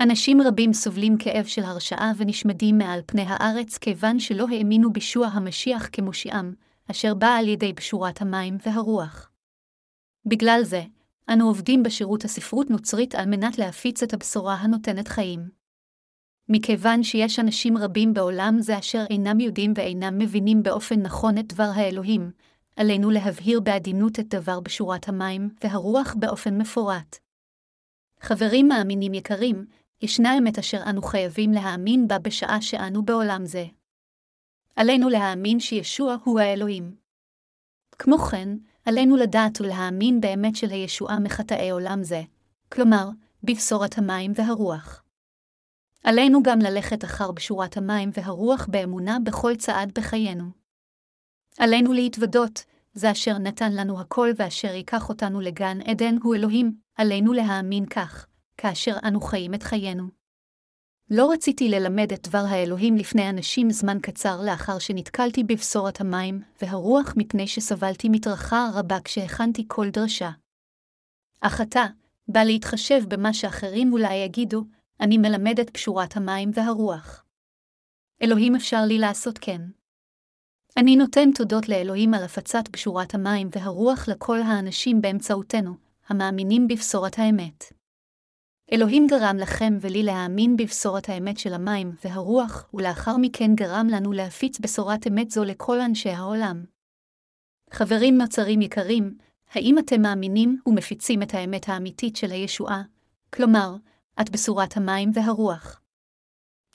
אנשים 0.00 0.40
רבים 0.40 0.72
סובלים 0.72 1.18
כאב 1.18 1.44
של 1.44 1.62
הרשעה 1.62 2.12
ונשמדים 2.16 2.78
מעל 2.78 3.00
פני 3.06 3.24
הארץ 3.26 3.78
כיוון 3.78 4.18
שלא 4.20 4.46
האמינו 4.50 4.92
בישוע 4.92 5.26
המשיח 5.26 5.88
כמושיעם, 5.92 6.54
אשר 6.90 7.14
בא 7.14 7.26
על 7.26 7.48
ידי 7.48 7.72
בשורת 7.72 8.22
המים 8.22 8.56
והרוח. 8.66 9.30
בגלל 10.26 10.60
זה, 10.64 10.82
אנו 11.32 11.46
עובדים 11.46 11.82
בשירות 11.82 12.24
הספרות 12.24 12.70
נוצרית 12.70 13.14
על 13.14 13.26
מנת 13.26 13.58
להפיץ 13.58 14.02
את 14.02 14.14
הבשורה 14.14 14.54
הנותנת 14.54 15.08
חיים. 15.08 15.48
מכיוון 16.48 17.02
שיש 17.02 17.38
אנשים 17.38 17.78
רבים 17.78 18.14
בעולם 18.14 18.56
זה 18.60 18.78
אשר 18.78 19.04
אינם 19.10 19.40
יודעים 19.40 19.72
ואינם 19.76 20.18
מבינים 20.18 20.62
באופן 20.62 21.00
נכון 21.00 21.38
את 21.38 21.46
דבר 21.46 21.70
האלוהים, 21.74 22.30
עלינו 22.76 23.10
להבהיר 23.10 23.60
בעדינות 23.60 24.20
את 24.20 24.28
דבר 24.28 24.60
בשורת 24.60 25.08
המים 25.08 25.50
והרוח 25.64 26.14
באופן 26.18 26.58
מפורט. 26.58 27.18
חברים 28.20 28.68
מאמינים 28.68 29.14
יקרים, 29.14 29.66
ישנה 30.02 30.38
אמת 30.38 30.58
אשר 30.58 30.82
אנו 30.90 31.02
חייבים 31.02 31.52
להאמין 31.52 32.08
בה 32.08 32.18
בשעה 32.18 32.62
שאנו 32.62 33.04
בעולם 33.04 33.46
זה. 33.46 33.64
עלינו 34.76 35.08
להאמין 35.08 35.60
שישוע 35.60 36.16
הוא 36.24 36.40
האלוהים. 36.40 36.96
כמו 37.98 38.18
כן, 38.18 38.48
עלינו 38.84 39.16
לדעת 39.16 39.60
ולהאמין 39.60 40.20
באמת 40.20 40.56
של 40.56 40.70
הישועה 40.70 41.18
מחטאי 41.20 41.70
עולם 41.70 42.02
זה, 42.02 42.22
כלומר, 42.72 43.08
בבשורת 43.42 43.98
המים 43.98 44.32
והרוח. 44.34 45.02
עלינו 46.04 46.42
גם 46.42 46.58
ללכת 46.58 47.04
אחר 47.04 47.32
בשורת 47.32 47.76
המים 47.76 48.10
והרוח 48.12 48.66
באמונה 48.70 49.18
בכל 49.24 49.56
צעד 49.56 49.92
בחיינו. 49.98 50.65
עלינו 51.58 51.92
להתוודות, 51.92 52.64
זה 52.92 53.10
אשר 53.10 53.38
נתן 53.38 53.72
לנו 53.72 54.00
הכל 54.00 54.30
ואשר 54.36 54.74
ייקח 54.74 55.08
אותנו 55.08 55.40
לגן 55.40 55.78
עדן 55.80 56.16
הוא 56.22 56.34
אלוהים, 56.34 56.76
עלינו 56.96 57.32
להאמין 57.32 57.86
כך, 57.86 58.26
כאשר 58.56 58.96
אנו 59.04 59.20
חיים 59.20 59.54
את 59.54 59.62
חיינו. 59.62 60.08
לא 61.10 61.32
רציתי 61.32 61.68
ללמד 61.68 62.12
את 62.12 62.28
דבר 62.28 62.44
האלוהים 62.48 62.96
לפני 62.96 63.30
אנשים 63.30 63.70
זמן 63.70 63.98
קצר 64.02 64.40
לאחר 64.46 64.78
שנתקלתי 64.78 65.44
בבשורת 65.44 66.00
המים 66.00 66.42
והרוח 66.62 67.14
מפני 67.16 67.46
שסבלתי 67.46 68.08
מטרחה 68.08 68.68
רבה 68.74 69.00
כשהכנתי 69.04 69.64
כל 69.68 69.90
דרשה. 69.90 70.30
אך 71.40 71.60
עתה, 71.60 71.84
בא 72.28 72.40
להתחשב 72.40 73.02
במה 73.08 73.34
שאחרים 73.34 73.92
אולי 73.92 74.14
יגידו, 74.14 74.64
אני 75.00 75.18
מלמד 75.18 75.60
את 75.60 75.70
פשורת 75.70 76.16
המים 76.16 76.50
והרוח. 76.54 77.24
אלוהים 78.22 78.54
אפשר 78.54 78.80
לי 78.86 78.98
לעשות 78.98 79.38
כן. 79.38 79.60
אני 80.80 80.96
נותן 80.96 81.32
תודות 81.34 81.68
לאלוהים 81.68 82.14
על 82.14 82.24
הפצת 82.24 82.68
פשורת 82.72 83.14
המים 83.14 83.48
והרוח 83.52 84.08
לכל 84.08 84.42
האנשים 84.42 85.00
באמצעותנו, 85.00 85.74
המאמינים 86.08 86.68
בבשורת 86.68 87.18
האמת. 87.18 87.64
אלוהים 88.72 89.06
גרם 89.06 89.36
לכם 89.36 89.78
ולי 89.80 90.02
להאמין 90.02 90.56
בבשורת 90.56 91.08
האמת 91.08 91.38
של 91.38 91.54
המים 91.54 91.92
והרוח, 92.04 92.68
ולאחר 92.74 93.16
מכן 93.16 93.54
גרם 93.54 93.86
לנו 93.90 94.12
להפיץ 94.12 94.58
בשורת 94.58 95.06
אמת 95.06 95.30
זו 95.30 95.44
לכל 95.44 95.80
אנשי 95.80 96.10
העולם. 96.10 96.64
חברים 97.70 98.18
נוצרים 98.18 98.62
יקרים, 98.62 99.18
האם 99.50 99.78
אתם 99.78 100.02
מאמינים 100.02 100.60
ומפיצים 100.66 101.22
את 101.22 101.34
האמת 101.34 101.68
האמיתית 101.68 102.16
של 102.16 102.30
הישועה, 102.30 102.82
כלומר, 103.34 103.76
את 104.20 104.30
בשורת 104.30 104.76
המים 104.76 105.10
והרוח? 105.14 105.80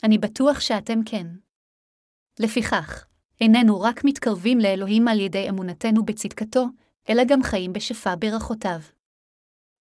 אני 0.04 0.18
בטוח 0.18 0.60
שאתם 0.60 1.00
כן. 1.06 1.28
לפיכך, 2.40 3.11
איננו 3.42 3.82
רק 3.82 4.04
מתקרבים 4.04 4.60
לאלוהים 4.60 5.08
על 5.08 5.20
ידי 5.20 5.50
אמונתנו 5.50 6.06
בצדקתו, 6.06 6.66
אלא 7.10 7.24
גם 7.28 7.44
חיים 7.44 7.74
בשפע 7.74 8.16
ברכותיו. 8.20 8.80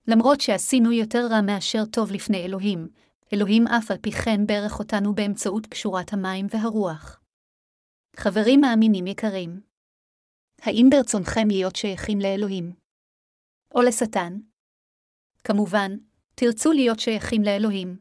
למרות 0.09 0.41
שעשינו 0.41 0.93
יותר 0.93 1.27
רע 1.31 1.41
מאשר 1.41 1.85
טוב 1.85 2.11
לפני 2.13 2.45
אלוהים, 2.45 2.89
אלוהים 3.33 3.67
אף 3.67 3.91
על 3.91 3.97
פי 3.99 4.13
כן 4.13 4.47
ברך 4.47 4.79
אותנו 4.79 5.15
באמצעות 5.15 5.67
קשורת 5.67 6.13
המים 6.13 6.47
והרוח. 6.51 7.21
חברים 8.17 8.61
מאמינים 8.61 9.07
יקרים, 9.07 9.61
האם 10.63 10.87
ברצונכם 10.91 11.49
להיות 11.49 11.77
שייכים 11.77 12.19
לאלוהים? 12.21 12.73
או 13.75 13.83
לשטן? 13.83 14.39
כמובן, 15.45 15.97
תרצו 16.35 16.73
להיות 16.73 17.01
שייכים 17.01 17.43
לאלוהים. 17.43 17.99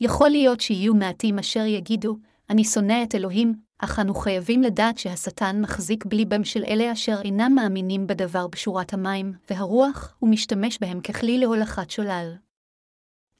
יכול 0.00 0.30
להיות 0.30 0.60
שיהיו 0.60 0.94
מעטים 0.94 1.38
אשר 1.38 1.64
יגידו, 1.66 2.16
אני 2.50 2.64
שונא 2.64 3.02
את 3.02 3.14
אלוהים, 3.14 3.54
אך 3.84 3.98
אנו 3.98 4.14
חייבים 4.14 4.62
לדעת 4.62 4.98
שהשטן 4.98 5.60
מחזיק 5.60 6.04
בליבם 6.04 6.44
של 6.44 6.64
אלה 6.64 6.92
אשר 6.92 7.20
אינם 7.24 7.52
מאמינים 7.54 8.06
בדבר 8.06 8.46
בשורת 8.46 8.92
המים 8.92 9.32
והרוח, 9.50 10.16
ומשתמש 10.22 10.78
בהם 10.80 11.00
ככלי 11.00 11.38
להולכת 11.38 11.90
שולל. 11.90 12.32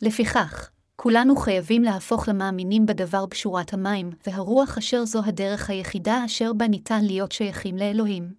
לפיכך, 0.03 0.71
כולנו 0.97 1.37
חייבים 1.37 1.83
להפוך 1.83 2.29
למאמינים 2.29 2.87
בדבר 2.87 3.27
בשורת 3.27 3.73
המים 3.73 4.11
והרוח 4.27 4.79
אשר 4.79 5.05
זו 5.05 5.21
הדרך 5.25 5.71
היחידה 5.71 6.25
אשר 6.25 6.53
בה 6.53 6.69
ניתן 6.69 7.05
להיות 7.05 7.33
שייכים 7.33 7.77
לאלוהים. 7.77 8.35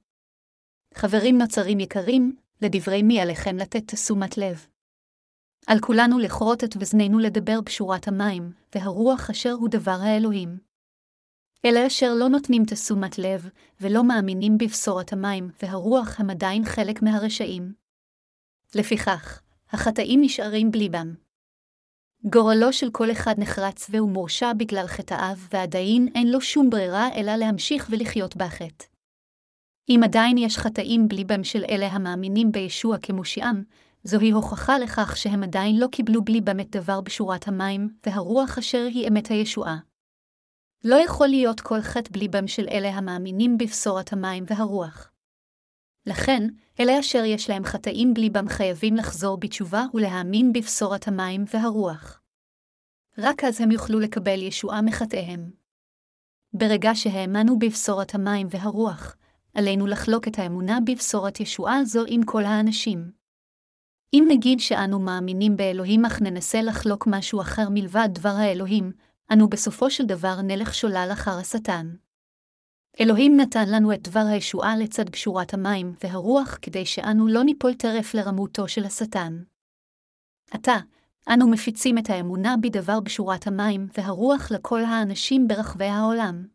חברים 0.94 1.38
נוצרים 1.38 1.80
יקרים, 1.80 2.36
לדברי 2.62 3.04
מי 3.04 3.20
עליכם 3.20 3.58
לתת 3.58 3.94
תשומת 3.94 4.38
לב. 4.38 4.68
על 5.68 5.80
כולנו 5.80 6.20
לכרות 6.20 6.64
את 6.64 6.76
וזננו 6.80 7.20
לדבר 7.20 7.62
בשורת 7.62 8.08
המים, 8.08 8.52
והרוח 8.76 9.30
אשר 9.30 9.52
הוא 9.52 9.70
דבר 9.70 9.98
האלוהים. 10.02 10.73
אלה 11.66 11.88
אשר 11.88 12.14
לא 12.14 12.30
נותנים 12.30 12.64
תשומת 12.66 13.18
לב, 13.18 13.50
ולא 13.82 14.04
מאמינים 14.04 14.58
בבשורת 14.58 15.14
המים, 15.14 15.50
והרוח 15.62 16.20
הם 16.20 16.30
עדיין 16.30 16.66
חלק 16.66 17.02
מהרשעים. 17.02 17.74
לפיכך, 18.76 19.42
החטאים 19.72 20.22
נשארים 20.22 20.72
בליבם. 20.72 21.14
גורלו 22.24 22.74
של 22.74 22.92
כל 22.92 23.12
אחד 23.12 23.36
נחרץ 23.38 23.88
והוא 23.90 24.10
מורשע 24.10 24.54
בגלל 24.54 24.88
חטאיו, 24.88 25.38
ועדיין 25.54 26.08
אין 26.16 26.32
לו 26.32 26.42
שום 26.42 26.70
ברירה 26.70 27.14
אלא 27.16 27.36
להמשיך 27.36 27.88
ולחיות 27.92 28.36
בחטא. 28.36 28.86
אם 29.90 30.02
עדיין 30.04 30.38
יש 30.38 30.58
חטאים 30.58 31.08
בליבם 31.08 31.44
של 31.44 31.64
אלה 31.70 31.88
המאמינים 31.88 32.52
בישוע 32.52 32.98
כמושיעם, 32.98 33.64
זוהי 34.04 34.32
הוכחה 34.32 34.80
לכך 34.80 35.18
שהם 35.18 35.44
עדיין 35.44 35.80
לא 35.80 35.88
קיבלו 35.92 36.24
בליבם 36.24 36.60
את 36.60 36.70
דבר 36.70 37.02
בשורת 37.02 37.48
המים, 37.48 37.90
והרוח 38.06 38.58
אשר 38.58 38.88
היא 38.94 39.08
אמת 39.08 39.28
הישועה. 39.28 39.93
לא 40.84 40.96
יכול 40.96 41.28
להיות 41.28 41.62
כל 41.62 41.82
חטא 41.82 42.10
בליבם 42.12 42.48
של 42.48 42.68
אלה 42.72 42.90
המאמינים 42.90 43.58
בבשורת 43.58 44.14
המים 44.14 44.44
והרוח. 44.48 45.12
לכן, 46.06 46.48
אלה 46.80 47.00
אשר 47.00 47.24
יש 47.26 47.50
להם 47.50 47.64
חטאים 47.64 48.14
בליבם 48.14 48.48
חייבים 48.48 48.96
לחזור 48.96 49.38
בתשובה 49.38 49.86
ולהאמין 49.94 50.54
בבשורת 50.54 51.08
המים 51.08 51.44
והרוח. 51.54 52.22
רק 53.18 53.44
אז 53.44 53.62
הם 53.62 53.72
יוכלו 53.72 54.00
לקבל 54.00 54.42
ישועה 54.42 54.82
מחטאיהם. 54.82 55.52
ברגע 56.54 56.92
שהאמנו 56.94 57.60
בבשורת 57.60 58.16
המים 58.16 58.48
והרוח, 58.50 59.16
עלינו 59.54 59.88
לחלוק 59.88 60.28
את 60.28 60.40
האמונה 60.40 60.80
בבשורת 60.86 61.40
ישועה 61.40 61.86
זו 61.86 62.04
עם 62.08 62.24
כל 62.24 62.44
האנשים. 62.44 63.12
אם 64.14 64.26
נגיד 64.28 64.60
שאנו 64.60 65.00
מאמינים 65.00 65.58
באלוהים 65.58 66.06
אך 66.06 66.22
ננסה 66.22 66.62
לחלוק 66.62 67.08
משהו 67.08 67.42
אחר 67.42 67.70
מלבד 67.70 68.10
דבר 68.12 68.30
האלוהים, 68.30 68.92
אנו 69.32 69.50
בסופו 69.50 69.92
של 69.92 70.06
דבר 70.06 70.42
נלך 70.42 70.74
שולל 70.74 71.10
אחר 71.14 71.38
השטן. 71.38 71.96
אלוהים 73.00 73.38
נתן 73.38 73.70
לנו 73.70 73.94
את 73.94 74.02
דבר 74.02 74.26
הישועה 74.30 74.78
לצד 74.78 75.10
גשורת 75.10 75.54
המים 75.54 75.96
והרוח 76.04 76.58
כדי 76.62 76.86
שאנו 76.86 77.28
לא 77.28 77.44
ניפול 77.44 77.74
טרף 77.74 78.14
לרמותו 78.14 78.68
של 78.68 78.86
השטן. 78.86 79.44
עתה, 80.52 80.78
אנו 81.30 81.50
מפיצים 81.50 81.98
את 81.98 82.10
האמונה 82.10 82.56
בדבר 82.62 83.00
בשורת 83.00 83.48
המים 83.48 83.88
והרוח 83.98 84.52
לכל 84.52 84.84
האנשים 84.84 85.48
ברחבי 85.48 85.86
העולם. 85.86 86.48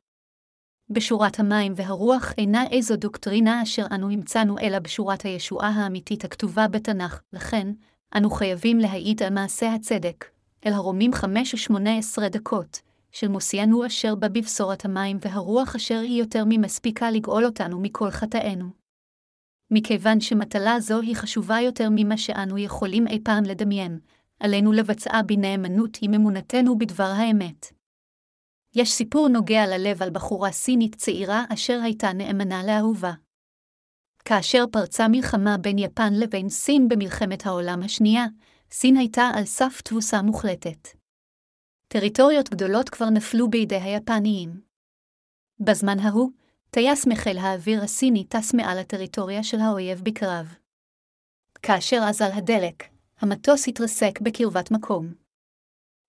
בשורת 0.91 1.41
המים 1.41 1.73
והרוח 1.77 2.33
אינה 2.39 2.65
איזו 2.71 2.97
דוקטרינה 2.97 3.63
אשר 3.63 3.87
אנו 3.95 4.11
המצאנו 4.11 4.59
אלא 4.59 4.79
בשורת 4.79 5.23
הישועה 5.23 5.69
האמיתית 5.69 6.25
הכתובה 6.25 6.69
בתנ"ך, 6.69 7.23
לכן, 7.33 7.73
אנו 8.17 8.31
חייבים 8.31 8.79
להעיד 8.79 9.23
על 9.23 9.35
מעשה 9.35 9.75
הצדק, 9.75 10.25
אל 10.66 10.73
הרומים 10.73 11.12
חמש 11.12 11.55
ושמונה 11.55 11.99
עשרה 11.99 12.29
דקות, 12.29 12.81
של 13.12 13.29
מוסיינו 13.29 13.87
אשר 13.87 14.14
בה 14.14 14.29
בבשורת 14.29 14.85
המים 14.85 15.18
והרוח 15.21 15.75
אשר 15.75 15.99
היא 15.99 16.21
יותר 16.21 16.44
ממספיקה 16.47 17.11
לגאול 17.11 17.44
אותנו 17.44 17.81
מכל 17.81 18.11
חטאינו. 18.11 18.71
מכיוון 19.71 20.21
שמטלה 20.21 20.81
זו 20.81 21.01
היא 21.01 21.16
חשובה 21.16 21.61
יותר 21.61 21.88
ממה 21.90 22.16
שאנו 22.16 22.59
יכולים 22.59 23.07
אי 23.09 23.21
פעם 23.25 23.44
לדמיין, 23.44 23.99
עלינו 24.40 24.73
לבצעה 24.73 25.23
בנאמנות 25.23 25.99
עם 26.03 26.14
אמונתנו 26.14 26.79
בדבר 26.79 27.12
האמת. 27.16 27.66
יש 28.75 28.92
סיפור 28.92 29.29
נוגע 29.29 29.66
ללב 29.66 30.03
על 30.03 30.11
בחורה 30.11 30.53
סינית 30.53 30.94
צעירה 30.94 31.44
אשר 31.53 31.81
הייתה 31.83 32.12
נאמנה 32.12 32.62
לאהובה. 32.66 33.12
כאשר 34.25 34.64
פרצה 34.73 35.09
מלחמה 35.09 35.59
בין 35.59 35.79
יפן 35.79 36.12
לבין 36.14 36.49
סין 36.49 36.88
במלחמת 36.88 37.47
העולם 37.47 37.83
השנייה, 37.83 38.27
סין 38.71 38.97
הייתה 38.97 39.31
על 39.35 39.45
סף 39.45 39.81
תבוסה 39.85 40.23
מוחלטת. 40.23 40.89
טריטוריות 41.89 42.49
גדולות 42.51 42.89
כבר 42.89 43.11
נפלו 43.11 43.51
בידי 43.51 43.77
היפניים. 43.77 44.61
בזמן 45.61 45.99
ההוא, 45.99 46.31
טייס 46.71 47.07
מחיל 47.07 47.39
האוויר 47.39 47.83
הסיני 47.83 48.25
טס 48.25 48.55
מעל 48.55 48.79
הטריטוריה 48.79 49.43
של 49.43 49.61
האויב 49.61 50.01
בקרב. 50.05 50.55
כאשר 51.63 52.01
אזל 52.09 52.31
הדלק, 52.33 52.85
המטוס 53.21 53.69
התרסק 53.69 54.21
בקרבת 54.21 54.71
מקום. 54.71 55.15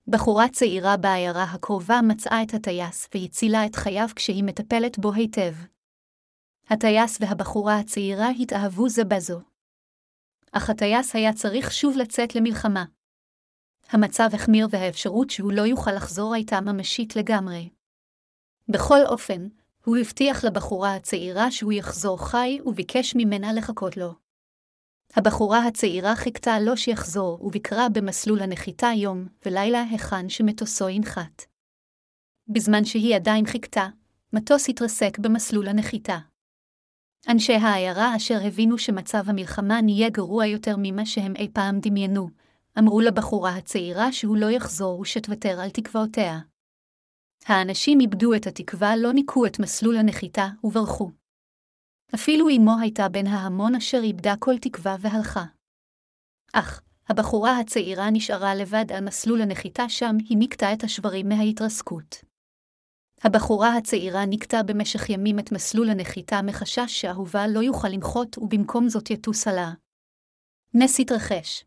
בחורה 0.08 0.50
צעירה 0.50 0.98
בעיירה 0.98 1.44
הקרובה 1.44 2.00
מצאה 2.08 2.44
את 2.44 2.54
הטייס 2.54 3.10
והצילה 3.14 3.66
את 3.66 3.76
חייו 3.76 4.08
כשהיא 4.16 4.44
מטפלת 4.44 5.00
בו 5.00 5.14
היטב. 5.14 5.54
הטייס 6.68 7.18
והבחורה 7.22 7.80
הצעירה 7.80 8.30
התאהבו 8.30 8.90
זה 8.90 9.04
בזו. 9.04 9.49
אך 10.52 10.70
הטייס 10.70 11.16
היה 11.16 11.34
צריך 11.34 11.72
שוב 11.72 11.98
לצאת 11.98 12.36
למלחמה. 12.36 12.86
המצב 13.90 14.30
החמיר 14.34 14.68
והאפשרות 14.72 15.30
שהוא 15.30 15.52
לא 15.52 15.62
יוכל 15.62 15.92
לחזור 15.92 16.34
הייתה 16.34 16.62
ממשית 16.62 17.16
לגמרי. 17.16 17.70
בכל 18.70 19.06
אופן, 19.06 19.48
הוא 19.86 19.98
הבטיח 19.98 20.46
לבחורה 20.46 20.96
הצעירה 20.96 21.52
שהוא 21.52 21.72
יחזור 21.74 22.30
חי 22.30 22.60
וביקש 22.66 23.16
ממנה 23.16 23.54
לחכות 23.54 23.98
לו. 23.98 24.14
הבחורה 25.16 25.68
הצעירה 25.68 26.16
חיכתה 26.16 26.60
לו 26.60 26.78
שיחזור 26.78 27.46
וביקרה 27.46 27.90
במסלול 27.90 28.42
הנחיתה 28.42 28.88
יום 28.96 29.28
ולילה 29.46 29.82
היכן 29.82 30.30
שמטוסו 30.30 30.90
ינחת. 30.90 31.46
בזמן 32.48 32.86
שהיא 32.86 33.16
עדיין 33.16 33.46
חיכתה, 33.46 33.88
מטוס 34.34 34.70
התרסק 34.70 35.20
במסלול 35.20 35.68
הנחיתה. 35.68 36.18
אנשי 37.28 37.54
העיירה 37.54 38.16
אשר 38.16 38.38
הבינו 38.46 38.78
שמצב 38.78 39.30
המלחמה 39.30 39.82
נהיה 39.82 40.10
גרוע 40.10 40.46
יותר 40.46 40.76
ממה 40.78 41.06
שהם 41.06 41.36
אי 41.36 41.50
פעם 41.54 41.80
דמיינו, 41.80 42.30
אמרו 42.80 43.02
לבחורה 43.02 43.56
הצעירה 43.56 44.12
שהוא 44.12 44.38
לא 44.38 44.52
יחזור 44.52 45.00
ושתוותר 45.00 45.60
על 45.62 45.70
תקוותיה. 45.70 46.40
האנשים 47.46 48.00
איבדו 48.00 48.34
את 48.34 48.48
התקווה, 48.48 48.96
לא 48.96 49.14
ניקו 49.14 49.46
את 49.46 49.60
מסלול 49.60 49.98
הנחיתה 49.98 50.48
וברחו. 50.64 51.12
אפילו 52.16 52.50
אמו 52.50 52.80
הייתה 52.82 53.10
בין 53.10 53.28
ההמון 53.28 53.76
אשר 53.76 54.00
איבדה 54.04 54.34
כל 54.40 54.58
תקווה 54.58 54.96
והלכה. 55.00 55.46
אך, 56.54 56.82
הבחורה 57.10 57.60
הצעירה 57.60 58.10
נשארה 58.10 58.56
לבד 58.56 58.92
על 58.92 59.06
מסלול 59.06 59.42
הנחיתה 59.42 59.90
שם 59.90 60.16
היא 60.30 60.38
נקטה 60.40 60.74
את 60.74 60.84
השברים 60.84 61.30
מההתרסקות. 61.30 62.29
הבחורה 63.24 63.78
הצעירה 63.78 64.26
נקטה 64.26 64.64
במשך 64.64 65.10
ימים 65.10 65.40
את 65.40 65.52
מסלול 65.52 65.90
הנחיתה 65.90 66.42
מחשש 66.42 67.02
שאהובה 67.02 67.48
לא 67.48 67.60
יוכל 67.60 67.88
לנחות 67.88 68.38
ובמקום 68.38 68.90
זאת 68.90 69.10
יטוס 69.10 69.48
עלה. 69.48 69.72
נס 70.74 71.00
התרחש. 71.00 71.66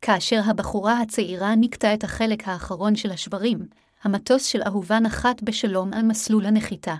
כאשר 0.00 0.40
הבחורה 0.50 1.00
הצעירה 1.00 1.54
נקטה 1.56 1.94
את 1.94 2.04
החלק 2.04 2.48
האחרון 2.48 2.96
של 2.96 3.10
השברים, 3.10 3.68
המטוס 4.02 4.44
של 4.44 4.62
אהובה 4.66 5.00
נחת 5.00 5.42
בשלום 5.42 5.94
על 5.94 6.02
מסלול 6.02 6.46
הנחיתה. 6.46 6.94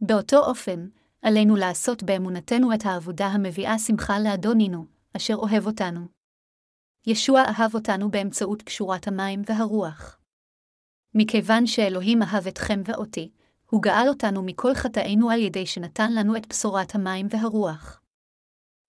באותו 0.00 0.38
אופן, 0.38 0.88
עלינו 1.22 1.56
לעשות 1.56 2.02
באמונתנו 2.02 2.74
את 2.74 2.80
העבודה 2.84 3.26
המביאה 3.26 3.78
שמחה 3.78 4.18
לאדונינו, 4.18 4.86
אשר 5.16 5.34
אוהב 5.34 5.66
אותנו. 5.66 6.00
ישוע 7.06 7.40
אהב 7.40 7.74
אותנו 7.74 8.10
באמצעות 8.10 8.62
קשורת 8.62 9.08
המים 9.08 9.42
והרוח. 9.46 10.17
מכיוון 11.20 11.66
שאלוהים 11.66 12.22
אהב 12.22 12.46
אתכם 12.46 12.82
ואותי, 12.84 13.30
הוא 13.70 13.82
גאל 13.82 14.08
אותנו 14.08 14.42
מכל 14.42 14.74
חטאינו 14.74 15.30
על 15.30 15.40
ידי 15.40 15.66
שנתן 15.66 16.12
לנו 16.12 16.36
את 16.36 16.46
בשורת 16.48 16.94
המים 16.94 17.26
והרוח. 17.30 18.00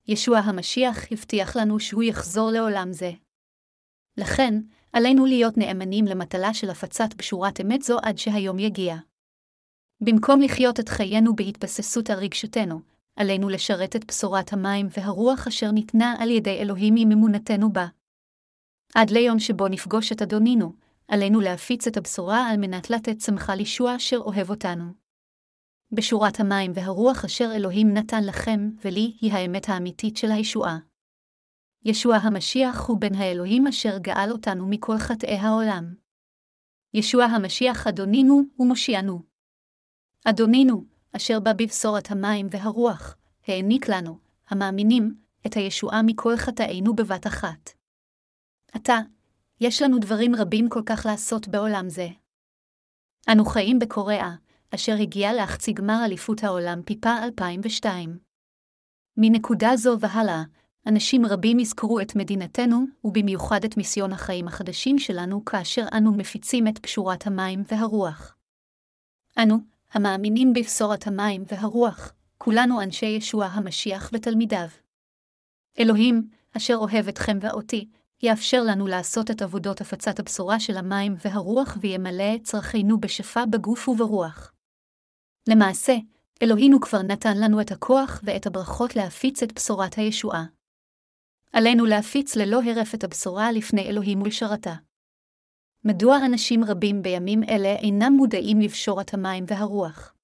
ישוע 0.07 0.37
המשיח 0.37 1.11
הבטיח 1.11 1.55
לנו 1.55 1.79
שהוא 1.79 2.03
יחזור 2.03 2.51
לעולם 2.51 2.93
זה. 2.93 3.11
לכן, 4.17 4.53
עלינו 4.93 5.25
להיות 5.25 5.57
נאמנים 5.57 6.05
למטלה 6.05 6.53
של 6.53 6.69
הפצת 6.69 7.13
בשורת 7.17 7.61
אמת 7.61 7.81
זו 7.81 7.97
עד 8.03 8.17
שהיום 8.17 8.59
יגיע. 8.59 8.95
במקום 10.01 10.41
לחיות 10.41 10.79
את 10.79 10.89
חיינו 10.89 11.35
בהתבססות 11.35 12.09
על 12.09 12.19
רגשותינו, 12.19 12.79
עלינו 13.15 13.49
לשרת 13.49 13.95
את 13.95 14.05
בשורת 14.05 14.53
המים 14.53 14.87
והרוח 14.97 15.47
אשר 15.47 15.71
ניתנה 15.71 16.15
על 16.19 16.29
ידי 16.29 16.57
אלוהים 16.59 16.95
עם 16.97 17.11
אמונתנו 17.11 17.73
בה. 17.73 17.87
עד 18.95 19.09
ליום 19.09 19.39
שבו 19.39 19.67
נפגוש 19.67 20.11
את 20.11 20.21
אדונינו, 20.21 20.73
עלינו 21.09 21.39
להפיץ 21.39 21.87
את 21.87 21.97
הבשורה 21.97 22.49
על 22.49 22.57
מנת 22.57 22.89
לתת 22.89 23.17
צמחה 23.17 23.55
לישוע 23.55 23.95
אשר 23.95 24.17
אוהב 24.17 24.49
אותנו. 24.49 24.93
בשורת 25.91 26.39
המים 26.39 26.71
והרוח 26.75 27.25
אשר 27.25 27.51
אלוהים 27.55 27.93
נתן 27.93 28.23
לכם 28.23 28.69
ולי 28.85 29.17
היא 29.21 29.33
האמת 29.33 29.69
האמיתית 29.69 30.17
של 30.17 30.31
הישועה. 30.31 30.77
ישוע 31.85 32.15
המשיח 32.15 32.87
הוא 32.87 32.97
בן 32.99 33.15
האלוהים 33.15 33.67
אשר 33.67 33.97
גאל 33.97 34.31
אותנו 34.31 34.67
מכל 34.69 34.97
חטאי 34.97 35.35
העולם. 35.35 35.93
ישוע 36.93 37.23
המשיח 37.23 37.87
אדונינו 37.87 38.41
ומושיענו. 38.59 39.21
אדונינו, 40.25 40.85
אשר 41.15 41.39
בא 41.39 41.53
בבשורת 41.53 42.11
המים 42.11 42.47
והרוח, 42.51 43.17
העניק 43.47 43.89
לנו, 43.89 44.19
המאמינים, 44.49 45.15
את 45.47 45.53
הישועה 45.53 46.01
מכל 46.01 46.37
חטאינו 46.37 46.95
בבת 46.95 47.27
אחת. 47.27 47.69
עתה, 48.71 48.97
יש 49.61 49.81
לנו 49.81 49.99
דברים 49.99 50.35
רבים 50.35 50.69
כל 50.69 50.81
כך 50.85 51.05
לעשות 51.05 51.47
בעולם 51.47 51.89
זה. 51.89 52.07
אנו 53.31 53.45
חיים 53.45 53.79
בקוריאה, 53.79 54.35
אשר 54.75 54.93
הגיעה 55.01 55.33
להחצי 55.33 55.73
גמר 55.73 56.01
אליפות 56.05 56.43
העולם 56.43 56.81
פיפה 56.85 57.23
2002. 57.23 58.19
מנקודה 59.17 59.75
זו 59.75 59.99
והלאה, 59.99 60.43
אנשים 60.87 61.25
רבים 61.25 61.59
יזכרו 61.59 61.99
את 61.99 62.15
מדינתנו, 62.15 62.85
ובמיוחד 63.03 63.63
את 63.63 63.77
מיסיון 63.77 64.11
החיים 64.11 64.47
החדשים 64.47 64.99
שלנו 64.99 65.45
כאשר 65.45 65.85
אנו 65.97 66.13
מפיצים 66.13 66.67
את 66.67 66.77
פשורת 66.77 67.27
המים 67.27 67.63
והרוח. 67.71 68.35
אנו, 69.37 69.57
המאמינים 69.91 70.53
בבשורת 70.53 71.07
המים 71.07 71.43
והרוח, 71.47 72.13
כולנו 72.37 72.81
אנשי 72.81 73.05
ישוע 73.05 73.45
המשיח 73.45 74.09
ותלמידיו. 74.13 74.67
אלוהים, 75.79 76.29
אשר 76.57 76.75
אוהב 76.75 77.07
אתכם 77.07 77.37
ואותי, 77.41 77.89
יאפשר 78.23 78.63
לנו 78.63 78.87
לעשות 78.87 79.31
את 79.31 79.41
עבודות 79.41 79.81
הפצת 79.81 80.19
הבשורה 80.19 80.59
של 80.59 80.77
המים 80.77 81.15
והרוח 81.25 81.77
וימלא 81.81 82.35
את 82.35 82.43
צרכינו 82.43 82.99
בשפע 82.99 83.45
בגוף 83.45 83.89
וברוח. 83.89 84.53
למעשה, 85.49 85.93
אלוהינו 86.43 86.81
כבר 86.81 87.01
נתן 87.01 87.37
לנו 87.37 87.61
את 87.61 87.71
הכוח 87.71 88.21
ואת 88.23 88.47
הברכות 88.47 88.95
להפיץ 88.95 89.43
את 89.43 89.53
בשורת 89.53 89.95
הישועה. 89.97 90.45
עלינו 91.53 91.85
להפיץ 91.85 92.35
ללא 92.35 92.61
הרף 92.63 92.95
את 92.95 93.03
הבשורה 93.03 93.51
לפני 93.51 93.81
אלוהים 93.81 94.21
ולשרתה. 94.21 94.73
מדוע 95.85 96.17
אנשים 96.25 96.63
רבים 96.63 97.01
בימים 97.01 97.43
אלה 97.43 97.75
אינם 97.75 98.13
מודעים 98.17 98.61
לבשורת 98.61 99.13
המים 99.13 99.43
והרוח? 99.47 100.15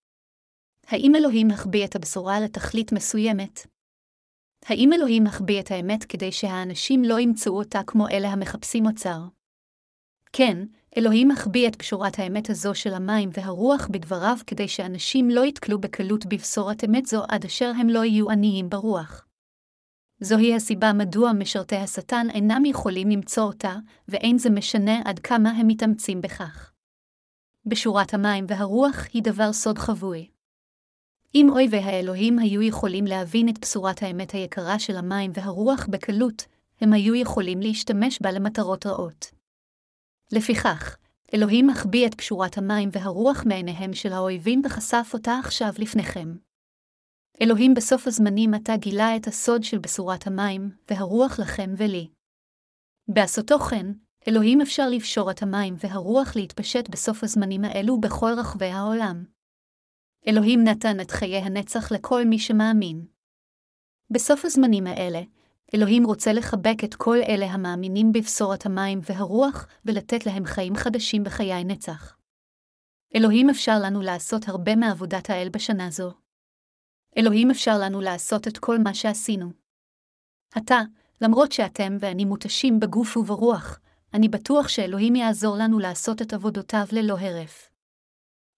האם 0.87 1.15
אלוהים 1.15 1.51
החביא 1.51 1.85
את 1.85 1.95
הבשורה 1.95 2.39
לתכלית 2.39 2.91
מסוימת? 2.91 3.74
האם 4.67 4.93
אלוהים 4.93 5.27
החביא 5.27 5.59
את 5.59 5.71
האמת 5.71 6.03
כדי 6.03 6.31
שהאנשים 6.31 7.03
לא 7.03 7.19
ימצאו 7.19 7.57
אותה 7.57 7.81
כמו 7.87 8.07
אלה 8.07 8.29
המחפשים 8.29 8.85
אוצר? 8.85 9.19
כן, 10.33 10.57
אלוהים 10.97 11.31
החביא 11.31 11.67
את 11.67 11.75
פשורת 11.75 12.19
האמת 12.19 12.49
הזו 12.49 12.75
של 12.75 12.93
המים 12.93 13.29
והרוח 13.33 13.87
בדבריו 13.91 14.37
כדי 14.47 14.67
שאנשים 14.67 15.29
לא 15.29 15.45
יתקלו 15.45 15.81
בקלות 15.81 16.25
בבשורת 16.25 16.83
אמת 16.83 17.05
זו 17.05 17.23
עד 17.29 17.45
אשר 17.45 17.71
הם 17.79 17.89
לא 17.89 18.05
יהיו 18.05 18.31
עניים 18.31 18.69
ברוח. 18.69 19.27
זוהי 20.19 20.55
הסיבה 20.55 20.93
מדוע 20.93 21.33
משרתי 21.33 21.75
השטן 21.75 22.27
אינם 22.33 22.65
יכולים 22.65 23.09
למצוא 23.09 23.43
אותה, 23.43 23.75
ואין 24.07 24.37
זה 24.37 24.49
משנה 24.49 25.01
עד 25.05 25.19
כמה 25.19 25.49
הם 25.49 25.67
מתאמצים 25.67 26.21
בכך. 26.21 26.71
בשורת 27.65 28.13
המים 28.13 28.45
והרוח 28.47 29.05
היא 29.13 29.23
דבר 29.23 29.53
סוד 29.53 29.77
חבוי. 29.77 30.34
אם 31.35 31.49
אויבי 31.49 31.77
האלוהים 31.77 32.39
היו 32.39 32.61
יכולים 32.61 33.05
להבין 33.05 33.49
את 33.49 33.59
בשורת 33.59 34.03
האמת 34.03 34.31
היקרה 34.31 34.79
של 34.79 34.97
המים 34.97 35.31
והרוח 35.33 35.87
בקלות, 35.89 36.45
הם 36.81 36.93
היו 36.93 37.15
יכולים 37.15 37.59
להשתמש 37.59 38.21
בה 38.21 38.31
למטרות 38.31 38.85
רעות. 38.85 39.31
לפיכך, 40.31 40.97
אלוהים 41.33 41.67
מחביא 41.67 42.07
את 42.07 42.15
פשורת 42.15 42.57
המים 42.57 42.89
והרוח 42.91 43.43
מעיניהם 43.45 43.93
של 43.93 44.13
האויבים 44.13 44.61
וחשף 44.65 45.09
אותה 45.13 45.39
עכשיו 45.43 45.69
לפניכם. 45.77 46.35
אלוהים 47.41 47.73
בסוף 47.73 48.07
הזמנים 48.07 48.53
עתה 48.53 48.77
גילה 48.77 49.15
את 49.15 49.27
הסוד 49.27 49.63
של 49.63 49.77
בשורת 49.77 50.27
המים, 50.27 50.71
והרוח 50.89 51.39
לכם 51.39 51.73
ולי. 51.77 52.07
בעשותו 53.07 53.59
כן, 53.59 53.85
אלוהים 54.27 54.61
אפשר 54.61 54.89
לפשור 54.89 55.31
את 55.31 55.41
המים 55.41 55.75
והרוח 55.77 56.35
להתפשט 56.35 56.89
בסוף 56.89 57.23
הזמנים 57.23 57.65
האלו 57.65 57.99
בכל 57.99 58.31
רחבי 58.37 58.65
העולם. 58.65 59.34
אלוהים 60.27 60.63
נתן 60.63 60.99
את 60.99 61.11
חיי 61.11 61.37
הנצח 61.37 61.91
לכל 61.91 62.25
מי 62.25 62.39
שמאמין. 62.39 63.05
בסוף 64.09 64.45
הזמנים 64.45 64.87
האלה, 64.87 65.21
אלוהים 65.75 66.05
רוצה 66.05 66.33
לחבק 66.33 66.83
את 66.83 66.95
כל 66.95 67.17
אלה 67.29 67.45
המאמינים 67.45 68.11
בבשורת 68.11 68.65
המים 68.65 68.99
והרוח, 69.09 69.67
ולתת 69.85 70.25
להם 70.25 70.45
חיים 70.45 70.75
חדשים 70.75 71.23
בחיי 71.23 71.63
נצח. 71.63 72.17
אלוהים 73.15 73.49
אפשר 73.49 73.79
לנו 73.83 74.01
לעשות 74.01 74.47
הרבה 74.47 74.75
מעבודת 74.75 75.29
האל 75.29 75.49
בשנה 75.49 75.89
זו. 75.89 76.11
אלוהים 77.17 77.51
אפשר 77.51 77.77
לנו 77.81 78.01
לעשות 78.01 78.47
את 78.47 78.57
כל 78.57 78.77
מה 78.79 78.93
שעשינו. 78.93 79.51
עתה, 80.55 80.81
למרות 81.21 81.51
שאתם 81.51 81.97
ואני 81.99 82.25
מותשים 82.25 82.79
בגוף 82.79 83.17
וברוח, 83.17 83.79
אני 84.13 84.29
בטוח 84.29 84.67
שאלוהים 84.67 85.15
יעזור 85.15 85.55
לנו 85.57 85.79
לעשות 85.79 86.21
את 86.21 86.33
עבודותיו 86.33 86.85
ללא 86.91 87.17
הרף. 87.19 87.74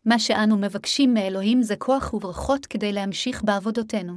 מה 0.09 0.19
שאנו 0.19 0.57
מבקשים 0.57 1.13
מאלוהים 1.13 1.61
זה 1.61 1.75
כוח 1.75 2.13
וברכות 2.13 2.65
כדי 2.65 2.93
להמשיך 2.93 3.43
בעבודותינו. 3.43 4.13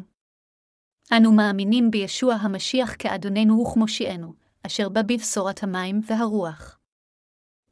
אנו 1.17 1.33
מאמינים 1.33 1.91
בישוע 1.91 2.35
המשיח 2.35 2.95
כאדוננו 2.99 3.63
וכמושיענו, 3.63 4.35
אשר 4.67 4.89
בא 4.89 5.03
בבשורת 5.03 5.63
המים 5.63 6.01
והרוח. 6.07 6.79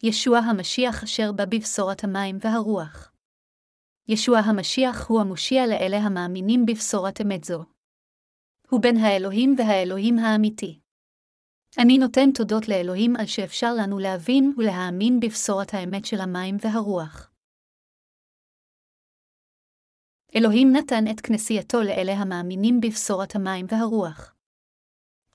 ישוע 0.02 0.38
המשיח 0.38 1.02
אשר 1.02 1.32
בא 1.32 1.44
בבשורת 1.44 2.04
המים 2.04 2.38
והרוח. 2.40 3.12
ישוע 4.08 4.38
המשיח 4.38 5.06
הוא 5.08 5.20
המושיע 5.20 5.66
לאלה 5.66 5.96
המאמינים 5.96 6.66
בבשורת 6.66 7.20
אמת 7.20 7.44
זו. 7.44 7.64
הוא 8.70 8.80
בן 8.82 8.96
האלוהים 8.96 9.54
והאלוהים 9.58 10.18
האמיתי. 10.18 10.80
אני 11.78 11.98
נותן 11.98 12.32
תודות 12.32 12.68
לאלוהים 12.68 13.16
על 13.16 13.26
שאפשר 13.26 13.74
לנו 13.74 13.98
להבין 13.98 14.54
ולהאמין 14.56 15.20
בבשורת 15.20 15.74
האמת 15.74 16.04
של 16.04 16.20
המים 16.20 16.56
והרוח. 16.60 17.27
אלוהים 20.36 20.72
נתן 20.72 21.04
את 21.10 21.20
כנסייתו 21.20 21.82
לאלה 21.82 22.12
המאמינים 22.12 22.80
בבשורת 22.80 23.34
המים 23.36 23.66
והרוח. 23.68 24.34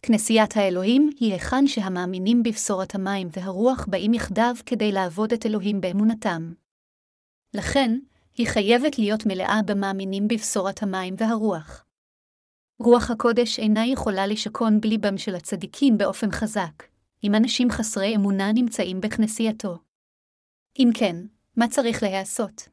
כנסיית 0.02 0.58
האלוהים 0.58 1.10
היא 1.20 1.34
היכן 1.34 1.68
שהמאמינים 1.68 2.44
בבשורת 2.44 2.96
המים 2.96 3.28
והרוח 3.32 3.86
באים 3.90 4.14
יחדיו 4.14 4.56
כדי 4.66 4.92
לעבוד 4.92 5.34
את 5.34 5.46
אלוהים 5.46 5.82
באמונתם. 5.82 6.54
לכן, 7.54 8.00
היא 8.38 8.48
חייבת 8.48 9.00
להיות 9.00 9.26
מלאה 9.26 9.60
במאמינים 9.66 10.28
בבשורת 10.28 10.84
המים 10.84 11.16
והרוח. 11.18 11.86
רוח 12.80 13.12
הקודש 13.12 13.60
אינה 13.60 13.88
יכולה 13.88 14.28
לשכון 14.28 14.82
בליבם 14.82 15.18
של 15.18 15.36
הצדיקים 15.36 15.98
באופן 15.98 16.32
חזק, 16.32 16.84
אם 17.24 17.36
אנשים 17.36 17.70
חסרי 17.70 18.16
אמונה 18.16 18.52
נמצאים 18.54 19.02
בכנסייתו. 19.02 19.78
אם 20.80 20.90
כן, 20.94 21.16
מה 21.58 21.68
צריך 21.68 22.04
להיעשות? 22.04 22.73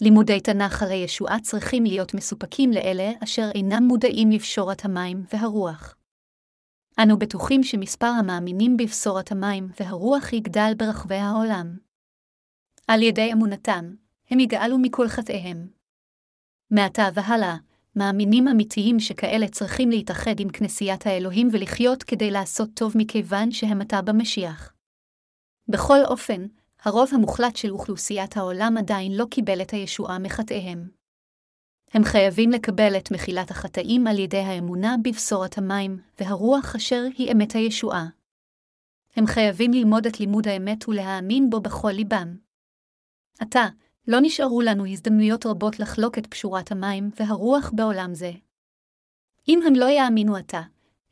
לימודי 0.00 0.40
תנ"ך 0.40 0.82
הרי 0.82 0.94
ישועה 0.94 1.40
צריכים 1.40 1.84
להיות 1.84 2.14
מסופקים 2.14 2.70
לאלה 2.70 3.10
אשר 3.24 3.50
אינם 3.54 3.82
מודעים 3.82 4.30
לבשורת 4.30 4.84
המים 4.84 5.24
והרוח. 5.32 5.96
אנו 7.02 7.18
בטוחים 7.18 7.62
שמספר 7.62 8.06
המאמינים 8.06 8.76
בבשורת 8.76 9.32
המים 9.32 9.68
והרוח 9.80 10.32
יגדל 10.32 10.72
ברחבי 10.76 11.14
העולם. 11.14 11.76
על 12.88 13.02
ידי 13.02 13.32
אמונתם, 13.32 13.94
הם 14.30 14.40
יגאלו 14.40 14.78
מכל 14.78 15.08
חטאיהם. 15.08 15.68
מעתה 16.70 17.08
והלאה, 17.14 17.56
מאמינים 17.96 18.48
אמיתיים 18.48 19.00
שכאלה 19.00 19.48
צריכים 19.48 19.90
להתאחד 19.90 20.40
עם 20.40 20.48
כנסיית 20.48 21.06
האלוהים 21.06 21.48
ולחיות 21.52 22.02
כדי 22.02 22.30
לעשות 22.30 22.68
טוב 22.74 22.92
מכיוון 22.96 23.50
שהם 23.50 23.80
עתה 23.80 24.02
במשיח. 24.02 24.72
בכל 25.68 25.98
אופן, 26.04 26.46
הרוב 26.82 27.10
המוחלט 27.14 27.56
של 27.56 27.70
אוכלוסיית 27.70 28.36
העולם 28.36 28.74
עדיין 28.78 29.12
לא 29.12 29.24
קיבל 29.30 29.62
את 29.62 29.70
הישועה 29.70 30.18
מחטאיהם. 30.18 30.88
הם 31.94 32.04
חייבים 32.04 32.50
לקבל 32.50 32.96
את 32.96 33.10
מחילת 33.10 33.50
החטאים 33.50 34.06
על 34.06 34.18
ידי 34.18 34.38
האמונה 34.38 34.96
בבשורת 35.04 35.58
המים, 35.58 35.98
והרוח 36.20 36.74
אשר 36.74 37.04
היא 37.18 37.32
אמת 37.32 37.52
הישועה. 37.52 38.06
הם 39.16 39.26
חייבים 39.26 39.72
ללמוד 39.72 40.06
את 40.06 40.20
לימוד 40.20 40.48
האמת 40.48 40.88
ולהאמין 40.88 41.50
בו 41.50 41.60
בכל 41.60 41.90
ליבם. 41.90 42.36
עתה, 43.40 43.66
לא 44.08 44.18
נשארו 44.22 44.60
לנו 44.60 44.86
הזדמנויות 44.86 45.46
רבות 45.46 45.80
לחלוק 45.80 46.18
את 46.18 46.26
פשורת 46.26 46.72
המים 46.72 47.10
והרוח 47.20 47.70
בעולם 47.74 48.14
זה. 48.14 48.32
אם 49.48 49.60
הם 49.66 49.74
לא 49.74 49.84
יאמינו 49.84 50.36
עתה, 50.36 50.62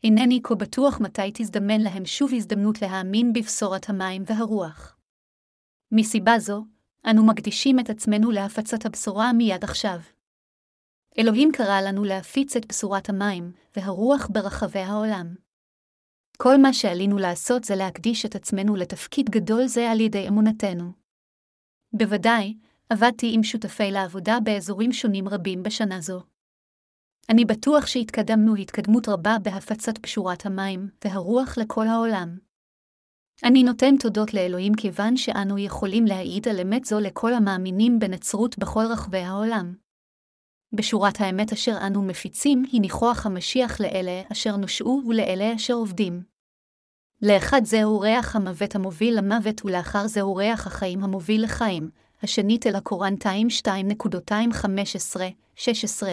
אינני 0.04 0.40
כה 0.42 0.54
בטוח 0.54 1.00
מתי 1.00 1.30
תזדמן 1.34 1.80
להם 1.80 2.04
שוב 2.04 2.30
הזדמנות 2.34 2.82
להאמין 2.82 3.32
בבשורת 3.32 3.90
המים 3.90 4.22
והרוח. 4.26 4.95
מסיבה 5.96 6.38
זו, 6.38 6.64
אנו 7.10 7.26
מקדישים 7.26 7.80
את 7.80 7.90
עצמנו 7.90 8.30
להפצת 8.30 8.86
הבשורה 8.86 9.32
מיד 9.32 9.64
עכשיו. 9.64 10.00
אלוהים 11.18 11.52
קרא 11.52 11.80
לנו 11.80 12.04
להפיץ 12.04 12.56
את 12.56 12.66
בשורת 12.66 13.08
המים 13.08 13.52
והרוח 13.76 14.28
ברחבי 14.32 14.78
העולם. 14.78 15.34
כל 16.38 16.56
מה 16.62 16.72
שעלינו 16.72 17.18
לעשות 17.18 17.64
זה 17.64 17.76
להקדיש 17.76 18.26
את 18.26 18.34
עצמנו 18.34 18.76
לתפקיד 18.76 19.30
גדול 19.30 19.66
זה 19.66 19.90
על 19.90 20.00
ידי 20.00 20.28
אמונתנו. 20.28 20.92
בוודאי, 21.92 22.54
עבדתי 22.90 23.30
עם 23.34 23.42
שותפי 23.42 23.90
לעבודה 23.90 24.38
באזורים 24.44 24.92
שונים 24.92 25.28
רבים 25.28 25.62
בשנה 25.62 26.00
זו. 26.00 26.22
אני 27.30 27.44
בטוח 27.44 27.86
שהתקדמנו 27.86 28.54
התקדמות 28.54 29.08
רבה 29.08 29.36
בהפצת 29.42 29.98
פשורת 29.98 30.46
המים 30.46 30.88
והרוח 31.04 31.58
לכל 31.58 31.86
העולם. 31.86 32.45
אני 33.44 33.62
נותן 33.62 33.96
תודות 33.96 34.34
לאלוהים 34.34 34.74
כיוון 34.74 35.16
שאנו 35.16 35.58
יכולים 35.58 36.04
להעיד 36.04 36.48
על 36.48 36.60
אמת 36.60 36.84
זו 36.84 37.00
לכל 37.00 37.34
המאמינים 37.34 37.98
בנצרות 37.98 38.58
בכל 38.58 38.84
רחבי 38.90 39.18
העולם. 39.18 39.74
בשורת 40.72 41.20
האמת 41.20 41.52
אשר 41.52 41.76
אנו 41.86 42.02
מפיצים 42.02 42.64
היא 42.72 42.80
ניחוח 42.80 43.26
המשיח 43.26 43.80
לאלה 43.80 44.22
אשר 44.32 44.56
נושעו 44.56 45.02
ולאלה 45.08 45.54
אשר 45.54 45.74
עובדים. 45.74 46.22
לאחד 47.22 47.60
זהו 47.64 48.00
ריח 48.00 48.36
המוות 48.36 48.74
המוביל 48.74 49.18
למוות 49.18 49.64
ולאחר 49.64 50.06
זהו 50.06 50.36
ריח 50.36 50.66
החיים 50.66 51.04
המוביל 51.04 51.44
לחיים, 51.44 51.90
השנית 52.22 52.66
אל 52.66 52.74
הקורנטיים 52.74 53.48
2.215-16. 55.58 56.06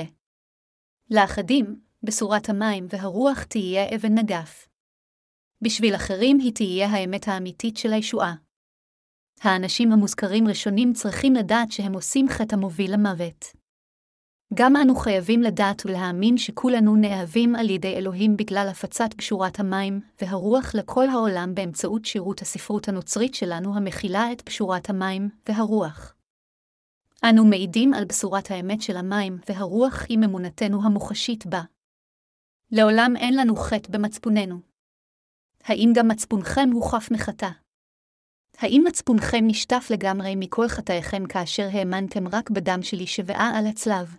לאחדים, 1.12 1.80
בשורת 2.04 2.50
המים 2.50 2.88
והרוח 2.90 3.44
תהיה 3.44 3.96
אבן 3.96 4.18
נגף. 4.18 4.73
בשביל 5.64 5.96
אחרים 5.96 6.40
היא 6.40 6.54
תהיה 6.54 6.88
האמת 6.88 7.28
האמיתית 7.28 7.78
של 7.78 7.94
הישועה. 7.94 8.36
האנשים 9.42 9.92
המוזכרים 9.92 10.48
ראשונים 10.48 10.94
צריכים 10.94 11.34
לדעת 11.34 11.72
שהם 11.72 11.94
עושים 11.94 12.30
חטא 12.30 12.56
המוביל 12.56 12.94
למוות. 12.94 13.46
גם 14.54 14.76
אנו 14.76 14.96
חייבים 14.96 15.42
לדעת 15.42 15.86
ולהאמין 15.86 16.38
שכולנו 16.38 16.96
נאהבים 16.96 17.56
על 17.56 17.70
ידי 17.70 17.96
אלוהים 17.96 18.38
בגלל 18.38 18.68
הפצת 18.72 19.14
פשורת 19.18 19.60
המים 19.60 20.02
והרוח 20.22 20.76
לכל 20.76 21.10
העולם 21.10 21.56
באמצעות 21.56 22.06
שירות 22.06 22.42
הספרות 22.42 22.88
הנוצרית 22.88 23.36
שלנו 23.36 23.76
המכילה 23.76 24.32
את 24.32 24.42
פשורת 24.42 24.90
המים 24.90 25.30
והרוח. 25.48 26.16
אנו 27.30 27.46
מעידים 27.46 27.94
על 27.94 28.06
בשורת 28.06 28.52
האמת 28.52 28.82
של 28.82 28.98
המים 28.98 29.38
והרוח 29.50 30.06
עם 30.10 30.24
אמונתנו 30.24 30.84
המוחשית 30.84 31.46
בה. 31.46 31.62
לעולם 32.72 33.14
אין 33.18 33.36
לנו 33.36 33.56
חטא 33.56 33.92
במצפוננו. 33.92 34.73
האם 35.66 35.92
גם 35.96 36.08
מצפונכם 36.08 36.70
הוא 36.74 36.92
חף 36.92 37.08
מחטא? 37.12 37.50
האם 38.58 38.84
מצפונכם 38.88 39.48
נשטף 39.48 39.88
לגמרי 39.90 40.36
מכל 40.36 40.68
חטאיכם 40.68 41.26
כאשר 41.26 41.68
האמנתם 41.72 42.28
רק 42.28 42.50
בדם 42.50 42.80
שלי 42.82 43.08
שבעה 43.08 43.52
על 43.60 43.68
הצלב? 43.68 44.16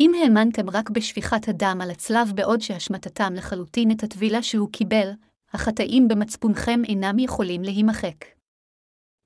אם 0.00 0.12
האמנתם 0.14 0.70
רק 0.70 0.90
בשפיכת 0.90 1.48
הדם 1.48 1.78
על 1.82 1.90
הצלב 1.90 2.32
בעוד 2.34 2.60
שהשמטתם 2.60 3.34
לחלוטין 3.34 3.90
את 3.90 4.02
הטבילה 4.02 4.42
שהוא 4.42 4.68
קיבל, 4.72 5.10
החטאים 5.52 6.08
במצפונכם 6.08 6.80
אינם 6.88 7.18
יכולים 7.18 7.62
להימחק. 7.62 8.24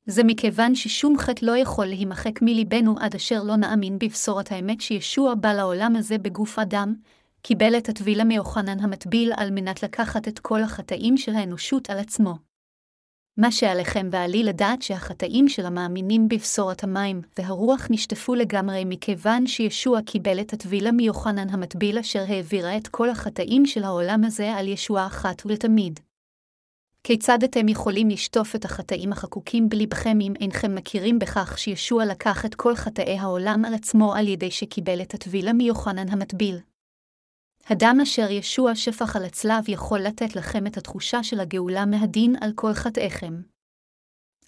זה 0.06 0.24
מכיוון 0.24 0.74
ששום 0.74 1.18
חטא 1.18 1.44
לא 1.44 1.56
יכול 1.56 1.86
להימחק 1.86 2.42
מליבנו 2.42 2.94
עד 3.00 3.14
אשר 3.14 3.42
לא 3.42 3.56
נאמין 3.56 3.98
בבשורת 3.98 4.52
האמת 4.52 4.80
שישוע 4.80 5.34
בא 5.34 5.52
לעולם 5.52 5.96
הזה 5.96 6.18
בגוף 6.18 6.58
אדם, 6.58 6.94
קיבל 7.42 7.78
את 7.78 7.88
הטבילה 7.88 8.24
מיוחנן 8.24 8.80
המטביל 8.80 9.32
על 9.36 9.50
מנת 9.50 9.82
לקחת 9.82 10.28
את 10.28 10.38
כל 10.38 10.62
החטאים 10.62 11.16
של 11.16 11.34
האנושות 11.34 11.90
על 11.90 11.98
עצמו. 11.98 12.34
מה 13.38 13.52
שעליכם 13.52 14.08
ועלי 14.12 14.42
לדעת 14.42 14.82
שהחטאים 14.82 15.48
של 15.48 15.66
המאמינים 15.66 16.28
בבשורת 16.28 16.84
המים 16.84 17.22
והרוח 17.38 17.86
נשטפו 17.90 18.34
לגמרי 18.34 18.84
מכיוון 18.86 19.46
שישוע 19.46 20.02
קיבל 20.02 20.40
את 20.40 20.52
הטבילה 20.52 20.92
מיוחנן 20.92 21.48
המטביל 21.48 21.98
אשר 21.98 22.24
העבירה 22.28 22.76
את 22.76 22.88
כל 22.88 23.10
החטאים 23.10 23.66
של 23.66 23.84
העולם 23.84 24.24
הזה 24.24 24.52
על 24.54 24.68
ישועה 24.68 25.06
אחת 25.06 25.42
ולתמיד. 25.46 26.00
כיצד 27.04 27.42
אתם 27.44 27.68
יכולים 27.68 28.08
לשטוף 28.08 28.56
את 28.56 28.64
החטאים 28.64 29.12
החקוקים 29.12 29.68
בלבכם 29.68 30.18
אם 30.20 30.32
אינכם 30.40 30.74
מכירים 30.74 31.18
בכך 31.18 31.58
שישוע 31.58 32.04
לקח 32.04 32.44
את 32.44 32.54
כל 32.54 32.76
חטאי 32.76 33.18
העולם 33.18 33.64
על 33.64 33.74
עצמו 33.74 34.14
על 34.14 34.28
ידי 34.28 34.50
שקיבל 34.50 35.02
את 35.02 35.14
הטבילה 35.14 35.52
מיוחנן 35.52 36.08
המטביל? 36.08 36.58
הדם 37.68 37.98
אשר 38.02 38.30
ישוע 38.30 38.74
שפך 38.74 39.16
על 39.16 39.24
הצלב 39.24 39.68
יכול 39.68 40.00
לתת 40.00 40.36
לכם 40.36 40.66
את 40.66 40.76
התחושה 40.76 41.22
של 41.22 41.40
הגאולה 41.40 41.86
מהדין 41.86 42.36
על 42.40 42.52
כל 42.54 42.72
חטאיכם. 42.72 43.42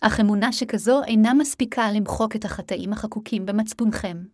אך 0.01 0.21
אמונה 0.21 0.53
שכזו 0.53 1.05
אינה 1.05 1.35
מספיקה 1.35 1.93
למחוק 1.93 2.37
את 2.37 2.45
החטאים 2.45 2.93
החקוקים 2.93 3.47
במצפונכם. 3.47 4.25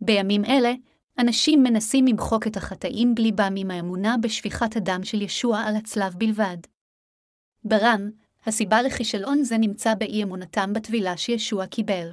בימים 0.00 0.44
אלה, 0.44 0.72
אנשים 1.18 1.62
מנסים 1.62 2.06
למחוק 2.06 2.46
את 2.46 2.56
החטאים 2.56 3.14
בליבם 3.14 3.54
עם 3.56 3.70
האמונה 3.70 4.16
בשפיכת 4.22 4.76
הדם 4.76 5.00
של 5.04 5.22
ישוע 5.22 5.58
על 5.58 5.76
הצלב 5.76 6.14
בלבד. 6.18 6.56
ברם, 7.64 8.10
הסיבה 8.46 8.82
לכישלון 8.82 9.42
זה 9.42 9.58
נמצא 9.58 9.94
באי 9.94 10.22
אמונתם 10.22 10.72
בטבילה 10.72 11.16
שישוע 11.16 11.66
קיבל. 11.66 12.12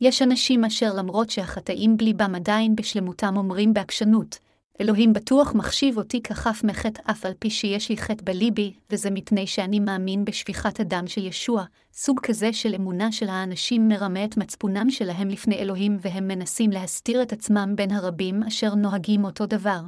יש 0.00 0.22
אנשים 0.22 0.64
אשר 0.64 0.94
למרות 0.94 1.30
שהחטאים 1.30 1.96
בליבם 1.96 2.34
עדיין 2.34 2.76
בשלמותם 2.76 3.36
אומרים 3.36 3.74
בעקשנות, 3.74 4.38
אלוהים 4.80 5.12
בטוח 5.12 5.54
מחשיב 5.54 5.98
אותי 5.98 6.22
כחף 6.22 6.60
מחטא 6.64 7.02
אף 7.10 7.24
על 7.24 7.32
פי 7.38 7.50
שיש 7.50 7.88
לי 7.88 7.96
חטא 7.96 8.24
בליבי, 8.24 8.74
וזה 8.90 9.10
מפני 9.10 9.46
שאני 9.46 9.80
מאמין 9.80 10.24
בשפיכת 10.24 10.80
הדם 10.80 11.06
של 11.06 11.26
ישוע. 11.26 11.64
סוג 11.92 12.20
כזה 12.20 12.52
של 12.52 12.74
אמונה 12.74 13.12
של 13.12 13.28
האנשים 13.28 13.88
מרמה 13.88 14.24
את 14.24 14.36
מצפונם 14.36 14.90
שלהם 14.90 15.28
לפני 15.28 15.56
אלוהים, 15.56 15.96
והם 16.00 16.28
מנסים 16.28 16.70
להסתיר 16.70 17.22
את 17.22 17.32
עצמם 17.32 17.72
בין 17.76 17.90
הרבים 17.90 18.42
אשר 18.42 18.74
נוהגים 18.74 19.24
אותו 19.24 19.46
דבר. 19.46 19.80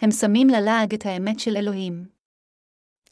הם 0.00 0.10
שמים 0.10 0.48
ללעג 0.48 0.94
את 0.94 1.06
האמת 1.06 1.40
של 1.40 1.56
אלוהים. 1.56 2.04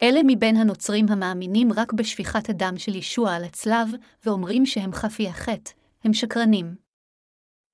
אלה 0.02 0.20
מבין 0.26 0.56
הנוצרים 0.56 1.06
המאמינים 1.08 1.72
רק 1.72 1.92
בשפיכת 1.92 2.48
הדם 2.50 2.74
של 2.76 2.94
ישוע 2.94 3.34
על 3.34 3.44
הצלב, 3.44 3.88
ואומרים 4.26 4.66
שהם 4.66 4.92
חפי 4.92 5.28
החטא, 5.28 5.70
הם 6.04 6.12
שקרנים. 6.12 6.89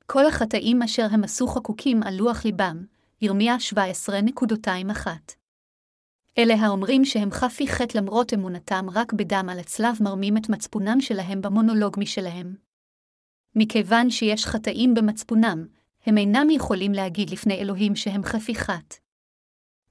כל 0.07 0.27
החטאים 0.27 0.83
אשר 0.83 1.07
הם 1.11 1.25
עשו 1.25 1.47
חקוקים 1.47 2.03
על 2.03 2.15
לוח 2.15 2.45
ליבם, 2.45 2.85
ירמיה 3.23 3.57
17.21. 3.75 5.07
אלה 6.39 6.55
האומרים 6.55 7.05
שהם 7.05 7.31
חפי 7.31 7.69
חטא 7.69 7.99
למרות 7.99 8.35
אמונתם 8.35 8.87
רק 8.93 9.13
בדם 9.13 9.49
על 9.53 9.59
הצלב 9.59 9.97
מרמים 10.01 10.37
את 10.37 10.49
מצפונם 10.49 11.01
שלהם 11.01 11.43
במונולוג 11.43 11.97
משלהם. 11.99 12.55
מכיוון 13.55 14.11
שיש 14.11 14.47
חטאים 14.47 14.95
במצפונם, 14.95 15.67
הם 16.07 16.19
אינם 16.19 16.51
יכולים 16.51 16.93
להגיד 16.93 17.31
לפני 17.31 17.55
אלוהים 17.55 17.97
שהם 17.97 18.25
חפי 18.25 18.55
חטא. 18.55 18.97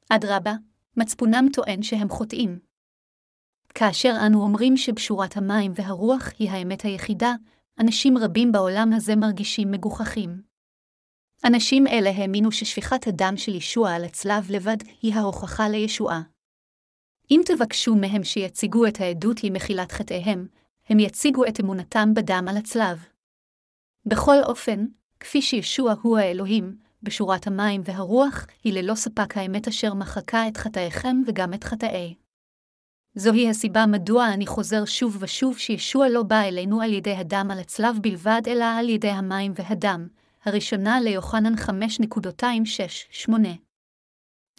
אדרבה, 0.09 0.53
מצפונם 0.97 1.47
טוען 1.53 1.83
שהם 1.83 2.09
חוטאים. 2.09 2.59
כאשר 3.69 4.13
אנו 4.25 4.41
אומרים 4.41 4.77
שבשורת 4.77 5.37
המים 5.37 5.71
והרוח 5.75 6.29
היא 6.39 6.49
האמת 6.49 6.81
היחידה, 6.81 7.33
אנשים 7.79 8.17
רבים 8.17 8.51
בעולם 8.51 8.89
הזה 8.93 9.15
מרגישים 9.15 9.71
מגוחכים. 9.71 10.41
אנשים 11.43 11.87
אלה 11.87 12.09
האמינו 12.09 12.51
ששפיכת 12.51 13.07
הדם 13.07 13.33
של 13.37 13.55
ישוע 13.55 13.91
על 13.91 14.03
הצלב 14.03 14.51
לבד 14.51 14.77
היא 15.01 15.13
ההוכחה 15.13 15.69
לישועה. 15.69 16.21
אם 17.31 17.41
תבקשו 17.45 17.95
מהם 17.95 18.23
שיציגו 18.23 18.87
את 18.87 18.99
העדות 18.99 19.43
למחילת 19.43 19.91
חטאיהם, 19.91 20.47
הם 20.89 20.99
יציגו 20.99 21.45
את 21.45 21.59
אמונתם 21.59 22.13
בדם 22.13 22.45
על 22.49 22.57
הצלב. 22.57 23.05
בכל 24.05 24.43
אופן, 24.43 24.85
כפי 25.19 25.41
שישוע 25.41 25.93
הוא 26.01 26.17
האלוהים, 26.17 26.77
בשורת 27.03 27.47
המים 27.47 27.81
והרוח 27.85 28.45
היא 28.63 28.73
ללא 28.73 28.95
ספק 28.95 29.37
האמת 29.37 29.67
אשר 29.67 29.93
מחקה 29.93 30.47
את 30.47 30.57
חטאיכם 30.57 31.21
וגם 31.27 31.53
את 31.53 31.63
חטאי. 31.63 32.15
זוהי 33.17 33.49
הסיבה 33.49 33.85
מדוע 33.85 34.33
אני 34.33 34.47
חוזר 34.47 34.85
שוב 34.85 35.17
ושוב 35.19 35.57
שישוע 35.57 36.09
לא 36.09 36.23
בא 36.23 36.41
אלינו 36.41 36.81
על 36.81 36.93
ידי 36.93 37.15
הדם 37.15 37.47
על 37.51 37.59
הצלב 37.59 37.95
בלבד, 38.01 38.41
אלא 38.47 38.65
על 38.65 38.89
ידי 38.89 39.09
המים 39.09 39.53
והדם, 39.55 40.07
הראשונה 40.45 41.01
ליוחנן 41.01 41.53
5.268. 41.53 43.31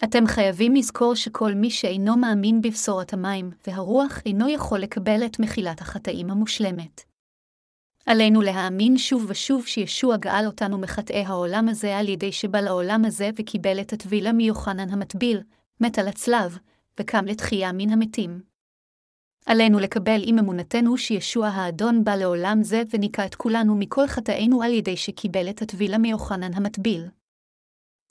אתם 0.04 0.26
חייבים 0.26 0.74
לזכור 0.74 1.14
שכל 1.14 1.54
מי 1.54 1.70
שאינו 1.70 2.16
מאמין 2.16 2.60
בבשורת 2.60 3.12
המים 3.12 3.50
והרוח 3.66 4.20
אינו 4.26 4.48
יכול 4.48 4.78
לקבל 4.78 5.26
את 5.26 5.40
מחילת 5.40 5.80
החטאים 5.80 6.30
המושלמת. 6.30 7.02
עלינו 8.06 8.42
להאמין 8.42 8.98
שוב 8.98 9.24
ושוב 9.28 9.66
שישוע 9.66 10.16
גאל 10.16 10.46
אותנו 10.46 10.78
מחטאי 10.78 11.24
העולם 11.24 11.68
הזה 11.68 11.98
על 11.98 12.08
ידי 12.08 12.32
שבא 12.32 12.60
לעולם 12.60 13.04
הזה 13.04 13.30
וקיבל 13.36 13.80
את 13.80 13.92
הטבילה 13.92 14.32
מיוחנן 14.32 14.90
המטביל, 14.90 15.40
מת 15.80 15.98
על 15.98 16.08
הצלב, 16.08 16.58
וקם 17.00 17.24
לתחייה 17.24 17.72
מן 17.72 17.90
המתים. 17.90 18.40
עלינו 19.46 19.78
לקבל 19.78 20.20
עם 20.24 20.38
אמונתנו 20.38 20.98
שישוע 20.98 21.48
האדון 21.48 22.04
בא 22.04 22.14
לעולם 22.14 22.62
זה 22.62 22.82
וניקה 22.90 23.26
את 23.26 23.34
כולנו 23.34 23.76
מכל 23.76 24.06
חטאינו 24.06 24.62
על 24.62 24.72
ידי 24.72 24.96
שקיבל 24.96 25.50
את 25.50 25.62
הטבילה 25.62 25.98
מיוחנן 25.98 26.54
המטביל. 26.54 27.08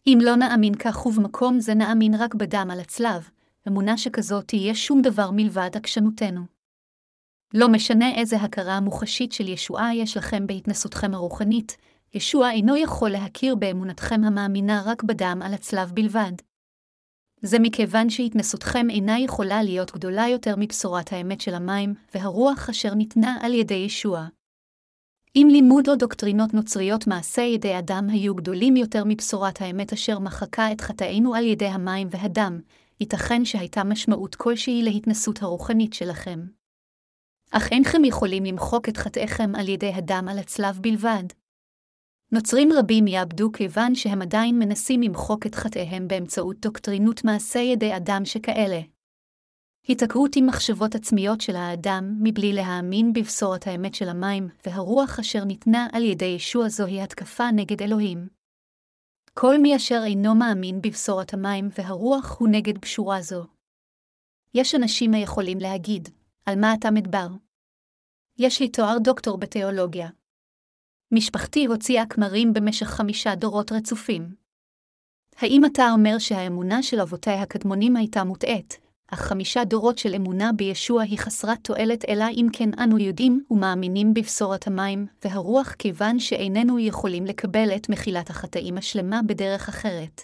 אם 0.08 0.18
לא 0.22 0.36
נאמין 0.36 0.76
כך 0.76 1.06
ובמקום 1.06 1.60
זה 1.60 1.74
נאמין 1.74 2.14
רק 2.16 2.36
בדם 2.36 2.68
על 2.72 2.80
הצלב, 2.80 3.30
אמונה 3.68 3.98
שכזאת 3.98 4.48
תהיה 4.48 4.76
שום 4.76 5.02
דבר 5.02 5.32
מלבד 5.32 5.70
עקשנותנו. 5.74 6.42
לא 7.54 7.68
משנה 7.70 8.16
איזה 8.16 8.38
הכרה 8.38 8.80
מוחשית 8.80 9.32
של 9.32 9.48
ישועה 9.48 9.96
יש 9.96 10.18
לכם 10.18 10.48
בהתנסותכם 10.48 11.14
הרוחנית, 11.14 11.78
ישוע 12.14 12.52
אינו 12.52 12.78
יכול 12.78 13.10
להכיר 13.10 13.56
באמונתכם 13.56 14.24
המאמינה 14.24 14.84
רק 14.86 15.04
בדם 15.04 15.40
על 15.46 15.54
הצלב 15.54 15.92
בלבד. 15.92 16.32
זה 17.46 17.60
מכיוון 17.60 18.10
שהתנסותכם 18.10 18.90
אינה 18.90 19.20
יכולה 19.20 19.64
להיות 19.64 19.92
גדולה 19.92 20.28
יותר 20.28 20.56
מבשורת 20.58 21.14
האמת 21.14 21.42
של 21.42 21.56
המים 21.56 21.94
והרוח 22.16 22.70
אשר 22.70 22.94
ניתנה 22.94 23.38
על 23.42 23.54
ידי 23.54 23.74
ישוע. 23.74 24.28
אם 25.36 25.48
לימוד 25.52 25.90
או 25.90 25.96
דוקטרינות 25.96 26.54
נוצריות 26.54 27.08
מעשה 27.08 27.42
ידי 27.42 27.80
אדם 27.80 28.08
היו 28.10 28.36
גדולים 28.36 28.76
יותר 28.76 29.04
מבשורת 29.06 29.62
האמת 29.62 29.94
אשר 29.94 30.20
מחקה 30.20 30.72
את 30.72 30.82
חטאינו 30.82 31.36
על 31.36 31.44
ידי 31.46 31.68
המים 31.68 32.08
והדם, 32.12 32.60
ייתכן 33.00 33.46
שהייתה 33.46 33.84
משמעות 33.84 34.36
כלשהי 34.36 34.84
להתנסות 34.84 35.42
הרוחנית 35.42 35.94
שלכם. 35.94 36.40
אך 37.52 37.72
אינכם 37.72 38.06
יכולים 38.06 38.46
למחוק 38.46 38.90
את 38.90 38.98
חטאיכם 38.98 39.56
על 39.56 39.70
ידי 39.70 39.94
הדם 39.94 40.28
על 40.32 40.40
הצלב 40.40 40.80
בלבד. 40.82 41.24
נוצרים 42.36 42.70
רבים 42.80 43.08
יאבדו 43.08 43.52
כיוון 43.52 43.96
שהם 43.96 44.22
עדיין 44.22 44.60
מנסים 44.60 45.02
למחוק 45.02 45.46
את 45.46 45.56
חטאיהם 45.56 46.08
באמצעות 46.08 46.60
דוקטרינות 46.60 47.24
מעשה 47.24 47.60
ידי 47.60 47.96
אדם 47.96 48.22
שכאלה. 48.26 48.82
התעקרות 49.90 50.36
עם 50.36 50.46
מחשבות 50.46 50.96
עצמיות 50.96 51.42
של 51.42 51.56
האדם 51.56 52.16
מבלי 52.24 52.54
להאמין 52.54 53.14
בבשורת 53.14 53.68
האמת 53.68 53.96
של 53.96 54.10
המים 54.10 54.48
והרוח 54.66 55.20
אשר 55.20 55.44
ניתנה 55.44 55.88
על 55.94 56.04
ידי 56.04 56.26
ישוע 56.26 56.70
זוהי 56.70 57.02
התקפה 57.02 57.52
נגד 57.52 57.82
אלוהים. 57.82 58.28
כל 59.34 59.58
מי 59.62 59.76
אשר 59.76 60.02
אינו 60.06 60.36
מאמין 60.36 60.82
בבשורת 60.82 61.34
המים 61.34 61.70
והרוח 61.78 62.38
הוא 62.40 62.50
נגד 62.52 62.78
בשורה 62.78 63.22
זו. 63.22 63.46
יש 64.54 64.76
אנשים 64.76 65.14
היכולים 65.14 65.58
להגיד, 65.60 66.10
על 66.46 66.60
מה 66.60 66.74
אתה 66.74 66.92
מדבר? 66.92 67.28
יש 68.38 68.62
לי 68.62 68.70
תואר 68.70 68.98
דוקטור 69.04 69.38
בתיאולוגיה. 69.38 70.10
משפחתי 71.16 71.66
הוציאה 71.66 72.06
כמרים 72.06 72.54
במשך 72.54 72.88
חמישה 72.88 73.36
דורות 73.36 73.72
רצופים. 73.72 74.36
האם 75.38 75.66
אתה 75.66 75.92
אומר 75.92 76.18
שהאמונה 76.20 76.84
של 76.84 77.00
אבותיי 77.02 77.40
הקדמונים 77.40 77.96
הייתה 77.96 78.24
מוטעית, 78.24 78.80
אך 79.08 79.22
חמישה 79.22 79.64
דורות 79.64 79.98
של 79.98 80.16
אמונה 80.16 80.52
בישוע 80.52 81.02
היא 81.02 81.20
חסרת 81.20 81.58
תועלת 81.62 82.06
אלא 82.10 82.26
אם 82.32 82.48
כן 82.54 82.70
אנו 82.80 83.00
יודעים 83.00 83.44
ומאמינים 83.52 84.14
בבשורת 84.14 84.68
המים 84.68 85.08
והרוח 85.26 85.76
כיוון 85.80 86.20
שאיננו 86.20 86.80
יכולים 86.80 87.26
לקבל 87.26 87.70
את 87.76 87.90
מחילת 87.90 88.30
החטאים 88.30 88.78
השלמה 88.78 89.22
בדרך 89.26 89.70
אחרת. 89.70 90.22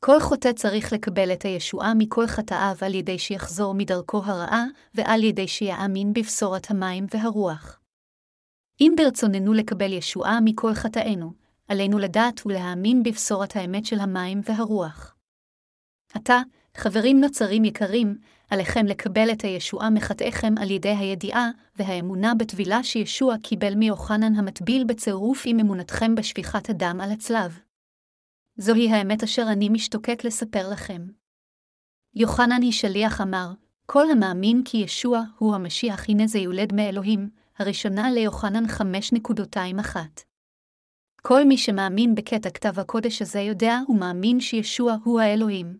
כל 0.00 0.20
חוטא 0.20 0.52
צריך 0.52 0.92
לקבל 0.92 1.32
את 1.32 1.42
הישועה 1.42 1.94
מכל 1.94 2.26
חטאיו 2.26 2.76
על 2.80 2.94
ידי 2.94 3.18
שיחזור 3.18 3.74
מדרכו 3.74 4.22
הרעה, 4.24 4.64
ועל 4.94 5.24
ידי 5.24 5.48
שיאמין 5.48 6.12
בבשורת 6.12 6.70
המים 6.70 7.06
והרוח. 7.14 7.80
אם 8.80 8.92
ברצוננו 8.96 9.52
לקבל 9.52 9.92
ישועה 9.92 10.38
מכל 10.44 10.74
חטאינו, 10.74 11.32
עלינו 11.68 11.98
לדעת 11.98 12.46
ולהאמין 12.46 13.02
בבשורת 13.02 13.56
האמת 13.56 13.86
של 13.86 14.00
המים 14.00 14.40
והרוח. 14.44 15.16
עתה, 16.14 16.40
חברים 16.76 17.20
נוצרים 17.20 17.64
יקרים, 17.64 18.18
עליכם 18.50 18.86
לקבל 18.86 19.30
את 19.32 19.42
הישועה 19.42 19.90
מחטאיכם 19.90 20.54
על 20.60 20.70
ידי 20.70 20.88
הידיעה 20.88 21.50
והאמונה 21.76 22.34
בטבילה 22.34 22.82
שישוע 22.82 23.38
קיבל 23.42 23.74
מיוחנן 23.74 24.34
המטביל 24.34 24.84
בצירוף 24.84 25.42
עם 25.46 25.60
אמונתכם 25.60 26.14
בשפיכת 26.14 26.70
הדם 26.70 27.00
על 27.02 27.10
הצלב. 27.10 27.58
זוהי 28.56 28.90
האמת 28.90 29.22
אשר 29.22 29.44
אני 29.52 29.68
משתוקק 29.68 30.24
לספר 30.24 30.70
לכם. 30.70 31.06
יוחנן 32.14 32.62
היא 32.62 32.72
שליח 32.72 33.20
אמר, 33.20 33.52
כל 33.86 34.10
המאמין 34.10 34.62
כי 34.64 34.76
ישוע 34.76 35.22
הוא 35.38 35.54
המשיח 35.54 36.08
הנה 36.08 36.26
זה 36.26 36.38
יולד 36.38 36.72
מאלוהים, 36.72 37.30
הראשונה 37.58 38.10
ליוחנן 38.10 38.64
5.21. 38.64 39.96
כל 41.22 41.44
מי 41.44 41.58
שמאמין 41.58 42.14
בקטע 42.14 42.50
כתב 42.50 42.80
הקודש 42.80 43.22
הזה 43.22 43.40
יודע 43.40 43.78
ומאמין 43.88 44.40
שישוע 44.40 44.96
הוא 45.04 45.20
האלוהים. 45.20 45.78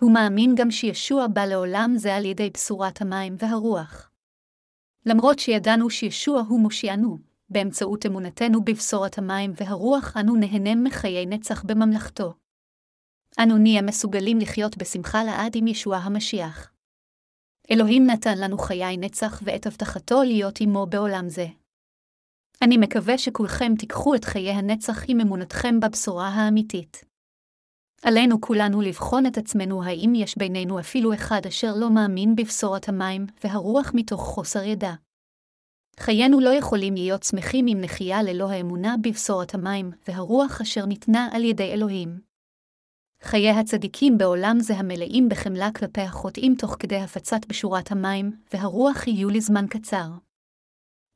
הוא 0.00 0.12
מאמין 0.12 0.54
גם 0.54 0.70
שישוע 0.70 1.26
בא 1.26 1.44
לעולם 1.44 1.92
זה 1.96 2.14
על 2.14 2.24
ידי 2.24 2.50
בשורת 2.54 3.00
המים 3.00 3.36
והרוח. 3.38 4.10
למרות 5.06 5.38
שידענו 5.38 5.90
שישוע 5.90 6.40
הוא 6.48 6.60
מושיענו, 6.60 7.18
באמצעות 7.48 8.06
אמונתנו 8.06 8.64
בבשורת 8.64 9.18
המים 9.18 9.52
והרוח 9.56 10.16
אנו 10.16 10.36
נהנה 10.36 10.74
מחיי 10.74 11.26
נצח 11.26 11.62
בממלכתו. 11.62 12.34
אנו 13.42 13.58
נהיה 13.58 13.82
מסוגלים 13.82 14.38
לחיות 14.38 14.76
בשמחה 14.76 15.24
לעד 15.24 15.52
עם 15.56 15.66
ישוע 15.66 15.96
המשיח. 15.96 16.75
אלוהים 17.70 18.06
נתן 18.06 18.38
לנו 18.38 18.58
חיי 18.58 18.96
נצח 18.96 19.42
ואת 19.44 19.66
הבטחתו 19.66 20.22
להיות 20.22 20.60
עמו 20.60 20.86
בעולם 20.86 21.28
זה. 21.28 21.46
אני 22.62 22.78
מקווה 22.78 23.18
שכולכם 23.18 23.72
תיקחו 23.78 24.14
את 24.14 24.24
חיי 24.24 24.50
הנצח 24.50 25.04
עם 25.08 25.20
אמונתכם 25.20 25.80
בבשורה 25.80 26.28
האמיתית. 26.28 27.04
עלינו 28.02 28.40
כולנו 28.40 28.80
לבחון 28.80 29.26
את 29.26 29.38
עצמנו 29.38 29.84
האם 29.84 30.12
יש 30.14 30.38
בינינו 30.38 30.80
אפילו 30.80 31.14
אחד 31.14 31.40
אשר 31.48 31.72
לא 31.76 31.90
מאמין 31.90 32.36
בבשורת 32.36 32.88
המים 32.88 33.26
והרוח 33.44 33.92
מתוך 33.94 34.20
חוסר 34.20 34.62
ידע. 34.62 34.92
חיינו 36.00 36.40
לא 36.40 36.50
יכולים 36.50 36.94
להיות 36.94 37.22
שמחים 37.22 37.66
עם 37.68 37.80
נחייה 37.80 38.22
ללא 38.22 38.50
האמונה 38.50 38.94
בבשורת 39.02 39.54
המים 39.54 39.90
והרוח 40.08 40.60
אשר 40.60 40.86
ניתנה 40.86 41.28
על 41.32 41.44
ידי 41.44 41.72
אלוהים. 41.72 42.25
חיי 43.26 43.50
הצדיקים 43.50 44.18
בעולם 44.18 44.60
זה 44.60 44.74
המלאים 44.74 45.28
בחמלה 45.28 45.70
כלפי 45.72 46.00
החוטאים 46.00 46.54
תוך 46.54 46.76
כדי 46.78 46.96
הפצת 46.96 47.46
בשורת 47.48 47.92
המים, 47.92 48.32
והרוח 48.52 49.06
יהיו 49.06 49.30
לזמן 49.30 49.66
קצר. 49.70 50.08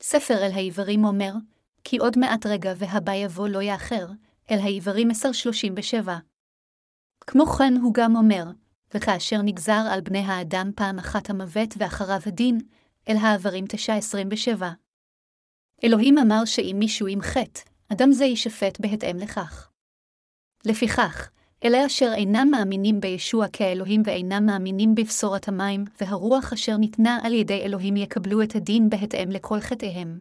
ספר 0.02 0.34
אל 0.34 0.50
העברים 0.54 1.04
אומר, 1.04 1.32
כי 1.84 1.96
עוד 1.96 2.18
מעט 2.18 2.46
רגע 2.46 2.72
והבא 2.76 3.12
יבוא 3.12 3.48
לא 3.48 3.62
יאחר, 3.62 4.06
אל 4.50 4.58
העברים 4.58 5.10
1037. 5.10 6.18
כמו 7.20 7.46
כן 7.46 7.74
הוא 7.82 7.94
גם 7.94 8.16
אומר, 8.16 8.44
וכאשר 8.94 9.42
נגזר 9.42 9.82
על 9.90 10.00
בני 10.00 10.18
האדם 10.18 10.70
פעם 10.76 10.98
אחת 10.98 11.30
המוות 11.30 11.74
ואחריו 11.78 12.20
הדין, 12.26 12.60
אל 13.08 13.16
העברים 13.16 13.64
927. 13.68 14.70
אלוהים 15.84 16.18
אמר 16.18 16.44
שאם 16.44 16.76
מישהו 16.78 17.06
חטא, 17.22 17.60
אדם 17.92 18.12
זה 18.12 18.24
יישפט 18.24 18.80
בהתאם 18.80 19.16
לכך. 19.16 19.70
לפיכך, 20.64 21.30
אלה 21.64 21.86
אשר 21.86 22.12
אינם 22.14 22.48
מאמינים 22.50 23.00
בישוע 23.00 23.46
כאלוהים 23.52 24.02
ואינם 24.04 24.46
מאמינים 24.46 24.94
בבשורת 24.94 25.48
המים, 25.48 25.84
והרוח 26.00 26.52
אשר 26.52 26.76
ניתנה 26.76 27.18
על 27.22 27.32
ידי 27.32 27.62
אלוהים 27.62 27.96
יקבלו 27.96 28.42
את 28.42 28.54
הדין 28.54 28.90
בהתאם 28.90 29.30
לכל 29.30 29.60
חטאיהם. 29.60 30.18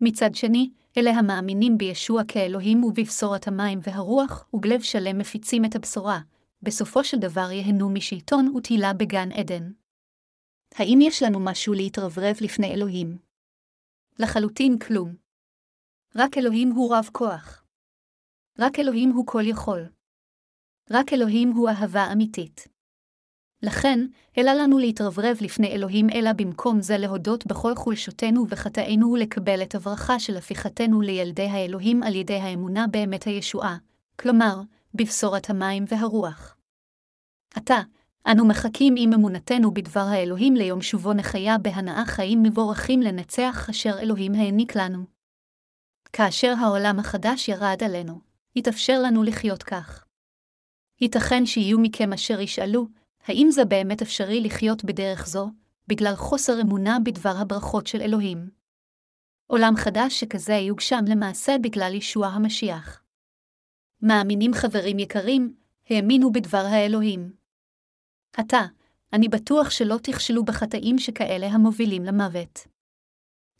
מצד 0.00 0.34
שני, 0.34 0.70
אלה 0.98 1.10
המאמינים 1.10 1.78
בישוע 1.78 2.22
כאלוהים 2.28 2.84
ובבשורת 2.84 3.48
המים 3.48 3.78
והרוח, 3.82 4.48
ובלב 4.52 4.80
שלם 4.82 5.18
מפיצים 5.18 5.64
את 5.64 5.76
הבשורה, 5.76 6.20
בסופו 6.62 7.04
של 7.04 7.16
דבר 7.18 7.50
ייהנו 7.50 7.90
משלטון 7.90 8.56
ותהילה 8.56 8.92
בגן 8.92 9.32
עדן. 9.32 9.72
האם 10.74 10.98
יש 11.02 11.22
לנו 11.22 11.40
משהו 11.40 11.74
להתרברב 11.74 12.36
לפני 12.40 12.74
אלוהים? 12.74 13.18
לחלוטין 14.18 14.78
כלום. 14.78 15.16
רק 16.16 16.38
אלוהים 16.38 16.70
הוא 16.70 16.94
רב 16.96 17.08
כוח. 17.12 17.64
רק 18.58 18.78
אלוהים 18.78 19.10
הוא 19.10 19.26
כל 19.26 19.42
יכול. 19.46 20.01
רק 20.90 21.12
אלוהים 21.12 21.50
הוא 21.50 21.68
אהבה 21.68 22.12
אמיתית. 22.12 22.68
לכן, 23.62 24.06
אלא 24.38 24.52
לנו 24.52 24.78
להתרברב 24.78 25.36
לפני 25.40 25.68
אלוהים, 25.68 26.10
אלא 26.10 26.32
במקום 26.32 26.80
זה 26.80 26.98
להודות 26.98 27.46
בכל 27.46 27.74
חולשותינו 27.74 28.46
וחטאינו 28.48 29.12
ולקבל 29.12 29.62
את 29.62 29.74
הברכה 29.74 30.18
של 30.18 30.36
הפיכתנו 30.36 31.00
לילדי 31.00 31.46
האלוהים 31.46 32.02
על 32.02 32.14
ידי 32.14 32.36
האמונה 32.36 32.86
באמת 32.86 33.22
הישועה, 33.24 33.76
כלומר, 34.20 34.60
בבשורת 34.94 35.50
המים 35.50 35.84
והרוח. 35.88 36.56
עתה, 37.54 37.80
אנו 38.26 38.46
מחכים 38.46 38.94
עם 38.98 39.12
אמונתנו 39.12 39.74
בדבר 39.74 40.00
האלוהים 40.00 40.54
ליום 40.54 40.82
שובו 40.82 41.12
נחיה 41.12 41.58
בהנאה 41.58 42.04
חיים 42.06 42.42
מבורכים 42.42 43.00
לנצח 43.00 43.66
אשר 43.70 43.98
אלוהים 43.98 44.34
העניק 44.34 44.76
לנו. 44.76 45.04
כאשר 46.12 46.54
העולם 46.60 46.98
החדש 46.98 47.48
ירד 47.48 47.78
עלינו, 47.84 48.20
יתאפשר 48.56 49.02
לנו 49.02 49.22
לחיות 49.22 49.62
כך. 49.62 50.01
ייתכן 51.02 51.46
שיהיו 51.46 51.78
מכם 51.78 52.12
אשר 52.12 52.40
ישאלו, 52.40 52.86
האם 53.26 53.48
זה 53.50 53.64
באמת 53.64 54.02
אפשרי 54.02 54.40
לחיות 54.40 54.84
בדרך 54.84 55.26
זו, 55.26 55.50
בגלל 55.88 56.14
חוסר 56.14 56.60
אמונה 56.60 56.98
בדבר 57.04 57.34
הברכות 57.36 57.86
של 57.86 58.00
אלוהים? 58.00 58.50
עולם 59.46 59.72
חדש 59.76 60.20
שכזה 60.20 60.54
יוגשם 60.54 61.04
למעשה 61.08 61.56
בגלל 61.62 61.94
ישוע 61.94 62.26
המשיח. 62.26 63.02
מאמינים 64.02 64.54
חברים 64.54 64.98
יקרים, 64.98 65.54
האמינו 65.90 66.32
בדבר 66.32 66.64
האלוהים. 66.70 67.32
עתה, 68.36 68.62
אני 69.12 69.28
בטוח 69.28 69.70
שלא 69.70 69.96
תכשלו 70.02 70.44
בחטאים 70.44 70.98
שכאלה 70.98 71.46
המובילים 71.46 72.04
למוות. 72.04 72.66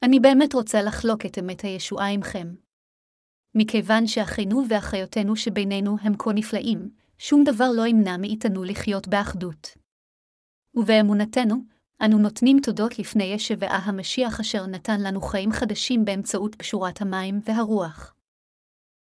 אני 0.03 0.21
באמת 0.21 0.55
רוצה 0.55 0.83
לחלוק 0.83 1.27
את 1.27 1.39
אמת 1.39 1.61
הישועה 1.61 2.09
עמכם. 2.09 2.55
מכיוון 3.55 4.07
שאחינו 4.07 4.63
ואחיותינו 4.69 5.37
שבינינו 5.37 5.97
הם 6.01 6.13
כה 6.19 6.33
נפלאים, 6.33 7.02
שום 7.25 7.45
דבר 7.45 7.71
לא 7.77 7.87
ימנע 7.87 8.17
מאיתנו 8.17 8.65
לחיות 8.65 9.09
באחדות. 9.09 9.69
ובאמונתנו, 10.75 11.55
אנו 12.05 12.19
נותנים 12.19 12.57
תודות 12.63 12.99
לפני 12.99 13.25
ישבעה 13.25 13.79
המשיח 13.85 14.41
אשר 14.41 14.67
נתן 14.67 15.01
לנו 15.01 15.21
חיים 15.21 15.53
חדשים 15.53 16.05
באמצעות 16.05 16.55
פשורת 16.55 17.01
המים 17.01 17.41
והרוח. 17.45 18.15